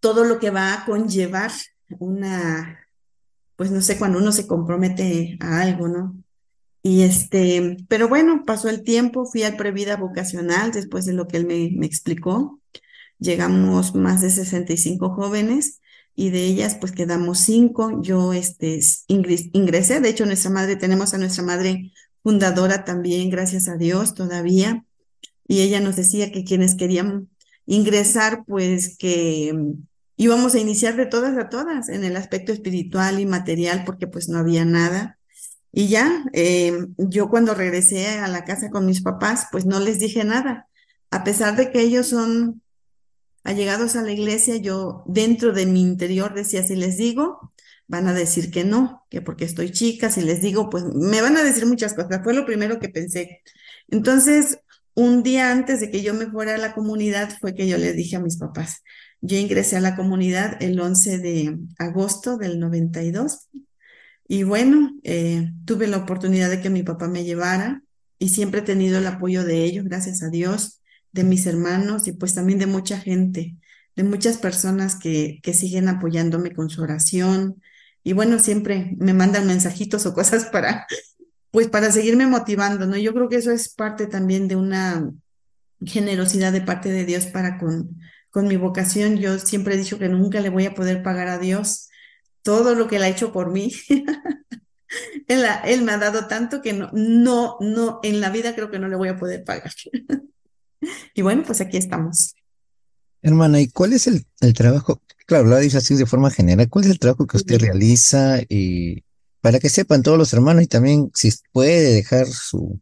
todo 0.00 0.24
lo 0.24 0.38
que 0.38 0.50
va 0.50 0.74
a 0.74 0.84
conllevar 0.84 1.50
una, 1.98 2.86
pues 3.56 3.70
no 3.70 3.80
sé, 3.80 3.98
cuando 3.98 4.18
uno 4.18 4.30
se 4.32 4.46
compromete 4.46 5.36
a 5.40 5.62
algo, 5.62 5.88
¿no? 5.88 6.16
Y 6.82 7.02
este, 7.02 7.76
pero 7.88 8.08
bueno, 8.08 8.44
pasó 8.44 8.68
el 8.68 8.82
tiempo, 8.82 9.24
fui 9.24 9.44
al 9.44 9.56
previda 9.56 9.96
vocacional 9.96 10.72
después 10.72 11.06
de 11.06 11.12
lo 11.12 11.28
que 11.28 11.36
él 11.38 11.46
me, 11.46 11.70
me 11.74 11.86
explicó. 11.86 12.60
Llegamos 13.18 13.94
más 13.94 14.20
de 14.20 14.30
65 14.30 15.10
jóvenes 15.10 15.80
y 16.14 16.30
de 16.30 16.44
ellas 16.44 16.76
pues 16.78 16.92
quedamos 16.92 17.38
cinco. 17.38 18.02
Yo 18.02 18.32
este, 18.32 18.80
ingresé, 19.08 20.00
de 20.00 20.08
hecho 20.08 20.26
nuestra 20.26 20.50
madre, 20.50 20.76
tenemos 20.76 21.14
a 21.14 21.18
nuestra 21.18 21.42
madre 21.42 21.92
fundadora 22.22 22.84
también, 22.84 23.30
gracias 23.30 23.68
a 23.68 23.76
Dios, 23.76 24.14
todavía. 24.14 24.84
Y 25.48 25.60
ella 25.60 25.80
nos 25.80 25.96
decía 25.96 26.30
que 26.32 26.44
quienes 26.44 26.74
querían 26.74 27.28
ingresar, 27.66 28.44
pues 28.46 28.96
que 28.96 29.52
mm, 29.54 29.72
íbamos 30.16 30.54
a 30.54 30.58
iniciar 30.58 30.96
de 30.96 31.06
todas 31.06 31.36
a 31.36 31.48
todas 31.48 31.88
en 31.88 32.04
el 32.04 32.16
aspecto 32.16 32.52
espiritual 32.52 33.20
y 33.20 33.26
material, 33.26 33.84
porque 33.84 34.06
pues 34.06 34.28
no 34.28 34.38
había 34.38 34.64
nada. 34.64 35.18
Y 35.72 35.88
ya, 35.88 36.24
em, 36.32 36.94
yo 36.98 37.30
cuando 37.30 37.54
regresé 37.54 38.06
a 38.18 38.28
la 38.28 38.44
casa 38.44 38.70
con 38.70 38.86
mis 38.86 39.02
papás, 39.02 39.46
pues 39.50 39.64
no 39.64 39.80
les 39.80 39.98
dije 39.98 40.22
nada. 40.24 40.68
A 41.10 41.24
pesar 41.24 41.56
de 41.56 41.70
que 41.70 41.80
ellos 41.80 42.08
son 42.08 42.62
allegados 43.44 43.96
a 43.96 44.02
la 44.02 44.12
iglesia, 44.12 44.56
yo 44.56 45.02
dentro 45.06 45.52
de 45.52 45.66
mi 45.66 45.82
interior 45.82 46.34
decía, 46.34 46.62
si 46.62 46.76
les 46.76 46.96
digo, 46.96 47.52
van 47.88 48.08
a 48.08 48.14
decir 48.14 48.50
que 48.50 48.64
no, 48.64 49.06
que 49.10 49.20
porque 49.20 49.44
estoy 49.44 49.70
chica, 49.70 50.10
si 50.10 50.22
les 50.22 50.40
digo, 50.40 50.70
pues 50.70 50.84
me 50.84 51.20
van 51.20 51.36
a 51.36 51.42
decir 51.42 51.66
muchas 51.66 51.94
cosas. 51.94 52.20
Fue 52.22 52.34
lo 52.34 52.46
primero 52.46 52.78
que 52.78 52.88
pensé. 52.88 53.42
Entonces, 53.88 54.58
un 54.94 55.22
día 55.22 55.50
antes 55.50 55.80
de 55.80 55.90
que 55.90 56.02
yo 56.02 56.14
me 56.14 56.26
fuera 56.26 56.54
a 56.54 56.58
la 56.58 56.74
comunidad, 56.74 57.30
fue 57.40 57.54
que 57.54 57.68
yo 57.68 57.78
le 57.78 57.92
dije 57.92 58.16
a 58.16 58.20
mis 58.20 58.38
papás. 58.38 58.82
Yo 59.20 59.36
ingresé 59.36 59.76
a 59.76 59.80
la 59.80 59.96
comunidad 59.96 60.62
el 60.62 60.80
11 60.80 61.18
de 61.18 61.58
agosto 61.78 62.36
del 62.36 62.58
92 62.58 63.48
y 64.28 64.44
bueno, 64.44 64.98
eh, 65.02 65.52
tuve 65.64 65.86
la 65.86 65.98
oportunidad 65.98 66.48
de 66.48 66.60
que 66.60 66.70
mi 66.70 66.82
papá 66.82 67.06
me 67.08 67.24
llevara 67.24 67.82
y 68.18 68.30
siempre 68.30 68.60
he 68.60 68.64
tenido 68.64 68.98
el 68.98 69.06
apoyo 69.06 69.44
de 69.44 69.64
ellos, 69.64 69.84
gracias 69.84 70.22
a 70.22 70.30
Dios, 70.30 70.81
de 71.12 71.24
mis 71.24 71.46
hermanos 71.46 72.08
y 72.08 72.12
pues 72.12 72.34
también 72.34 72.58
de 72.58 72.66
mucha 72.66 72.98
gente, 72.98 73.56
de 73.96 74.04
muchas 74.04 74.38
personas 74.38 74.96
que, 74.96 75.40
que 75.42 75.54
siguen 75.54 75.88
apoyándome 75.88 76.52
con 76.54 76.70
su 76.70 76.82
oración, 76.82 77.60
y 78.04 78.12
bueno, 78.14 78.38
siempre 78.38 78.94
me 78.98 79.14
mandan 79.14 79.46
mensajitos 79.46 80.06
o 80.06 80.14
cosas 80.14 80.46
para, 80.46 80.86
pues 81.50 81.68
para 81.68 81.92
seguirme 81.92 82.26
motivando, 82.26 82.86
¿no? 82.86 82.96
Yo 82.96 83.14
creo 83.14 83.28
que 83.28 83.36
eso 83.36 83.52
es 83.52 83.68
parte 83.68 84.06
también 84.06 84.48
de 84.48 84.56
una 84.56 85.10
generosidad 85.84 86.52
de 86.52 86.62
parte 86.62 86.90
de 86.90 87.04
Dios 87.04 87.26
para 87.26 87.58
con, 87.58 88.00
con 88.30 88.48
mi 88.48 88.56
vocación. 88.56 89.18
Yo 89.18 89.38
siempre 89.38 89.74
he 89.74 89.78
dicho 89.78 89.98
que 89.98 90.08
nunca 90.08 90.40
le 90.40 90.48
voy 90.48 90.66
a 90.66 90.74
poder 90.74 91.02
pagar 91.02 91.28
a 91.28 91.38
Dios 91.38 91.88
todo 92.42 92.74
lo 92.74 92.88
que 92.88 92.96
él 92.96 93.04
ha 93.04 93.08
hecho 93.08 93.32
por 93.32 93.52
mí. 93.52 93.72
él, 95.28 95.44
él, 95.64 95.82
me 95.82 95.92
ha 95.92 95.98
dado 95.98 96.26
tanto 96.26 96.60
que 96.60 96.72
no, 96.72 96.90
no, 96.92 97.56
no, 97.60 98.00
en 98.02 98.20
la 98.20 98.30
vida 98.30 98.54
creo 98.56 98.70
que 98.70 98.80
no 98.80 98.88
le 98.88 98.96
voy 98.96 99.08
a 99.08 99.16
poder 99.16 99.44
pagar. 99.44 99.72
y 101.14 101.22
bueno, 101.22 101.42
pues 101.46 101.60
aquí 101.60 101.76
estamos. 101.76 102.34
Hermana, 103.22 103.60
¿y 103.60 103.68
cuál 103.68 103.92
es 103.92 104.06
el, 104.06 104.26
el 104.40 104.52
trabajo? 104.52 105.00
Claro, 105.26 105.44
lo 105.44 105.58
dicho 105.58 105.78
así 105.78 105.94
de 105.94 106.06
forma 106.06 106.30
general. 106.30 106.68
¿Cuál 106.68 106.84
es 106.84 106.90
el 106.90 106.98
trabajo 106.98 107.26
que 107.26 107.36
usted 107.36 107.60
realiza? 107.60 108.40
Y 108.48 109.04
para 109.40 109.60
que 109.60 109.68
sepan 109.68 110.02
todos 110.02 110.18
los 110.18 110.32
hermanos 110.32 110.64
y 110.64 110.66
también 110.66 111.10
si 111.14 111.30
puede 111.52 111.94
dejar 111.94 112.26
su, 112.26 112.80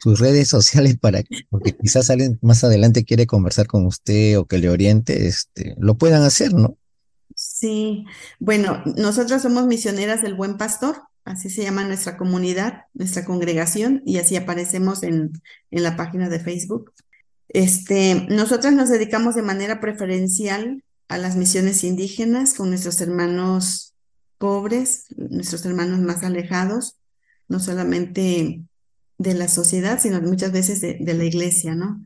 sus 0.00 0.20
redes 0.20 0.48
sociales 0.48 0.96
para 0.98 1.22
porque 1.50 1.76
quizás 1.76 2.10
alguien 2.10 2.38
más 2.42 2.64
adelante 2.64 3.04
quiere 3.04 3.26
conversar 3.26 3.66
con 3.66 3.86
usted 3.86 4.38
o 4.38 4.46
que 4.46 4.58
le 4.58 4.70
oriente, 4.70 5.26
este, 5.26 5.74
lo 5.78 5.96
puedan 5.96 6.22
hacer, 6.22 6.52
¿no? 6.54 6.76
Sí, 7.34 8.04
bueno, 8.38 8.82
nosotros 8.96 9.42
somos 9.42 9.66
misioneras 9.66 10.22
del 10.22 10.34
Buen 10.34 10.56
Pastor, 10.56 11.02
así 11.24 11.50
se 11.50 11.62
llama 11.62 11.84
nuestra 11.84 12.16
comunidad, 12.16 12.82
nuestra 12.92 13.24
congregación, 13.24 14.02
y 14.04 14.18
así 14.18 14.36
aparecemos 14.36 15.02
en, 15.02 15.32
en 15.70 15.82
la 15.82 15.96
página 15.96 16.28
de 16.28 16.38
Facebook. 16.38 16.92
Este, 17.54 18.26
nosotras 18.30 18.74
nos 18.74 18.88
dedicamos 18.88 19.36
de 19.36 19.42
manera 19.42 19.80
preferencial 19.80 20.82
a 21.06 21.18
las 21.18 21.36
misiones 21.36 21.84
indígenas 21.84 22.54
con 22.54 22.68
nuestros 22.68 23.00
hermanos 23.00 23.94
pobres, 24.38 25.04
nuestros 25.16 25.64
hermanos 25.64 26.00
más 26.00 26.24
alejados, 26.24 26.96
no 27.46 27.60
solamente 27.60 28.60
de 29.18 29.34
la 29.34 29.46
sociedad, 29.46 30.00
sino 30.02 30.20
muchas 30.20 30.50
veces 30.50 30.80
de, 30.80 31.14
la 31.14 31.24
iglesia, 31.24 31.76
¿no? 31.76 32.04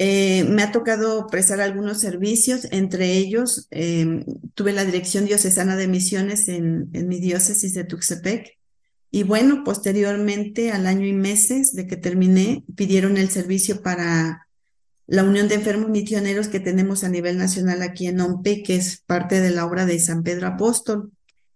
Eh, 0.00 0.42
me 0.42 0.64
ha 0.64 0.72
tocado 0.72 1.28
prestar 1.28 1.60
algunos 1.60 2.00
servicios, 2.00 2.66
entre 2.72 3.12
ellos 3.12 3.68
em, 3.70 4.24
tuve 4.54 4.72
la 4.72 4.84
dirección 4.84 5.24
diocesana 5.24 5.76
de 5.76 5.86
misiones 5.86 6.48
en, 6.48 6.90
en 6.94 7.06
mi 7.06 7.20
diócesis 7.20 7.74
de 7.74 7.84
Tuxtepec. 7.84 8.58
Y 9.12 9.22
bueno, 9.22 9.62
posteriormente, 9.62 10.72
al 10.72 10.88
año 10.88 11.06
y 11.06 11.12
meses 11.12 11.74
de 11.74 11.86
que 11.86 11.96
terminé, 11.96 12.64
pidieron 12.74 13.16
el 13.16 13.30
servicio 13.30 13.82
para 13.82 14.47
la 15.08 15.24
Unión 15.24 15.48
de 15.48 15.54
Enfermos 15.54 15.88
Misioneros 15.88 16.48
que 16.48 16.60
tenemos 16.60 17.02
a 17.02 17.08
nivel 17.08 17.38
nacional 17.38 17.80
aquí 17.80 18.06
en 18.06 18.20
OMPE, 18.20 18.62
que 18.62 18.76
es 18.76 18.98
parte 19.06 19.40
de 19.40 19.48
la 19.50 19.64
obra 19.64 19.86
de 19.86 19.98
San 19.98 20.22
Pedro 20.22 20.46
Apóstol. 20.46 21.10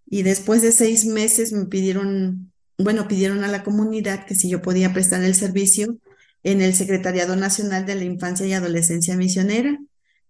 Y 0.08 0.22
después 0.22 0.62
de 0.62 0.72
seis 0.72 1.04
meses 1.04 1.52
me 1.52 1.66
pidieron, 1.66 2.50
bueno, 2.78 3.06
pidieron 3.06 3.44
a 3.44 3.48
la 3.48 3.62
comunidad 3.62 4.24
que 4.24 4.34
si 4.34 4.48
yo 4.48 4.62
podía 4.62 4.94
prestar 4.94 5.22
el 5.22 5.34
servicio 5.34 5.98
en 6.42 6.62
el 6.62 6.74
Secretariado 6.74 7.36
Nacional 7.36 7.84
de 7.84 7.94
la 7.94 8.04
Infancia 8.04 8.46
y 8.46 8.54
Adolescencia 8.54 9.18
Misionera. 9.18 9.78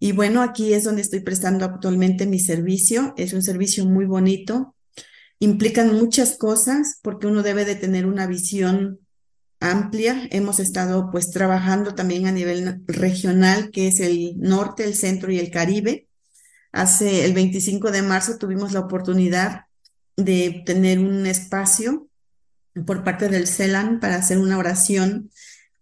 Y 0.00 0.10
bueno, 0.10 0.42
aquí 0.42 0.74
es 0.74 0.82
donde 0.82 1.02
estoy 1.02 1.20
prestando 1.20 1.64
actualmente 1.64 2.26
mi 2.26 2.40
servicio. 2.40 3.14
Es 3.16 3.32
un 3.34 3.42
servicio 3.42 3.86
muy 3.86 4.04
bonito. 4.04 4.74
Implican 5.38 5.94
muchas 5.94 6.36
cosas 6.36 6.98
porque 7.02 7.28
uno 7.28 7.44
debe 7.44 7.64
de 7.64 7.76
tener 7.76 8.04
una 8.06 8.26
visión 8.26 8.98
amplia. 9.62 10.28
Hemos 10.30 10.58
estado 10.60 11.10
pues 11.10 11.30
trabajando 11.30 11.94
también 11.94 12.26
a 12.26 12.32
nivel 12.32 12.82
regional, 12.86 13.70
que 13.70 13.88
es 13.88 14.00
el 14.00 14.34
norte, 14.38 14.84
el 14.84 14.94
centro 14.94 15.32
y 15.32 15.38
el 15.38 15.50
Caribe. 15.50 16.08
Hace 16.72 17.24
el 17.24 17.32
25 17.32 17.90
de 17.90 18.02
marzo 18.02 18.38
tuvimos 18.38 18.72
la 18.72 18.80
oportunidad 18.80 19.66
de 20.16 20.62
tener 20.66 20.98
un 20.98 21.26
espacio 21.26 22.08
por 22.86 23.04
parte 23.04 23.28
del 23.28 23.46
CELAN 23.46 24.00
para 24.00 24.16
hacer 24.16 24.38
una 24.38 24.58
oración 24.58 25.30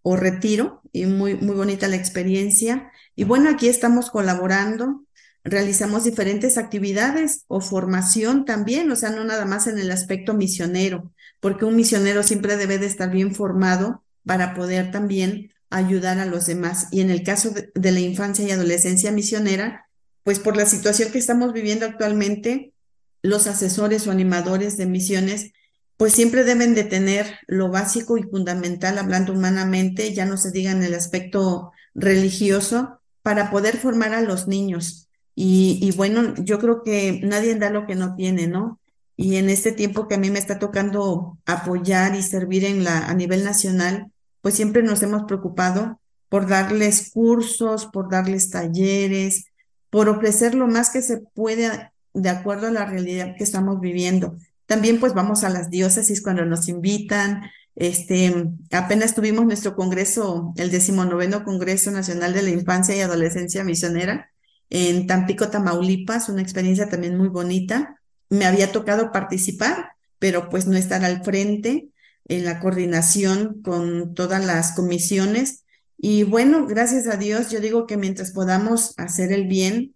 o 0.03 0.17
retiro 0.17 0.83
y 0.93 1.07
muy, 1.07 1.35
muy 1.35 1.55
bonita 1.55 1.89
la 1.89 1.97
experiencia. 1.97 2.91
Y 3.15 3.25
bueno, 3.25 3.51
aquí 3.51 3.69
estamos 3.69 4.11
colaborando, 4.11 5.05
realizamos 5.45 6.05
diferentes 6.05 6.59
actividades 6.59 7.45
o 7.49 7.61
formación 7.61 8.45
también, 8.45 8.91
o 8.91 8.97
sea, 8.97 9.11
no 9.11 9.25
nada 9.25 9.45
más 9.45 9.67
en 9.67 9.79
el 9.79 9.91
aspecto 9.91 10.35
misionero, 10.35 11.13
porque 11.41 11.65
un 11.65 11.77
misionero 11.77 12.23
siempre 12.23 12.57
debe 12.57 12.79
de 12.79 12.87
estar 12.87 13.11
bien 13.11 13.35
formado 13.35 14.05
para 14.25 14.55
poder 14.55 14.91
también 14.91 15.53
ayudar 15.71 16.19
a 16.19 16.27
los 16.27 16.47
demás. 16.47 16.89
Y 16.91 17.01
en 17.01 17.11
el 17.11 17.23
caso 17.23 17.51
de, 17.51 17.93
la 17.93 18.01
infancia 18.01 18.45
y 18.45 18.51
adolescencia 18.51 19.13
misionera, 19.13 19.87
pues 20.23 20.39
por 20.39 20.57
la 20.57 20.67
situación 20.67 21.11
que 21.11 21.19
estamos 21.19 21.53
viviendo 21.53 21.87
actualmente, 21.87 22.75
los 23.23 23.47
asesores 23.47 24.07
o 24.07 24.11
animadores 24.11 24.77
de 24.77 24.87
misiones, 24.87 25.53
pues 25.97 26.13
siempre 26.13 26.45
deben 26.45 26.75
de 26.75 26.85
tener 26.85 27.39
lo 27.47 27.71
básico 27.71 28.17
y 28.17 28.23
fundamental, 28.23 28.99
hablando 28.99 29.33
humanamente, 29.33 30.15
ya 30.15 30.25
no 30.25 30.37
se 30.37 30.51
diga 30.51 30.73
en 30.73 30.83
el 30.83 30.95
aspecto 30.95 31.73
religioso, 31.95 33.01
para 33.23 33.51
poder 33.51 33.77
formar 33.77 34.15
a 34.15 34.23
los 34.23 34.49
niños. 34.49 35.09
Y, 35.35 35.79
y 35.83 35.93
bueno, 35.93 36.35
yo 36.39 36.59
creo 36.59 36.83
que 36.83 37.21
nadie 37.23 37.55
da 37.55 37.71
lo 37.71 37.87
que 37.87 37.95
no 37.95 38.15
tiene, 38.17 38.47
¿no? 38.47 38.80
Y 39.23 39.37
en 39.37 39.51
este 39.51 39.73
tiempo 39.73 40.09
que 40.09 40.15
a 40.15 40.19
mí 40.19 40.31
me 40.31 40.39
está 40.39 40.59
tocando 40.59 41.37
apoyar 41.45 42.15
y 42.15 42.23
servir 42.23 42.65
en 42.65 42.85
la, 42.85 43.07
a 43.07 43.13
nivel 43.13 43.45
nacional, 43.45 44.11
pues 44.41 44.55
siempre 44.55 44.83
nos 44.83 45.03
hemos 45.03 45.25
preocupado 45.25 46.01
por 46.31 46.49
darles 46.49 47.11
cursos, 47.11 47.85
por 47.85 48.11
darles 48.11 48.49
talleres, 48.49 49.45
por 49.91 50.09
ofrecer 50.09 50.55
lo 50.55 50.69
más 50.69 50.89
que 50.89 51.03
se 51.03 51.19
puede 51.19 51.93
de 52.15 52.29
acuerdo 52.31 52.69
a 52.69 52.71
la 52.71 52.87
realidad 52.87 53.35
que 53.37 53.45
estamos 53.45 53.79
viviendo. 53.79 54.39
También 54.65 54.99
pues 54.99 55.13
vamos 55.13 55.45
a 55.45 55.51
las 55.51 55.69
diócesis 55.69 56.23
cuando 56.23 56.47
nos 56.47 56.67
invitan, 56.69 57.43
Este, 57.77 58.33
apenas 58.73 59.15
tuvimos 59.15 59.45
nuestro 59.45 59.77
congreso, 59.77 60.55
el 60.57 60.71
decimonoveno 60.71 61.45
Congreso 61.45 61.91
Nacional 61.91 62.33
de 62.33 62.43
la 62.43 62.51
Infancia 62.51 62.97
y 62.97 63.01
Adolescencia 63.01 63.65
Misionera 63.65 64.31
en 64.71 65.07
Tampico, 65.07 65.49
Tamaulipas, 65.49 66.31
una 66.31 66.41
experiencia 66.41 66.89
también 66.89 67.19
muy 67.19 67.29
bonita. 67.29 68.00
Me 68.31 68.47
había 68.47 68.73
tocado 68.73 69.13
participar, 69.13 69.93
pero 70.19 70.49
pues 70.49 70.67
no 70.67 70.77
estar 70.77 71.05
al 71.05 71.23
frente 71.25 71.89
en 72.27 72.45
la 72.45 72.61
coordinación 72.61 73.61
con 73.63 74.15
todas 74.15 74.45
las 74.45 74.73
comisiones. 74.73 75.65
Y 75.99 76.23
bueno, 76.23 76.67
gracias 76.67 77.07
a 77.07 77.17
Dios, 77.17 77.51
yo 77.51 77.61
digo 77.61 77.87
que 77.87 77.97
mientras 77.97 78.31
podamos 78.31 78.95
hacer 78.97 79.33
el 79.33 79.47
bien, 79.47 79.95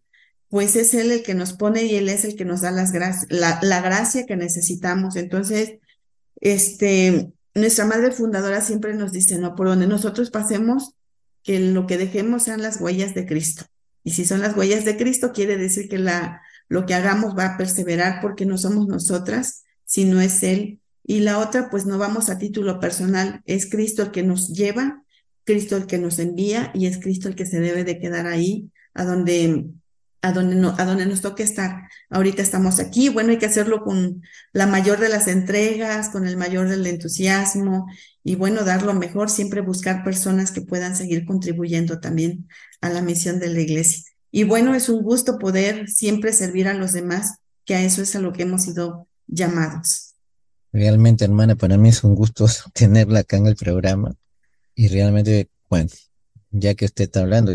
pues 0.48 0.76
es 0.76 0.94
Él 0.94 1.10
el 1.10 1.22
que 1.22 1.34
nos 1.34 1.52
pone 1.52 1.84
y 1.84 1.96
Él 1.96 2.08
es 2.08 2.24
el 2.24 2.36
que 2.36 2.44
nos 2.44 2.60
da 2.60 2.70
las 2.70 2.92
la, 3.28 3.58
la 3.62 3.80
gracia 3.80 4.26
que 4.26 4.36
necesitamos. 4.36 5.16
Entonces, 5.16 5.78
este, 6.40 7.32
nuestra 7.54 7.86
madre 7.86 8.10
fundadora 8.10 8.60
siempre 8.60 8.94
nos 8.94 9.12
dice, 9.12 9.38
no, 9.38 9.54
por 9.54 9.68
donde 9.68 9.86
nosotros 9.86 10.30
pasemos, 10.30 10.94
que 11.42 11.60
lo 11.60 11.86
que 11.86 11.98
dejemos 11.98 12.44
sean 12.44 12.62
las 12.62 12.80
huellas 12.80 13.14
de 13.14 13.26
Cristo. 13.26 13.64
Y 14.02 14.12
si 14.12 14.24
son 14.24 14.40
las 14.40 14.56
huellas 14.56 14.84
de 14.84 14.96
Cristo, 14.96 15.32
quiere 15.32 15.56
decir 15.56 15.88
que 15.88 15.98
la, 15.98 16.42
lo 16.68 16.86
que 16.86 16.94
hagamos 16.94 17.36
va 17.36 17.46
a 17.46 17.56
perseverar 17.56 18.20
porque 18.20 18.46
no 18.46 18.58
somos 18.58 18.86
nosotras, 18.86 19.64
sino 19.84 20.20
es 20.20 20.42
Él. 20.42 20.80
Y 21.04 21.20
la 21.20 21.38
otra, 21.38 21.70
pues 21.70 21.86
no 21.86 21.98
vamos 21.98 22.30
a 22.30 22.38
título 22.38 22.80
personal, 22.80 23.42
es 23.44 23.68
Cristo 23.68 24.02
el 24.02 24.10
que 24.10 24.22
nos 24.22 24.48
lleva, 24.48 25.02
Cristo 25.44 25.76
el 25.76 25.86
que 25.86 25.98
nos 25.98 26.18
envía 26.18 26.70
y 26.74 26.86
es 26.86 26.98
Cristo 26.98 27.28
el 27.28 27.34
que 27.34 27.46
se 27.46 27.60
debe 27.60 27.84
de 27.84 27.98
quedar 27.98 28.26
ahí, 28.26 28.70
a 28.94 29.04
donde 29.04 29.66
a 30.24 30.32
donde, 30.32 30.56
no, 30.56 30.74
a 30.78 30.86
donde 30.86 31.04
nos 31.04 31.20
toque 31.20 31.42
estar. 31.42 31.82
Ahorita 32.08 32.40
estamos 32.40 32.80
aquí, 32.80 33.10
bueno, 33.10 33.30
hay 33.30 33.38
que 33.38 33.44
hacerlo 33.44 33.84
con 33.84 34.22
la 34.54 34.66
mayor 34.66 34.98
de 34.98 35.10
las 35.10 35.28
entregas, 35.28 36.08
con 36.08 36.26
el 36.26 36.38
mayor 36.38 36.66
del 36.70 36.86
entusiasmo 36.86 37.86
y 38.22 38.34
bueno, 38.34 38.64
dar 38.64 38.84
lo 38.84 38.94
mejor, 38.94 39.28
siempre 39.28 39.60
buscar 39.60 40.02
personas 40.02 40.50
que 40.50 40.62
puedan 40.62 40.96
seguir 40.96 41.26
contribuyendo 41.26 42.00
también 42.00 42.48
a 42.80 42.88
la 42.88 43.02
misión 43.02 43.38
de 43.38 43.48
la 43.48 43.60
iglesia. 43.60 44.13
Y 44.36 44.42
bueno, 44.42 44.74
es 44.74 44.88
un 44.88 45.04
gusto 45.04 45.38
poder 45.38 45.88
siempre 45.88 46.32
servir 46.32 46.66
a 46.66 46.74
los 46.74 46.92
demás, 46.92 47.36
que 47.64 47.76
a 47.76 47.84
eso 47.84 48.02
es 48.02 48.16
a 48.16 48.20
lo 48.20 48.32
que 48.32 48.42
hemos 48.42 48.64
sido 48.64 49.06
llamados. 49.28 50.16
Realmente, 50.72 51.24
hermana, 51.24 51.54
para 51.54 51.78
mí 51.78 51.90
es 51.90 52.02
un 52.02 52.16
gusto 52.16 52.46
tenerla 52.74 53.20
acá 53.20 53.36
en 53.36 53.46
el 53.46 53.54
programa 53.54 54.12
y 54.74 54.88
realmente, 54.88 55.48
bueno, 55.70 55.88
ya 56.50 56.74
que 56.74 56.86
usted 56.86 57.04
está 57.04 57.20
hablando, 57.20 57.52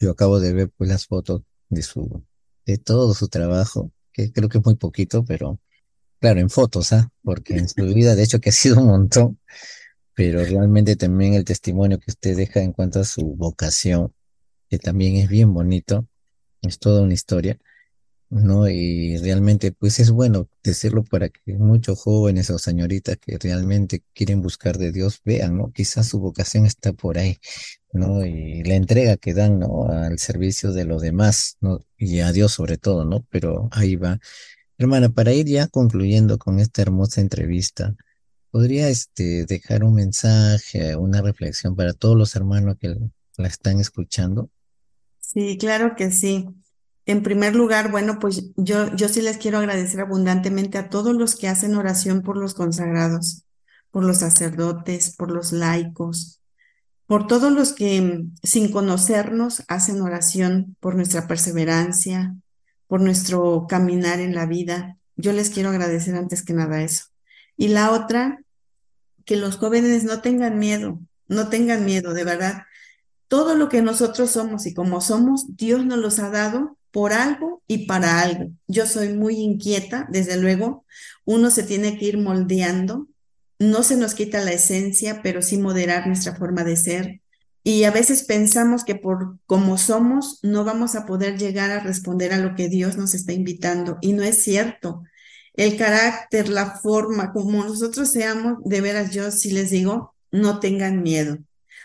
yo 0.00 0.10
acabo 0.10 0.40
de 0.40 0.52
ver 0.52 0.70
pues 0.76 0.90
las 0.90 1.06
fotos 1.06 1.42
de 1.68 1.82
su, 1.82 2.24
de 2.66 2.78
todo 2.78 3.14
su 3.14 3.28
trabajo, 3.28 3.92
que 4.12 4.32
creo 4.32 4.48
que 4.48 4.58
es 4.58 4.64
muy 4.64 4.74
poquito, 4.74 5.24
pero 5.24 5.60
claro, 6.18 6.40
en 6.40 6.50
fotos, 6.50 6.92
¿ah? 6.92 7.12
Porque 7.22 7.58
en 7.58 7.68
su 7.68 7.84
vida, 7.94 8.16
de 8.16 8.24
hecho, 8.24 8.40
que 8.40 8.48
ha 8.48 8.52
sido 8.52 8.80
un 8.80 8.88
montón, 8.88 9.38
pero 10.14 10.44
realmente 10.44 10.96
también 10.96 11.34
el 11.34 11.44
testimonio 11.44 12.00
que 12.00 12.10
usted 12.10 12.36
deja 12.36 12.60
en 12.60 12.72
cuanto 12.72 12.98
a 12.98 13.04
su 13.04 13.36
vocación, 13.36 14.12
que 14.72 14.78
también 14.78 15.16
es 15.16 15.28
bien 15.28 15.52
bonito, 15.52 16.08
es 16.62 16.78
toda 16.78 17.02
una 17.02 17.12
historia. 17.12 17.58
¿no? 18.30 18.66
Y 18.70 19.18
realmente, 19.18 19.72
pues 19.72 20.00
es 20.00 20.10
bueno 20.10 20.48
decirlo 20.64 21.04
para 21.04 21.28
que 21.28 21.52
muchos 21.58 22.00
jóvenes 22.00 22.48
o 22.48 22.58
señoritas 22.58 23.18
que 23.18 23.36
realmente 23.38 24.02
quieren 24.14 24.40
buscar 24.40 24.78
de 24.78 24.92
Dios 24.92 25.20
vean, 25.26 25.58
¿no? 25.58 25.72
Quizás 25.72 26.08
su 26.08 26.20
vocación 26.20 26.64
está 26.64 26.94
por 26.94 27.18
ahí, 27.18 27.38
¿no? 27.92 28.24
Y 28.24 28.62
la 28.64 28.76
entrega 28.76 29.18
que 29.18 29.34
dan, 29.34 29.58
¿no? 29.58 29.88
Al 29.90 30.18
servicio 30.18 30.72
de 30.72 30.86
los 30.86 31.02
demás, 31.02 31.58
¿no? 31.60 31.80
Y 31.98 32.20
a 32.20 32.32
Dios 32.32 32.52
sobre 32.52 32.78
todo, 32.78 33.04
¿no? 33.04 33.26
Pero 33.30 33.68
ahí 33.72 33.96
va. 33.96 34.20
Hermana, 34.78 35.10
para 35.10 35.34
ir 35.34 35.46
ya 35.46 35.68
concluyendo 35.68 36.38
con 36.38 36.60
esta 36.60 36.80
hermosa 36.82 37.20
entrevista, 37.20 37.94
¿podría 38.50 38.88
este, 38.88 39.44
dejar 39.44 39.84
un 39.84 39.94
mensaje, 39.94 40.96
una 40.96 41.20
reflexión 41.20 41.76
para 41.76 41.92
todos 41.92 42.16
los 42.16 42.34
hermanos 42.36 42.76
que 42.80 42.96
la 43.36 43.48
están 43.48 43.80
escuchando? 43.80 44.50
Sí, 45.32 45.56
claro 45.58 45.94
que 45.96 46.10
sí. 46.10 46.48
En 47.06 47.22
primer 47.22 47.56
lugar, 47.56 47.90
bueno, 47.90 48.18
pues 48.18 48.50
yo, 48.56 48.94
yo 48.94 49.08
sí 49.08 49.22
les 49.22 49.38
quiero 49.38 49.58
agradecer 49.58 50.00
abundantemente 50.00 50.78
a 50.78 50.90
todos 50.90 51.14
los 51.16 51.36
que 51.36 51.48
hacen 51.48 51.74
oración 51.74 52.22
por 52.22 52.36
los 52.36 52.54
consagrados, 52.54 53.44
por 53.90 54.04
los 54.04 54.18
sacerdotes, 54.18 55.16
por 55.16 55.30
los 55.30 55.52
laicos, 55.52 56.40
por 57.06 57.26
todos 57.26 57.50
los 57.50 57.72
que 57.72 58.24
sin 58.42 58.70
conocernos 58.70 59.64
hacen 59.68 60.02
oración 60.02 60.76
por 60.80 60.96
nuestra 60.96 61.26
perseverancia, 61.26 62.36
por 62.86 63.00
nuestro 63.00 63.66
caminar 63.68 64.20
en 64.20 64.34
la 64.34 64.44
vida. 64.46 64.98
Yo 65.16 65.32
les 65.32 65.50
quiero 65.50 65.70
agradecer 65.70 66.14
antes 66.14 66.44
que 66.44 66.52
nada 66.52 66.82
eso. 66.82 67.06
Y 67.56 67.68
la 67.68 67.90
otra, 67.90 68.38
que 69.24 69.36
los 69.36 69.56
jóvenes 69.56 70.04
no 70.04 70.20
tengan 70.20 70.58
miedo, 70.58 71.00
no 71.26 71.48
tengan 71.48 71.84
miedo, 71.86 72.12
de 72.12 72.24
verdad. 72.24 72.64
Todo 73.32 73.54
lo 73.54 73.70
que 73.70 73.80
nosotros 73.80 74.32
somos 74.32 74.66
y 74.66 74.74
como 74.74 75.00
somos, 75.00 75.56
Dios 75.56 75.86
nos 75.86 75.96
los 75.96 76.18
ha 76.18 76.28
dado 76.28 76.76
por 76.90 77.14
algo 77.14 77.62
y 77.66 77.86
para 77.86 78.20
algo. 78.20 78.50
Yo 78.68 78.84
soy 78.84 79.14
muy 79.14 79.36
inquieta, 79.36 80.06
desde 80.10 80.36
luego, 80.36 80.84
uno 81.24 81.48
se 81.50 81.62
tiene 81.62 81.96
que 81.96 82.04
ir 82.04 82.18
moldeando, 82.18 83.08
no 83.58 83.84
se 83.84 83.96
nos 83.96 84.12
quita 84.12 84.44
la 84.44 84.52
esencia, 84.52 85.22
pero 85.22 85.40
sí 85.40 85.56
moderar 85.56 86.06
nuestra 86.06 86.36
forma 86.36 86.62
de 86.62 86.76
ser. 86.76 87.22
Y 87.64 87.84
a 87.84 87.90
veces 87.90 88.24
pensamos 88.24 88.84
que 88.84 88.96
por 88.96 89.38
como 89.46 89.78
somos 89.78 90.38
no 90.42 90.64
vamos 90.64 90.94
a 90.94 91.06
poder 91.06 91.38
llegar 91.38 91.70
a 91.70 91.80
responder 91.80 92.34
a 92.34 92.38
lo 92.38 92.54
que 92.54 92.68
Dios 92.68 92.98
nos 92.98 93.14
está 93.14 93.32
invitando. 93.32 93.96
Y 94.02 94.12
no 94.12 94.24
es 94.24 94.42
cierto. 94.42 95.04
El 95.54 95.78
carácter, 95.78 96.50
la 96.50 96.72
forma, 96.72 97.32
como 97.32 97.64
nosotros 97.64 98.12
seamos, 98.12 98.58
de 98.62 98.82
veras 98.82 99.10
yo 99.10 99.30
sí 99.30 99.52
les 99.52 99.70
digo, 99.70 100.14
no 100.30 100.60
tengan 100.60 101.02
miedo. 101.02 101.38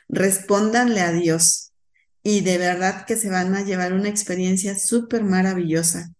Respóndanle 0.10 1.02
a 1.02 1.12
Dios 1.12 1.68
y 2.24 2.42
de 2.42 2.58
verdad 2.58 3.06
que 3.06 3.16
se 3.16 3.30
van 3.30 3.56
a 3.56 3.64
llevar 3.64 3.94
una 3.94 4.10
experiencia 4.10 4.78
súper 4.78 5.24
maravillosa. 5.24 6.12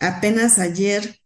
Apenas 0.00 0.58
ayer, 0.58 1.20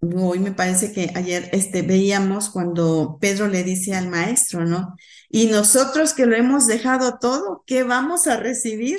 hoy 0.00 0.38
me 0.38 0.52
parece 0.52 0.92
que 0.92 1.10
ayer 1.14 1.48
este, 1.52 1.82
veíamos 1.82 2.50
cuando 2.50 3.16
Pedro 3.20 3.48
le 3.48 3.64
dice 3.64 3.94
al 3.94 4.08
maestro, 4.08 4.66
¿no? 4.66 4.96
Y 5.30 5.46
nosotros 5.46 6.12
que 6.12 6.26
lo 6.26 6.36
hemos 6.36 6.66
dejado 6.66 7.18
todo, 7.18 7.64
¿qué 7.66 7.84
vamos 7.84 8.26
a 8.26 8.36
recibir? 8.36 8.98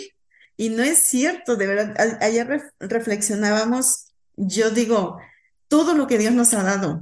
Y 0.58 0.70
no 0.70 0.84
es 0.84 1.00
cierto, 1.00 1.58
de 1.58 1.68
verdad, 1.68 2.18
ayer 2.22 2.72
reflexionábamos, 2.80 4.08
yo 4.36 4.72
digo, 4.72 5.20
todo 5.68 5.94
lo 5.94 6.08
que 6.08 6.18
Dios 6.18 6.34
nos 6.34 6.54
ha 6.54 6.64
dado 6.64 7.02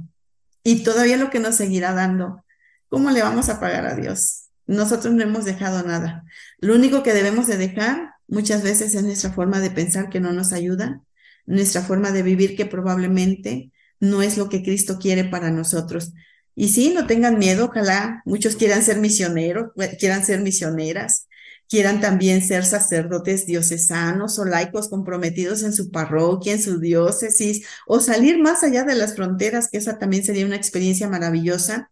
y 0.62 0.82
todavía 0.82 1.16
lo 1.16 1.30
que 1.30 1.40
nos 1.40 1.56
seguirá 1.56 1.92
dando, 1.92 2.44
¿cómo 2.88 3.10
le 3.10 3.22
vamos 3.22 3.48
a 3.48 3.60
pagar 3.60 3.86
a 3.86 3.94
Dios? 3.94 4.43
Nosotros 4.66 5.14
no 5.14 5.22
hemos 5.22 5.44
dejado 5.44 5.82
nada. 5.82 6.24
Lo 6.58 6.74
único 6.74 7.02
que 7.02 7.12
debemos 7.12 7.46
de 7.46 7.56
dejar 7.56 8.14
muchas 8.26 8.62
veces 8.62 8.94
es 8.94 9.02
nuestra 9.02 9.32
forma 9.32 9.60
de 9.60 9.70
pensar 9.70 10.08
que 10.08 10.20
no 10.20 10.32
nos 10.32 10.52
ayuda, 10.52 11.02
nuestra 11.46 11.82
forma 11.82 12.10
de 12.10 12.22
vivir 12.22 12.56
que 12.56 12.66
probablemente 12.66 13.70
no 14.00 14.22
es 14.22 14.38
lo 14.38 14.48
que 14.48 14.62
Cristo 14.62 14.98
quiere 14.98 15.24
para 15.24 15.50
nosotros. 15.50 16.12
Y 16.54 16.68
sí, 16.68 16.92
no 16.94 17.06
tengan 17.06 17.38
miedo, 17.38 17.66
ojalá 17.66 18.22
muchos 18.24 18.56
quieran 18.56 18.82
ser 18.82 18.98
misioneros, 18.98 19.72
quieran 19.98 20.24
ser 20.24 20.40
misioneras, 20.40 21.26
quieran 21.68 22.00
también 22.00 22.42
ser 22.42 22.64
sacerdotes 22.64 23.46
diocesanos 23.46 24.38
o 24.38 24.44
laicos 24.44 24.88
comprometidos 24.88 25.62
en 25.62 25.72
su 25.72 25.90
parroquia, 25.90 26.52
en 26.52 26.62
su 26.62 26.78
diócesis, 26.78 27.66
o 27.86 28.00
salir 28.00 28.38
más 28.38 28.62
allá 28.62 28.84
de 28.84 28.94
las 28.94 29.16
fronteras, 29.16 29.68
que 29.70 29.78
esa 29.78 29.98
también 29.98 30.24
sería 30.24 30.46
una 30.46 30.56
experiencia 30.56 31.08
maravillosa. 31.08 31.90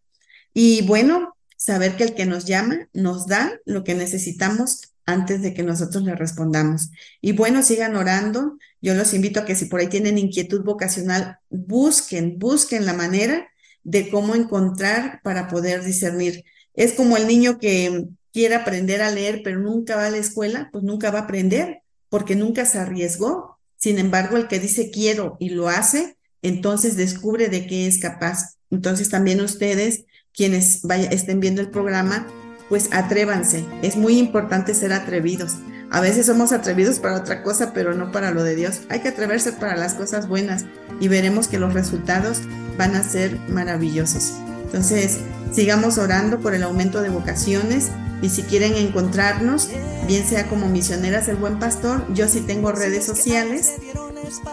Y 0.54 0.86
bueno, 0.86 1.34
saber 1.62 1.96
que 1.96 2.02
el 2.02 2.14
que 2.14 2.26
nos 2.26 2.44
llama 2.44 2.88
nos 2.92 3.28
da 3.28 3.52
lo 3.64 3.84
que 3.84 3.94
necesitamos 3.94 4.92
antes 5.06 5.42
de 5.42 5.54
que 5.54 5.62
nosotros 5.62 6.02
le 6.02 6.16
respondamos. 6.16 6.90
Y 7.20 7.32
bueno, 7.32 7.62
sigan 7.62 7.94
orando. 7.94 8.58
Yo 8.80 8.94
los 8.94 9.14
invito 9.14 9.38
a 9.38 9.44
que 9.44 9.54
si 9.54 9.66
por 9.66 9.78
ahí 9.78 9.86
tienen 9.86 10.18
inquietud 10.18 10.64
vocacional, 10.64 11.38
busquen, 11.50 12.38
busquen 12.40 12.84
la 12.84 12.94
manera 12.94 13.46
de 13.84 14.10
cómo 14.10 14.34
encontrar 14.34 15.20
para 15.22 15.46
poder 15.46 15.84
discernir. 15.84 16.44
Es 16.74 16.94
como 16.94 17.16
el 17.16 17.28
niño 17.28 17.60
que 17.60 18.08
quiere 18.32 18.56
aprender 18.56 19.00
a 19.00 19.12
leer, 19.12 19.42
pero 19.44 19.60
nunca 19.60 19.94
va 19.94 20.06
a 20.06 20.10
la 20.10 20.16
escuela, 20.16 20.68
pues 20.72 20.82
nunca 20.82 21.12
va 21.12 21.20
a 21.20 21.22
aprender, 21.22 21.82
porque 22.08 22.34
nunca 22.34 22.64
se 22.64 22.78
arriesgó. 22.78 23.60
Sin 23.76 23.98
embargo, 23.98 24.36
el 24.36 24.48
que 24.48 24.58
dice 24.58 24.90
quiero 24.90 25.36
y 25.38 25.50
lo 25.50 25.68
hace, 25.68 26.16
entonces 26.42 26.96
descubre 26.96 27.48
de 27.48 27.68
qué 27.68 27.86
es 27.86 27.98
capaz. 27.98 28.56
Entonces 28.70 29.10
también 29.10 29.40
ustedes 29.40 30.06
quienes 30.34 30.82
vaya, 30.82 31.08
estén 31.10 31.40
viendo 31.40 31.60
el 31.60 31.70
programa, 31.70 32.26
pues 32.68 32.88
atrévanse. 32.92 33.64
Es 33.82 33.96
muy 33.96 34.18
importante 34.18 34.74
ser 34.74 34.92
atrevidos. 34.92 35.56
A 35.90 36.00
veces 36.00 36.24
somos 36.24 36.52
atrevidos 36.52 36.98
para 36.98 37.16
otra 37.16 37.42
cosa, 37.42 37.72
pero 37.74 37.92
no 37.94 38.12
para 38.12 38.30
lo 38.30 38.42
de 38.42 38.56
Dios. 38.56 38.80
Hay 38.88 39.00
que 39.00 39.08
atreverse 39.08 39.52
para 39.52 39.76
las 39.76 39.94
cosas 39.94 40.26
buenas 40.26 40.64
y 41.00 41.08
veremos 41.08 41.48
que 41.48 41.58
los 41.58 41.74
resultados 41.74 42.40
van 42.78 42.96
a 42.96 43.02
ser 43.02 43.38
maravillosos. 43.50 44.32
Entonces, 44.64 45.18
sigamos 45.52 45.98
orando 45.98 46.40
por 46.40 46.54
el 46.54 46.62
aumento 46.62 47.02
de 47.02 47.10
vocaciones 47.10 47.90
y 48.22 48.30
si 48.30 48.42
quieren 48.42 48.74
encontrarnos, 48.74 49.68
bien 50.06 50.24
sea 50.26 50.48
como 50.48 50.66
misioneras 50.68 51.28
el 51.28 51.36
buen 51.36 51.58
pastor, 51.58 52.06
yo 52.14 52.26
sí 52.26 52.40
tengo 52.40 52.72
redes 52.72 53.04
sociales. 53.04 53.72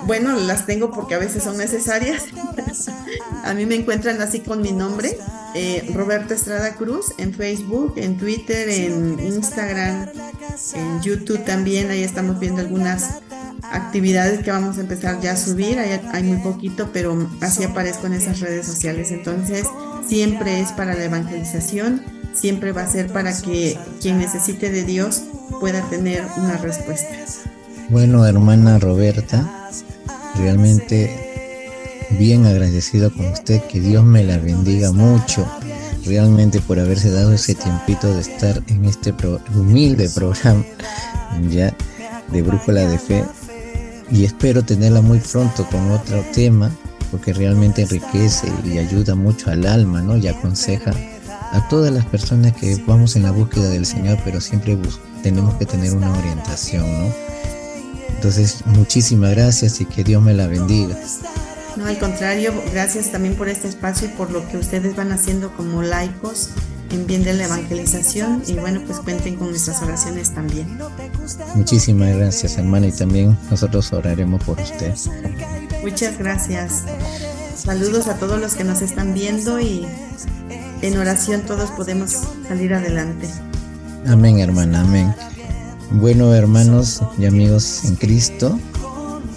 Bueno, 0.05 0.35
las 0.35 0.65
tengo 0.65 0.91
porque 0.91 1.15
a 1.15 1.19
veces 1.19 1.43
son 1.43 1.57
necesarias. 1.57 2.23
a 3.43 3.53
mí 3.53 3.65
me 3.65 3.75
encuentran 3.75 4.21
así 4.21 4.39
con 4.39 4.61
mi 4.61 4.71
nombre, 4.71 5.17
eh, 5.55 5.89
Roberto 5.93 6.33
Estrada 6.33 6.75
Cruz, 6.75 7.13
en 7.17 7.33
Facebook, 7.33 7.93
en 7.97 8.17
Twitter, 8.17 8.69
en 8.69 9.19
Instagram, 9.19 10.09
en 10.73 11.01
YouTube 11.01 11.43
también. 11.45 11.89
Ahí 11.89 12.03
estamos 12.03 12.39
viendo 12.39 12.61
algunas 12.61 13.21
actividades 13.63 14.43
que 14.43 14.51
vamos 14.51 14.77
a 14.77 14.81
empezar 14.81 15.19
ya 15.21 15.31
a 15.31 15.37
subir. 15.37 15.79
Hay, 15.79 15.99
hay 16.11 16.23
muy 16.23 16.37
poquito, 16.37 16.89
pero 16.93 17.29
así 17.41 17.63
aparezco 17.63 18.07
en 18.07 18.13
esas 18.13 18.39
redes 18.39 18.65
sociales. 18.65 19.11
Entonces, 19.11 19.65
siempre 20.07 20.59
es 20.59 20.71
para 20.71 20.93
la 20.93 21.03
evangelización, 21.05 22.03
siempre 22.33 22.71
va 22.71 22.83
a 22.83 22.87
ser 22.87 23.11
para 23.11 23.39
que 23.39 23.77
quien 24.01 24.17
necesite 24.17 24.69
de 24.69 24.83
Dios 24.83 25.23
pueda 25.59 25.81
tener 25.89 26.23
una 26.37 26.57
respuesta. 26.57 27.07
Bueno, 27.89 28.25
hermana 28.25 28.77
Roberta, 28.77 29.58
realmente 30.35 31.29
bien 32.11 32.45
agradecido 32.45 33.11
con 33.13 33.27
usted, 33.27 33.61
que 33.63 33.79
Dios 33.79 34.03
me 34.03 34.23
la 34.23 34.37
bendiga 34.37 34.91
mucho, 34.91 35.45
realmente 36.05 36.59
por 36.59 36.79
haberse 36.79 37.11
dado 37.11 37.33
ese 37.33 37.55
tiempito 37.55 38.13
de 38.13 38.21
estar 38.21 38.61
en 38.67 38.85
este 38.85 39.13
humilde 39.55 40.09
programa 40.09 40.63
ya 41.49 41.75
de 42.31 42.41
Brújula 42.41 42.81
de 42.81 42.97
Fe 42.97 43.23
y 44.11 44.25
espero 44.25 44.63
tenerla 44.63 45.01
muy 45.01 45.19
pronto 45.19 45.65
con 45.69 45.91
otro 45.91 46.23
tema 46.33 46.71
porque 47.11 47.33
realmente 47.33 47.83
enriquece 47.83 48.51
y 48.65 48.77
ayuda 48.77 49.15
mucho 49.15 49.49
al 49.49 49.65
alma, 49.65 50.01
¿no? 50.01 50.17
Y 50.17 50.27
aconseja 50.27 50.93
a 51.51 51.67
todas 51.67 51.91
las 51.91 52.05
personas 52.05 52.53
que 52.53 52.81
vamos 52.85 53.15
en 53.15 53.23
la 53.23 53.31
búsqueda 53.31 53.69
del 53.69 53.85
Señor, 53.85 54.19
pero 54.23 54.39
siempre 54.39 54.77
tenemos 55.23 55.55
que 55.55 55.65
tener 55.65 55.93
una 55.93 56.11
orientación, 56.13 56.83
¿no? 56.83 57.13
Entonces, 58.19 58.65
muchísimas 58.65 59.31
gracias 59.31 59.79
y 59.79 59.85
que 59.85 60.03
Dios 60.03 60.21
me 60.21 60.33
la 60.33 60.45
bendiga. 60.45 60.93
No, 61.77 61.85
al 61.85 61.97
contrario, 61.99 62.53
gracias 62.73 63.13
también 63.13 63.35
por 63.35 63.47
este 63.47 63.69
espacio 63.69 64.09
y 64.09 64.11
por 64.11 64.29
lo 64.29 64.45
que 64.49 64.57
ustedes 64.57 64.93
van 64.93 65.13
haciendo 65.13 65.55
como 65.55 65.83
laicos 65.83 66.49
en 66.91 67.07
bien 67.07 67.23
de 67.23 67.31
la 67.31 67.45
evangelización 67.45 68.43
y 68.45 68.55
bueno, 68.55 68.81
pues 68.85 68.99
cuenten 68.99 69.37
con 69.37 69.51
nuestras 69.51 69.81
oraciones 69.81 70.33
también. 70.33 70.67
Muchísimas 71.55 72.13
gracias, 72.13 72.57
hermana, 72.57 72.87
y 72.87 72.91
también 72.91 73.37
nosotros 73.49 73.93
oraremos 73.93 74.43
por 74.43 74.59
usted. 74.59 74.93
Muchas 75.81 76.17
gracias. 76.19 76.83
Saludos 77.55 78.07
a 78.07 78.15
todos 78.15 78.37
los 78.37 78.55
que 78.55 78.65
nos 78.65 78.81
están 78.81 79.13
viendo 79.13 79.61
y 79.61 79.87
en 80.81 80.97
oración 80.97 81.43
todos 81.43 81.71
podemos 81.71 82.17
salir 82.49 82.73
adelante. 82.73 83.29
Amén, 84.05 84.39
hermana, 84.39 84.81
amén. 84.81 85.15
Bueno, 85.91 86.35
hermanos 86.35 87.01
y 87.17 87.25
amigos 87.25 87.83
en 87.83 87.95
Cristo, 87.95 88.59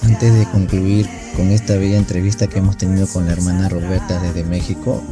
antes 0.03 0.35
de 0.35 0.45
concluir 0.51 1.09
con 1.35 1.51
esta 1.51 1.77
bella 1.77 1.97
entrevista 1.97 2.47
que 2.47 2.59
hemos 2.59 2.77
tenido 2.77 3.07
con 3.07 3.25
la 3.25 3.33
hermana 3.33 3.71
Roberta 3.71 4.21
desde 4.21 4.45
México, 4.45 5.03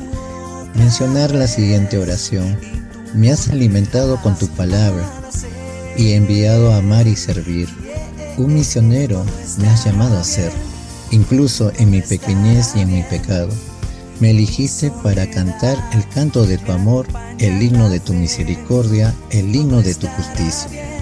mencionar 0.75 1.35
la 1.35 1.47
siguiente 1.47 1.97
oración. 1.97 2.59
Me 3.15 3.33
has 3.33 3.49
alimentado 3.49 4.21
con 4.21 4.39
tu 4.39 4.49
palabra 4.49 5.11
y 5.97 6.13
enviado 6.13 6.75
a 6.75 6.77
amar 6.77 7.09
y 7.09 7.17
servir. 7.17 7.71
Un 8.37 8.53
misionero 8.53 9.25
me 9.59 9.69
has 9.69 9.87
llamado 9.87 10.19
a 10.19 10.25
ser, 10.25 10.53
incluso 11.11 11.73
en 11.79 11.91
mi 11.91 12.03
pequeñez 12.03 12.77
y 12.77 12.81
en 12.81 12.93
mi 12.93 13.03
pecado. 13.05 13.49
Me 14.21 14.33
eligiste 14.33 14.93
para 15.03 15.29
cantar 15.31 15.79
el 15.95 16.07
canto 16.09 16.45
de 16.45 16.59
tu 16.59 16.71
amor, 16.71 17.07
el 17.39 17.63
himno 17.63 17.89
de 17.89 17.99
tu 17.99 18.13
misericordia, 18.13 19.15
el 19.31 19.57
himno 19.57 19.81
de 19.81 19.95
tu 19.95 20.07
justicia. 20.07 21.00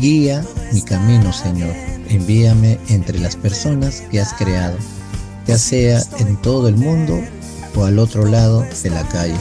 Guía 0.00 0.44
mi 0.72 0.82
camino, 0.82 1.32
Señor. 1.32 1.74
Envíame 2.08 2.78
entre 2.88 3.18
las 3.18 3.36
personas 3.36 4.02
que 4.10 4.20
has 4.20 4.32
creado, 4.34 4.76
ya 5.46 5.58
sea 5.58 6.02
en 6.18 6.36
todo 6.36 6.68
el 6.68 6.76
mundo 6.76 7.20
o 7.74 7.84
al 7.84 7.98
otro 7.98 8.26
lado 8.26 8.64
de 8.82 8.90
la 8.90 9.06
calle. 9.08 9.36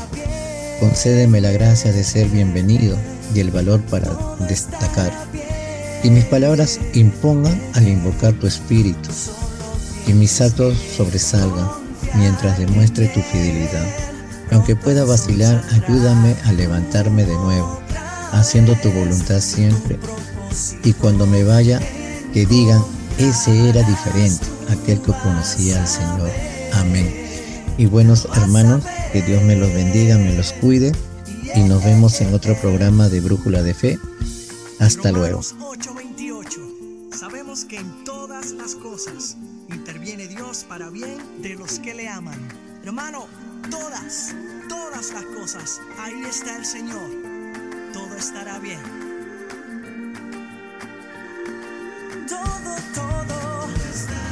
Concédeme 0.79 1.41
la 1.41 1.51
gracia 1.51 1.91
de 1.91 2.03
ser 2.03 2.27
bienvenido 2.27 2.97
y 3.33 3.39
el 3.39 3.51
valor 3.51 3.81
para 3.81 4.09
destacar. 4.47 5.11
Y 6.03 6.09
mis 6.09 6.25
palabras 6.25 6.79
impongan 6.93 7.59
al 7.73 7.87
invocar 7.87 8.33
tu 8.33 8.47
espíritu. 8.47 9.09
Y 10.07 10.13
mis 10.13 10.39
actos 10.41 10.77
sobresalgan 10.95 11.67
mientras 12.15 12.57
demuestre 12.59 13.07
tu 13.07 13.21
fidelidad. 13.21 13.85
Aunque 14.51 14.75
pueda 14.75 15.05
vacilar, 15.05 15.63
ayúdame 15.71 16.35
a 16.43 16.51
levantarme 16.51 17.25
de 17.25 17.33
nuevo, 17.33 17.79
haciendo 18.31 18.75
tu 18.75 18.91
voluntad 18.91 19.39
siempre. 19.39 19.97
Y 20.83 20.93
cuando 20.93 21.25
me 21.25 21.43
vaya, 21.43 21.79
que 22.33 22.45
digan, 22.45 22.83
ese 23.17 23.69
era 23.69 23.81
diferente, 23.83 24.45
aquel 24.69 25.01
que 25.01 25.13
conocía 25.13 25.81
al 25.81 25.87
Señor. 25.87 26.29
Amén. 26.73 27.13
Y 27.77 27.85
buenos 27.85 28.27
hermanos, 28.35 28.83
que 29.11 29.21
Dios 29.21 29.43
me 29.43 29.55
los 29.55 29.73
bendiga, 29.73 30.17
me 30.17 30.33
los 30.33 30.53
cuide 30.53 30.91
y 31.55 31.61
nos 31.61 31.83
vemos 31.83 32.19
en 32.21 32.33
otro 32.33 32.55
programa 32.59 33.09
de 33.09 33.21
Brújula 33.21 33.63
de 33.63 33.73
Fe. 33.73 33.99
Hasta 34.79 35.11
luego. 35.11 35.39
8:28. 35.39 37.17
Sabemos 37.17 37.65
que 37.65 37.77
en 37.77 38.03
todas 38.03 38.51
las 38.51 38.75
cosas 38.75 39.37
interviene 39.69 40.27
Dios 40.27 40.65
para 40.67 40.89
bien 40.89 41.17
de 41.41 41.55
los 41.55 41.79
que 41.79 41.93
le 41.93 42.09
aman. 42.09 42.39
Hermano, 42.83 43.27
todas, 43.69 44.35
todas 44.67 45.11
las 45.13 45.23
cosas, 45.39 45.79
ahí 45.99 46.21
está 46.29 46.57
el 46.57 46.65
Señor. 46.65 47.09
Todo 47.93 48.15
estará 48.17 48.59
bien. 48.59 49.04
todo, 52.27 52.75
todo. 52.93 54.24